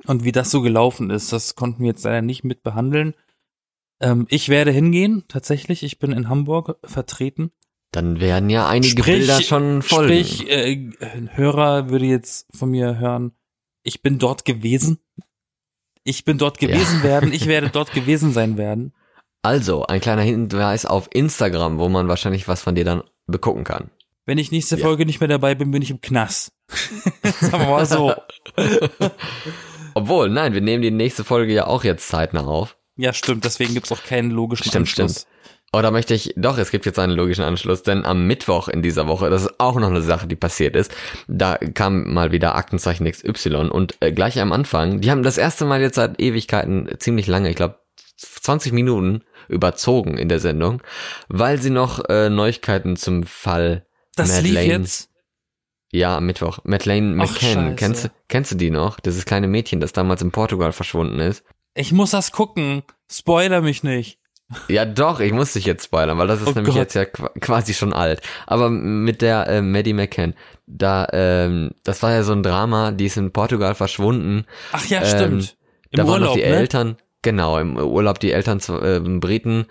Und 0.05 0.23
wie 0.23 0.31
das 0.31 0.51
so 0.51 0.61
gelaufen 0.61 1.09
ist, 1.09 1.33
das 1.33 1.55
konnten 1.55 1.81
wir 1.81 1.87
jetzt 1.87 2.03
leider 2.03 2.21
nicht 2.21 2.43
mit 2.43 2.63
behandeln. 2.63 3.13
Ähm, 3.99 4.25
ich 4.29 4.49
werde 4.49 4.71
hingehen, 4.71 5.23
tatsächlich. 5.27 5.83
Ich 5.83 5.99
bin 5.99 6.11
in 6.11 6.29
Hamburg 6.29 6.77
vertreten. 6.83 7.51
Dann 7.91 8.19
werden 8.19 8.49
ja 8.49 8.67
einige 8.67 9.01
Sprich- 9.01 9.19
Bilder 9.19 9.41
schon 9.41 9.81
folgen. 9.81 10.23
Sprich, 10.25 10.49
äh, 10.49 10.91
ein 10.99 11.29
Hörer 11.35 11.89
würde 11.89 12.05
jetzt 12.05 12.47
von 12.55 12.69
mir 12.69 12.99
hören, 12.99 13.31
ich 13.83 14.01
bin 14.01 14.19
dort 14.19 14.43
gewesen. 14.45 14.99
Ich 16.03 16.25
bin 16.25 16.37
dort 16.37 16.59
gewesen 16.59 17.03
werden. 17.03 17.31
Ich 17.33 17.45
werde 17.47 17.69
dort 17.69 17.93
gewesen 17.93 18.33
sein 18.33 18.57
werden. 18.57 18.93
Also, 19.41 19.85
ein 19.85 20.01
kleiner 20.01 20.21
Hinweis 20.23 20.85
auf 20.85 21.07
Instagram, 21.13 21.79
wo 21.79 21.87
man 21.89 22.07
wahrscheinlich 22.07 22.47
was 22.47 22.61
von 22.61 22.75
dir 22.75 22.83
dann 22.85 23.03
begucken 23.27 23.63
kann. 23.63 23.89
Wenn 24.25 24.37
ich 24.37 24.51
nächste 24.51 24.75
Ja. 24.75 24.83
Folge 24.85 25.05
nicht 25.05 25.21
mehr 25.21 25.29
dabei 25.29 25.55
bin, 25.55 25.71
bin 25.71 25.81
ich 25.81 25.89
im 25.91 26.01
Knast. 26.01 26.51
Sagen 27.23 27.63
wir 27.63 27.69
mal 27.69 27.85
so. 27.85 28.13
Obwohl, 29.93 30.29
nein, 30.29 30.53
wir 30.53 30.61
nehmen 30.61 30.81
die 30.83 30.91
nächste 30.91 31.23
Folge 31.23 31.53
ja 31.53 31.65
auch 31.67 31.83
jetzt 31.83 32.07
zeitnah 32.09 32.45
auf. 32.45 32.76
Ja, 32.97 33.13
stimmt. 33.13 33.45
Deswegen 33.45 33.73
gibt's 33.73 33.91
auch 33.91 34.03
keinen 34.03 34.31
logischen 34.31 34.65
Stimmt, 34.65 34.87
Anschluss. 34.87 35.11
stimmt. 35.21 35.27
Oder 35.73 35.91
möchte 35.91 36.13
ich, 36.13 36.33
doch, 36.37 36.57
es 36.57 36.71
gibt 36.71 36.85
jetzt 36.85 36.97
einen 36.97 37.11
logischen 37.13 37.43
Anschluss, 37.43 37.83
denn 37.83 38.05
am 38.05 38.25
Mittwoch 38.25 38.69
in 38.69 38.81
dieser 38.81 39.07
Woche, 39.07 39.29
das 39.29 39.43
ist 39.43 39.59
auch 39.59 39.75
noch 39.75 39.89
eine 39.89 40.01
Sache, 40.01 40.25
die 40.25 40.37
passiert 40.37 40.75
ist, 40.77 40.95
da 41.27 41.57
kam 41.57 42.13
mal 42.13 42.31
wieder 42.31 42.55
Aktenzeichen 42.55 43.05
XY 43.09 43.69
und 43.69 43.95
äh, 43.99 44.13
gleich 44.13 44.39
am 44.39 44.53
Anfang, 44.53 45.01
die 45.01 45.11
haben 45.11 45.23
das 45.23 45.37
erste 45.37 45.65
Mal 45.65 45.81
jetzt 45.81 45.95
seit 45.95 46.21
Ewigkeiten, 46.21 46.87
ziemlich 46.99 47.27
lange, 47.27 47.49
ich 47.49 47.57
glaube 47.57 47.79
20 48.17 48.71
Minuten 48.71 49.23
überzogen 49.49 50.17
in 50.17 50.29
der 50.29 50.39
Sendung, 50.39 50.81
weil 51.27 51.61
sie 51.61 51.69
noch 51.69 52.03
äh, 52.07 52.29
Neuigkeiten 52.29 52.95
zum 52.95 53.23
Fall 53.23 53.85
Das 54.15 54.41
lief 54.41 54.53
Madeleine- 54.53 54.83
jetzt. 54.83 55.09
Ja, 55.91 56.17
am 56.17 56.25
Mittwoch. 56.25 56.59
Madeleine 56.63 57.11
Ach, 57.21 57.29
McCann, 57.29 57.53
scheiße. 57.53 57.75
kennst, 57.75 58.05
du- 58.05 58.09
kennst 58.29 58.51
du 58.51 58.55
die 58.55 58.71
noch? 58.71 58.99
Dieses 59.01 59.25
kleine 59.25 59.47
Mädchen, 59.47 59.79
das 59.81 59.91
damals 59.93 60.21
in 60.21 60.31
Portugal 60.31 60.71
verschwunden 60.71 61.19
ist. 61.19 61.43
Ich 61.77 61.91
muss 61.93 62.11
das 62.11 62.31
gucken. 62.31 62.83
Spoiler 63.09 63.61
mich 63.61 63.83
nicht. 63.83 64.19
Ja, 64.69 64.85
doch, 64.85 65.19
ich 65.19 65.33
muss 65.33 65.53
dich 65.53 65.65
jetzt 65.65 65.85
spoilern, 65.85 66.17
weil 66.17 66.27
das 66.27 66.41
ist 66.41 66.47
Oh 66.47 66.51
nämlich 66.51 66.73
Gott. 66.75 66.83
jetzt 66.83 66.93
ja 66.93 67.01
qu- 67.03 67.37
quasi 67.41 67.73
schon 67.73 67.91
alt. 67.93 68.21
Aber 68.45 68.69
mit 68.69 69.21
der 69.21 69.45
äh, 69.47 69.61
Maddie 69.61 69.91
McCann, 69.93 70.33
da, 70.65 71.05
ähm, 71.11 71.71
das 71.83 72.01
war 72.01 72.11
ja 72.13 72.23
so 72.23 72.31
ein 72.31 72.43
Drama, 72.43 72.91
die 72.91 73.05
ist 73.07 73.17
in 73.17 73.31
Portugal 73.33 73.75
verschwunden. 73.75 74.45
Ach 74.71 74.85
ja, 74.85 75.01
Ähm, 75.01 75.05
stimmt. 75.41 75.57
Im 75.91 75.97
da 75.97 76.03
waren 76.07 76.13
Urlaub, 76.21 76.27
noch 76.29 76.35
die 76.35 76.41
ne? 76.49 76.55
Eltern, 76.55 76.97
genau, 77.21 77.57
im 77.59 77.75
Urlaub 77.77 78.19
die 78.19 78.31
Eltern 78.31 78.59
zu, 78.61 78.79
äh, 78.81 78.99
Briten, 79.01 79.65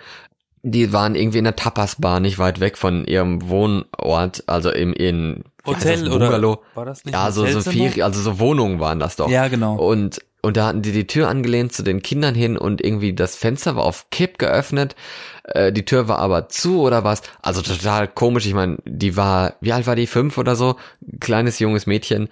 die 0.62 0.92
waren 0.92 1.14
irgendwie 1.14 1.38
in 1.38 1.44
der 1.44 1.56
Tapas-Bar 1.56 2.20
nicht 2.20 2.38
weit 2.38 2.60
weg 2.60 2.76
von 2.76 3.06
ihrem 3.06 3.48
Wohnort, 3.48 4.44
also 4.46 4.70
im 4.70 4.92
in 4.92 5.44
Hotel 5.66 6.00
das, 6.04 6.12
oder 6.12 6.26
Bungalow. 6.26 6.62
war 6.74 6.84
das 6.84 7.04
nicht 7.04 7.14
Ja, 7.14 7.30
so, 7.30 7.46
so? 7.46 7.60
Ferien, 7.62 8.02
also 8.02 8.20
so 8.20 8.38
Wohnungen 8.38 8.78
waren 8.78 8.98
das 9.00 9.16
doch. 9.16 9.28
Ja, 9.30 9.48
genau. 9.48 9.76
Und, 9.76 10.20
und 10.46 10.56
da 10.56 10.66
hatten 10.66 10.80
die 10.80 10.92
die 10.92 11.08
Tür 11.08 11.28
angelehnt 11.28 11.72
zu 11.72 11.82
den 11.82 12.02
Kindern 12.02 12.36
hin 12.36 12.56
und 12.56 12.80
irgendwie 12.80 13.12
das 13.12 13.34
Fenster 13.34 13.74
war 13.74 13.82
auf 13.82 14.10
Kipp 14.10 14.38
geöffnet. 14.38 14.94
Äh, 15.42 15.72
die 15.72 15.84
Tür 15.84 16.06
war 16.06 16.20
aber 16.20 16.48
zu 16.48 16.82
oder 16.82 17.02
was. 17.02 17.22
Also 17.42 17.62
total 17.62 18.06
komisch. 18.06 18.46
Ich 18.46 18.54
meine, 18.54 18.76
die 18.84 19.16
war, 19.16 19.54
wie 19.60 19.72
alt 19.72 19.88
war 19.88 19.96
die? 19.96 20.06
Fünf 20.06 20.38
oder 20.38 20.54
so? 20.54 20.76
Kleines, 21.18 21.58
junges 21.58 21.86
Mädchen. 21.86 22.28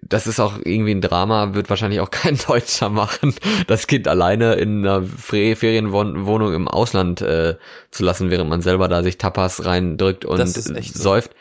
Das 0.00 0.28
ist 0.28 0.38
auch 0.38 0.58
irgendwie 0.62 0.92
ein 0.92 1.00
Drama, 1.00 1.54
wird 1.54 1.70
wahrscheinlich 1.70 1.98
auch 1.98 2.10
kein 2.12 2.38
Deutscher 2.38 2.88
machen, 2.88 3.34
das 3.66 3.88
Kind 3.88 4.06
alleine 4.06 4.54
in 4.54 4.86
einer 4.86 5.02
Ferienwohnung 5.02 6.54
im 6.54 6.68
Ausland 6.68 7.20
äh, 7.20 7.56
zu 7.90 8.04
lassen, 8.04 8.30
während 8.30 8.48
man 8.48 8.62
selber 8.62 8.86
da 8.86 9.02
sich 9.02 9.18
Tapas 9.18 9.64
reindrückt 9.64 10.24
und 10.24 10.46
so. 10.46 10.72
säuft. 10.94 11.32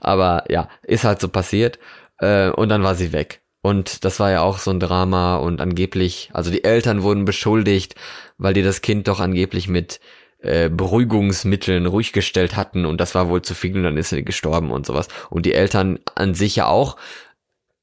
Aber 0.00 0.44
ja, 0.48 0.70
ist 0.82 1.04
halt 1.04 1.20
so 1.20 1.28
passiert. 1.28 1.78
Äh, 2.20 2.48
und 2.48 2.70
dann 2.70 2.82
war 2.82 2.94
sie 2.94 3.12
weg. 3.12 3.42
Und 3.60 4.04
das 4.04 4.20
war 4.20 4.30
ja 4.30 4.42
auch 4.42 4.58
so 4.58 4.70
ein 4.70 4.80
Drama 4.80 5.36
und 5.36 5.60
angeblich, 5.60 6.30
also 6.32 6.50
die 6.50 6.64
Eltern 6.64 7.02
wurden 7.02 7.24
beschuldigt, 7.24 7.96
weil 8.38 8.54
die 8.54 8.62
das 8.62 8.82
Kind 8.82 9.08
doch 9.08 9.20
angeblich 9.20 9.68
mit 9.68 10.00
äh, 10.40 10.70
Beruhigungsmitteln 10.70 11.86
ruhig 11.86 12.12
gestellt 12.12 12.54
hatten 12.54 12.86
und 12.86 13.00
das 13.00 13.16
war 13.16 13.28
wohl 13.28 13.42
zu 13.42 13.54
viel 13.54 13.76
und 13.76 13.82
dann 13.82 13.96
ist 13.96 14.10
sie 14.10 14.24
gestorben 14.24 14.70
und 14.70 14.86
sowas. 14.86 15.08
Und 15.30 15.44
die 15.44 15.54
Eltern 15.54 15.98
an 16.14 16.34
sich 16.34 16.54
ja 16.56 16.66
auch 16.68 16.96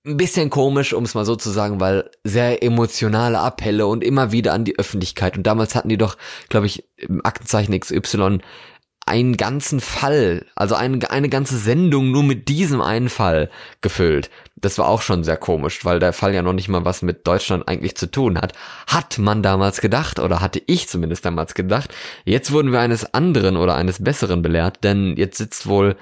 ein 0.06 0.18
bisschen 0.18 0.50
komisch, 0.50 0.94
um 0.94 1.04
es 1.04 1.16
mal 1.16 1.26
so 1.26 1.36
zu 1.36 1.50
sagen, 1.50 1.80
weil 1.80 2.10
sehr 2.24 2.64
emotionale 2.64 3.40
Appelle 3.40 3.88
und 3.88 4.04
immer 4.04 4.32
wieder 4.32 4.54
an 4.54 4.64
die 4.64 4.78
Öffentlichkeit. 4.78 5.36
Und 5.36 5.44
damals 5.44 5.76
hatten 5.76 5.90
die 5.90 5.98
doch, 5.98 6.16
glaube 6.48 6.68
ich, 6.68 6.88
im 6.96 7.26
Aktenzeichen 7.26 7.78
XY 7.78 8.40
einen 9.06 9.38
ganzen 9.38 9.82
Fall, 9.82 10.46
also 10.56 10.74
eine, 10.74 11.10
eine 11.12 11.30
ganze 11.30 11.58
Sendung 11.58 12.12
nur 12.12 12.24
mit 12.24 12.48
diesem 12.50 12.82
einen 12.82 13.10
Fall 13.10 13.52
gefüllt. 13.82 14.32
Das 14.56 14.80
war 14.80 14.88
auch 14.88 15.02
schon 15.02 15.24
sehr 15.24 15.38
komisch, 15.38 15.86
weil 15.86 16.00
der 16.00 16.12
Fall 16.12 16.34
ja 16.34 16.42
noch 16.42 16.54
nicht 16.54 16.70
mal 16.70 16.86
was 16.86 17.04
mit 17.04 17.28
Deutschland 17.28 17.68
eigentlich 17.68 17.96
zu 17.96 18.10
tun 18.10 18.40
hat. 18.40 18.54
Hat 18.88 19.20
man 19.20 19.44
damals 19.44 19.80
gedacht, 19.80 20.20
oder 20.20 20.42
hatte 20.42 20.62
ich 20.66 20.88
zumindest 20.88 21.24
damals 21.24 21.54
gedacht. 21.54 21.94
Jetzt 22.24 22.52
wurden 22.52 22.72
wir 22.72 22.80
eines 22.80 23.14
anderen 23.14 23.58
oder 23.58 23.76
eines 23.76 24.04
Besseren 24.04 24.42
belehrt, 24.42 24.84
denn 24.84 25.16
jetzt 25.18 25.38
sitzt 25.38 25.68
wohl 25.68 25.96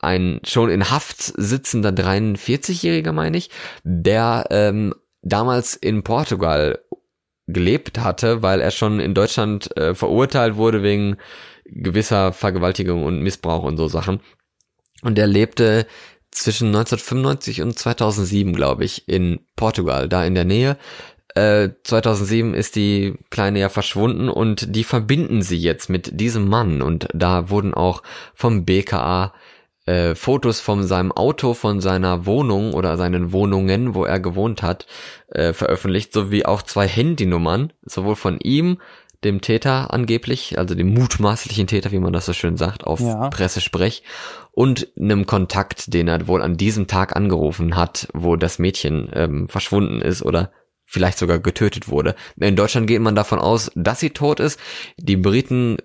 ein 0.00 0.40
schon 0.44 0.70
in 0.70 0.90
Haft 0.90 1.20
sitzender 1.20 1.90
43-Jähriger, 1.90 3.12
meine 3.12 3.36
ich, 3.36 3.50
der 3.82 4.46
ähm, 4.50 4.94
damals 5.22 5.74
in 5.74 6.02
Portugal 6.02 6.78
gelebt 7.46 7.98
hatte, 7.98 8.42
weil 8.42 8.60
er 8.60 8.70
schon 8.70 9.00
in 9.00 9.14
Deutschland 9.14 9.76
äh, 9.76 9.94
verurteilt 9.94 10.56
wurde 10.56 10.82
wegen 10.82 11.16
gewisser 11.70 12.32
Vergewaltigung 12.32 13.04
und 13.04 13.22
Missbrauch 13.22 13.62
und 13.62 13.76
so 13.76 13.88
Sachen. 13.88 14.20
Und 15.02 15.18
er 15.18 15.26
lebte 15.26 15.86
zwischen 16.30 16.68
1995 16.68 17.62
und 17.62 17.78
2007, 17.78 18.54
glaube 18.54 18.84
ich, 18.84 19.08
in 19.08 19.40
Portugal, 19.56 20.08
da 20.08 20.24
in 20.24 20.34
der 20.34 20.44
Nähe. 20.44 20.76
Äh, 21.34 21.70
2007 21.84 22.54
ist 22.54 22.76
die 22.76 23.14
Kleine 23.30 23.60
ja 23.60 23.68
verschwunden 23.68 24.28
und 24.28 24.74
die 24.74 24.84
verbinden 24.84 25.42
sie 25.42 25.58
jetzt 25.58 25.88
mit 25.88 26.20
diesem 26.20 26.48
Mann. 26.48 26.82
Und 26.82 27.08
da 27.14 27.50
wurden 27.50 27.74
auch 27.74 28.02
vom 28.34 28.64
BKA 28.64 29.32
äh, 29.86 30.14
Fotos 30.14 30.60
von 30.60 30.84
seinem 30.84 31.12
Auto, 31.12 31.54
von 31.54 31.80
seiner 31.80 32.26
Wohnung 32.26 32.74
oder 32.74 32.96
seinen 32.96 33.32
Wohnungen, 33.32 33.94
wo 33.94 34.04
er 34.04 34.20
gewohnt 34.20 34.62
hat, 34.62 34.86
äh, 35.28 35.52
veröffentlicht, 35.52 36.12
sowie 36.12 36.44
auch 36.44 36.62
zwei 36.62 36.86
Handynummern, 36.86 37.72
sowohl 37.82 38.16
von 38.16 38.38
ihm, 38.40 38.78
dem 39.24 39.40
Täter 39.40 39.92
angeblich, 39.92 40.58
also 40.58 40.74
dem 40.74 40.94
mutmaßlichen 40.94 41.66
Täter, 41.66 41.90
wie 41.90 41.98
man 41.98 42.12
das 42.12 42.26
so 42.26 42.32
schön 42.32 42.56
sagt, 42.56 42.84
auf 42.84 43.00
Ja. 43.00 43.28
Pressesprech, 43.30 44.02
und 44.52 44.88
einem 44.98 45.26
Kontakt, 45.26 45.92
den 45.94 46.08
er 46.08 46.26
wohl 46.26 46.42
an 46.42 46.56
diesem 46.56 46.86
Tag 46.86 47.14
angerufen 47.14 47.76
hat, 47.76 48.08
wo 48.12 48.36
das 48.36 48.58
Mädchen 48.58 49.08
ähm, 49.12 49.48
verschwunden 49.48 50.00
ist 50.00 50.22
oder 50.22 50.50
vielleicht 50.90 51.18
sogar 51.18 51.38
getötet 51.38 51.88
wurde. 51.88 52.14
In 52.40 52.56
Deutschland 52.56 52.86
geht 52.86 53.02
man 53.02 53.14
davon 53.14 53.38
aus, 53.38 53.70
dass 53.74 54.00
sie 54.00 54.10
tot 54.10 54.40
ist. 54.40 54.58
Die 54.96 55.18
Briten 55.18 55.76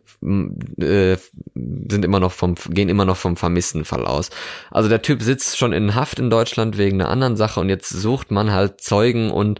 äh, 0.79 1.17
sind 1.53 2.05
immer 2.05 2.21
noch 2.21 2.31
vom, 2.31 2.55
gehen 2.69 2.87
immer 2.87 3.03
noch 3.03 3.17
vom 3.17 3.35
vermissten 3.35 3.83
Fall 3.83 4.05
aus. 4.05 4.29
Also 4.71 4.87
der 4.87 5.01
Typ 5.01 5.21
sitzt 5.21 5.57
schon 5.57 5.73
in 5.73 5.93
Haft 5.93 6.19
in 6.19 6.29
Deutschland 6.29 6.77
wegen 6.77 7.01
einer 7.01 7.09
anderen 7.09 7.35
Sache 7.35 7.59
und 7.59 7.67
jetzt 7.67 7.89
sucht 7.89 8.31
man 8.31 8.53
halt 8.53 8.79
Zeugen 8.79 9.29
und 9.29 9.59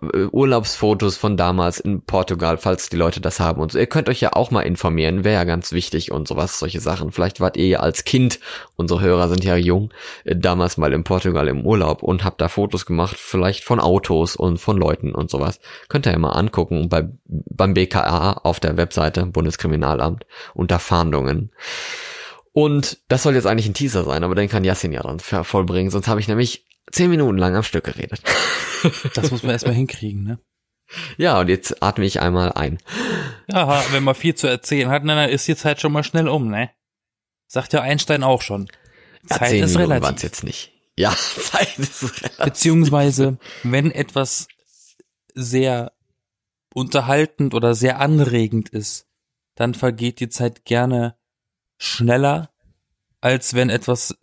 Urlaubsfotos 0.00 1.18
von 1.18 1.36
damals 1.36 1.78
in 1.78 2.02
Portugal, 2.02 2.56
falls 2.56 2.88
die 2.88 2.96
Leute 2.96 3.20
das 3.20 3.40
haben 3.40 3.60
und 3.60 3.72
so. 3.72 3.78
Ihr 3.78 3.86
könnt 3.86 4.08
euch 4.08 4.20
ja 4.20 4.32
auch 4.32 4.50
mal 4.50 4.62
informieren, 4.62 5.22
wäre 5.22 5.34
ja 5.34 5.44
ganz 5.44 5.72
wichtig 5.72 6.10
und 6.10 6.26
sowas, 6.26 6.58
solche 6.58 6.80
Sachen. 6.80 7.12
Vielleicht 7.12 7.40
wart 7.40 7.56
ihr 7.58 7.66
ja 7.66 7.80
als 7.80 8.04
Kind, 8.04 8.40
unsere 8.76 9.00
Hörer 9.00 9.28
sind 9.28 9.44
ja 9.44 9.54
jung, 9.56 9.92
äh, 10.24 10.34
damals 10.34 10.78
mal 10.78 10.92
in 10.92 11.04
Portugal 11.04 11.46
im 11.48 11.66
Urlaub 11.66 12.02
und 12.02 12.24
habt 12.24 12.40
da 12.40 12.48
Fotos 12.48 12.86
gemacht, 12.86 13.16
vielleicht 13.18 13.64
von 13.64 13.80
Autos 13.80 14.34
und 14.34 14.58
von 14.58 14.78
Leuten 14.78 15.14
und 15.14 15.30
sowas. 15.30 15.60
Könnt 15.88 16.06
ihr 16.06 16.12
ja 16.12 16.18
mal 16.18 16.30
angucken 16.30 16.88
bei, 16.88 17.08
beim 17.26 17.74
BKA 17.74 18.32
auf 18.44 18.60
der 18.60 18.78
Webseite 18.78 19.26
Bundeskriminalamt 19.26 20.24
unter 20.54 20.78
Fahndungen. 20.78 21.50
Und 22.52 22.98
das 23.08 23.22
soll 23.22 23.34
jetzt 23.34 23.46
eigentlich 23.46 23.68
ein 23.68 23.74
Teaser 23.74 24.04
sein, 24.04 24.24
aber 24.24 24.34
den 24.34 24.48
kann 24.48 24.64
Yassin 24.64 24.92
ja 24.92 25.02
dann 25.02 25.20
vollbringen, 25.20 25.90
sonst 25.90 26.08
habe 26.08 26.20
ich 26.20 26.28
nämlich 26.28 26.66
zehn 26.92 27.10
Minuten 27.10 27.38
lang 27.38 27.56
am 27.56 27.62
Stück 27.62 27.84
geredet. 27.84 28.22
Das 29.14 29.30
muss 29.30 29.44
man 29.44 29.52
erstmal 29.52 29.76
hinkriegen, 29.76 30.24
ne? 30.24 30.40
Ja, 31.16 31.38
und 31.38 31.48
jetzt 31.48 31.84
atme 31.84 32.04
ich 32.04 32.20
einmal 32.20 32.50
ein. 32.50 32.78
Ja, 33.46 33.80
wenn 33.92 34.02
man 34.02 34.16
viel 34.16 34.34
zu 34.34 34.48
erzählen 34.48 34.88
hat, 34.88 35.06
dann 35.06 35.28
ist 35.28 35.46
die 35.46 35.54
Zeit 35.54 35.80
schon 35.80 35.92
mal 35.92 36.02
schnell 36.02 36.26
um, 36.26 36.48
ne? 36.48 36.70
Sagt 37.46 37.72
ja 37.74 37.80
Einstein 37.80 38.24
auch 38.24 38.42
schon. 38.42 38.68
Ja, 39.30 39.36
Zeit 39.36 39.52
ist 39.52 39.74
Minuten 39.74 39.76
relativ. 39.76 40.02
waren's 40.02 40.22
jetzt 40.22 40.42
nicht. 40.42 40.72
Ja, 40.98 41.10
Zeit 41.40 41.78
ist 41.78 42.02
relativ. 42.02 42.44
Beziehungsweise, 42.44 43.38
wenn 43.62 43.92
etwas 43.92 44.48
sehr 45.34 45.92
unterhaltend 46.74 47.54
oder 47.54 47.74
sehr 47.74 48.00
anregend 48.00 48.68
ist, 48.68 49.06
dann 49.54 49.74
vergeht 49.74 50.20
die 50.20 50.28
Zeit 50.28 50.64
gerne 50.64 51.16
schneller, 51.78 52.50
als 53.20 53.54
wenn 53.54 53.70
etwas 53.70 54.16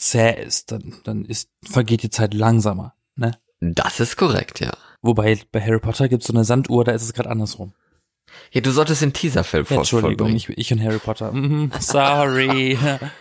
zäh 0.00 0.42
ist. 0.42 0.72
Dann, 0.72 0.94
dann 1.04 1.24
ist, 1.24 1.50
vergeht 1.68 2.02
die 2.02 2.10
Zeit 2.10 2.34
langsamer. 2.34 2.94
Ne? 3.16 3.38
Das 3.60 4.00
ist 4.00 4.16
korrekt, 4.16 4.60
ja. 4.60 4.72
Wobei 5.02 5.40
bei 5.52 5.60
Harry 5.60 5.78
Potter 5.78 6.08
gibt 6.08 6.22
es 6.22 6.28
so 6.28 6.32
eine 6.32 6.44
Sanduhr, 6.44 6.84
da 6.84 6.92
ist 6.92 7.02
es 7.02 7.12
gerade 7.12 7.30
andersrum. 7.30 7.72
Ja, 8.52 8.60
du 8.60 8.70
solltest 8.70 9.02
den 9.02 9.12
Teaserfilm 9.12 9.66
voll, 9.66 9.78
Entschuldigung, 9.78 10.28
vollbringen. 10.28 10.36
ich, 10.36 10.48
ich 10.48 10.72
und 10.72 10.82
Harry 10.82 10.98
Potter. 10.98 11.32
Mhm, 11.32 11.72
Sorry. 11.78 12.78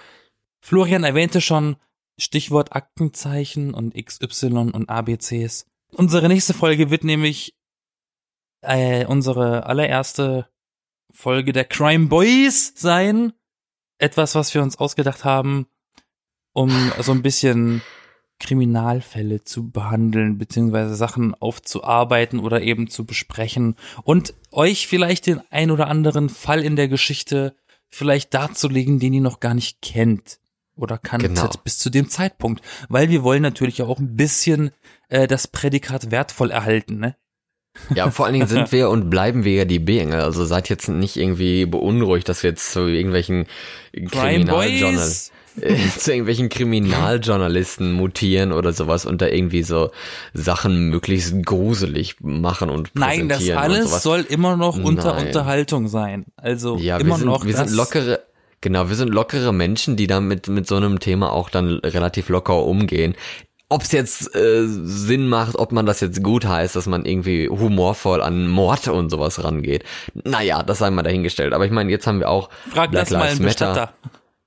Florian 0.62 1.04
erwähnte 1.04 1.42
schon 1.42 1.78
Stichwort 2.18 2.74
Aktenzeichen 2.74 3.74
und 3.74 3.96
XY 3.96 4.72
und 4.74 4.90
ABCs. 4.90 5.66
Unsere 5.94 6.28
nächste 6.28 6.54
Folge 6.54 6.92
wird 6.92 7.04
nämlich 7.04 7.56
äh, 8.62 9.06
unsere 9.06 9.66
allererste 9.66 10.48
Folge 11.12 11.54
der 11.54 11.66
Crime 11.66 12.08
Boys 12.08 12.74
sein. 12.76 13.34
Etwas, 13.98 14.36
was 14.36 14.54
wir 14.54 14.62
uns 14.62 14.78
ausgedacht 14.78 15.24
haben, 15.24 15.68
um 16.54 16.92
so 17.00 17.12
ein 17.12 17.22
bisschen 17.22 17.82
Kriminalfälle 18.40 19.44
zu 19.44 19.70
behandeln, 19.70 20.38
beziehungsweise 20.38 20.96
Sachen 20.96 21.36
aufzuarbeiten 21.36 22.40
oder 22.40 22.62
eben 22.62 22.90
zu 22.90 23.06
besprechen 23.06 23.76
und 24.04 24.34
euch 24.52 24.88
vielleicht 24.88 25.28
den 25.28 25.42
ein 25.52 25.72
oder 25.72 25.88
anderen 25.88 26.30
Fall 26.30 26.64
in 26.64 26.76
der 26.76 26.88
Geschichte 26.88 27.56
vielleicht 27.90 28.34
darzulegen, 28.34 29.00
den 29.00 29.14
ihr 29.14 29.22
noch 29.22 29.40
gar 29.40 29.54
nicht 29.54 29.82
kennt 29.82 30.40
oder 30.76 30.98
kanntet 30.98 31.36
Genau. 31.36 31.50
bis 31.64 31.80
zu 31.80 31.90
dem 31.90 32.10
Zeitpunkt. 32.10 32.64
Weil 32.88 33.10
wir 33.10 33.24
wollen 33.24 33.42
natürlich 33.42 33.82
auch 33.82 34.00
ein 34.00 34.16
bisschen 34.16 34.72
äh, 35.10 35.28
das 35.28 35.48
Prädikat 35.48 36.10
wertvoll 36.12 36.52
erhalten, 36.52 37.00
ne? 37.00 37.16
Ja, 37.96 38.12
vor 38.12 38.26
allen 38.26 38.34
Dingen 38.34 38.48
sind 38.48 38.72
wir 38.72 38.90
und 38.90 39.10
bleiben 39.10 39.44
wir 39.44 39.54
ja 39.54 39.66
die 39.66 39.80
B-Engel. 39.80 40.22
Also 40.22 40.46
seid 40.46 40.70
jetzt 40.70 40.90
nicht 40.90 41.18
irgendwie 41.18 41.66
beunruhigt, 41.66 42.30
dass 42.30 42.44
wir 42.44 42.52
jetzt 42.52 42.72
zu 42.72 42.82
irgendwelchen 42.82 43.46
Crime 43.94 44.46
Kriminaljournal 44.46 44.96
Boys! 44.96 45.32
äh, 45.62 45.76
zu 45.98 46.12
irgendwelchen 46.12 46.50
Kriminaljournalisten 46.50 47.92
mutieren 47.92 48.52
oder 48.52 48.74
sowas 48.74 49.06
und 49.06 49.22
da 49.22 49.28
irgendwie 49.28 49.64
so 49.64 49.92
Sachen 50.34 50.90
möglichst 50.90 51.46
gruselig 51.46 52.18
machen 52.20 52.70
und 52.70 52.92
Nein, 52.94 53.30
das 53.30 53.40
präsentieren 53.40 53.60
alles 53.60 54.04
soll 54.04 54.22
immer 54.22 54.58
noch 54.58 54.78
unter 54.78 55.14
Nein. 55.14 55.28
Unterhaltung 55.28 55.88
sein. 55.88 56.26
Also 56.36 56.78
Ja, 56.78 56.98
immer 56.98 57.12
wir 57.12 57.18
sind, 57.18 57.28
noch 57.28 57.46
wir 57.46 57.56
sind 57.56 57.72
lockere, 57.72 58.22
genau, 58.62 58.90
wir 58.90 58.96
sind 58.96 59.14
lockere 59.14 59.54
Menschen, 59.54 59.96
die 59.96 60.08
da 60.08 60.20
mit, 60.20 60.48
mit 60.48 60.68
so 60.68 60.76
einem 60.76 61.00
Thema 61.00 61.32
auch 61.32 61.50
dann 61.50 61.80
relativ 61.80 62.30
locker 62.30 62.64
umgehen. 62.64 63.16
Ob 63.70 63.84
es 63.84 63.92
jetzt 63.92 64.36
äh, 64.36 64.66
Sinn 64.66 65.28
macht, 65.28 65.56
ob 65.58 65.72
man 65.72 65.86
das 65.86 66.02
jetzt 66.02 66.24
gut 66.24 66.46
heißt, 66.46 66.76
dass 66.76 66.88
man 66.88 67.06
irgendwie 67.06 67.48
humorvoll 67.48 68.22
an 68.22 68.48
Mord 68.48 68.88
und 68.88 69.10
sowas 69.12 69.44
rangeht. 69.44 69.84
Naja, 70.24 70.64
das 70.64 70.80
sei 70.80 70.90
mal 70.90 71.04
dahingestellt. 71.04 71.54
Aber 71.54 71.66
ich 71.66 71.72
meine, 71.72 71.92
jetzt 71.92 72.08
haben 72.08 72.20
wir 72.20 72.30
auch 72.30 72.50
Frag 72.74 72.92
Black 72.92 73.06
das 73.06 73.12
mal 73.12 73.20
Lives 73.20 73.36
einen 73.38 73.46
Matter. 73.46 73.66
Bestatter. 73.68 73.94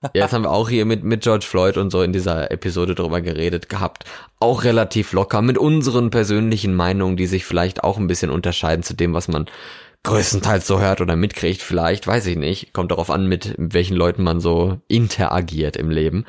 Ja, 0.02 0.10
Jetzt 0.14 0.32
haben 0.32 0.42
wir 0.42 0.50
auch 0.50 0.68
hier 0.68 0.84
mit, 0.84 1.04
mit 1.04 1.22
George 1.22 1.46
Floyd 1.48 1.76
und 1.76 1.90
so 1.90 2.02
in 2.02 2.12
dieser 2.12 2.50
Episode 2.50 2.96
drüber 2.96 3.20
geredet 3.20 3.68
gehabt. 3.68 4.04
Auch 4.40 4.64
relativ 4.64 5.12
locker 5.12 5.42
mit 5.42 5.56
unseren 5.56 6.10
persönlichen 6.10 6.74
Meinungen, 6.74 7.16
die 7.16 7.26
sich 7.26 7.44
vielleicht 7.44 7.84
auch 7.84 7.98
ein 7.98 8.08
bisschen 8.08 8.30
unterscheiden 8.30 8.82
zu 8.82 8.94
dem, 8.94 9.14
was 9.14 9.28
man 9.28 9.46
größtenteils 10.02 10.66
so 10.66 10.80
hört 10.80 11.00
oder 11.00 11.14
mitkriegt. 11.14 11.62
Vielleicht, 11.62 12.08
weiß 12.08 12.26
ich 12.26 12.36
nicht. 12.36 12.72
Kommt 12.72 12.90
darauf 12.90 13.10
an, 13.10 13.28
mit 13.28 13.54
welchen 13.56 13.96
Leuten 13.96 14.24
man 14.24 14.40
so 14.40 14.80
interagiert 14.88 15.76
im 15.76 15.90
Leben. 15.90 16.26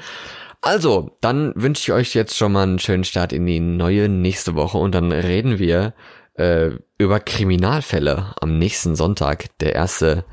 Also, 0.64 1.18
dann 1.20 1.51
wünsche 1.57 1.82
ich 1.82 1.91
euch 1.91 2.14
jetzt 2.14 2.38
schon 2.38 2.53
mal 2.53 2.64
einen 2.64 2.80
schönen 2.80 3.03
Start 3.03 3.34
in 3.34 3.45
die 3.45 3.59
neue 3.59 4.07
nächste 4.07 4.55
Woche 4.55 4.78
und 4.78 4.95
dann 4.95 5.11
reden 5.11 5.59
wir 5.59 5.93
äh, 6.36 6.70
über 6.97 7.20
Kriminalfälle 7.20 8.34
am 8.39 8.59
nächsten 8.59 8.95
Sonntag. 8.95 9.47
Der 9.59 9.76
erste 9.76 10.24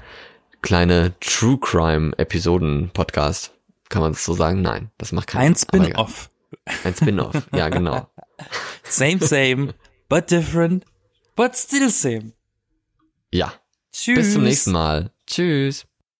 kleine 0.63 1.15
True 1.19 1.59
Crime 1.61 2.17
Episoden 2.17 2.91
Podcast. 2.91 3.53
Kann 3.89 4.03
man 4.03 4.13
das 4.13 4.25
so 4.25 4.33
sagen? 4.35 4.63
Nein, 4.63 4.93
das 4.99 5.11
macht 5.11 5.27
keinen 5.27 5.49
Ein 5.49 5.55
Sinn, 5.57 5.69
aber 5.73 5.83
Spin-off. 5.83 6.31
Ein 6.85 6.95
Spin-off, 6.95 7.49
ja 7.53 7.69
genau. 7.69 8.09
Same, 8.85 9.19
same, 9.19 9.75
but 10.09 10.31
different, 10.31 10.85
but 11.35 11.57
still 11.57 11.91
same. 11.91 12.35
Ja, 13.33 13.53
Tschüss. 13.93 14.15
bis 14.15 14.33
zum 14.35 14.45
nächsten 14.45 14.71
Mal. 14.71 15.11
Tschüss. 15.27 15.87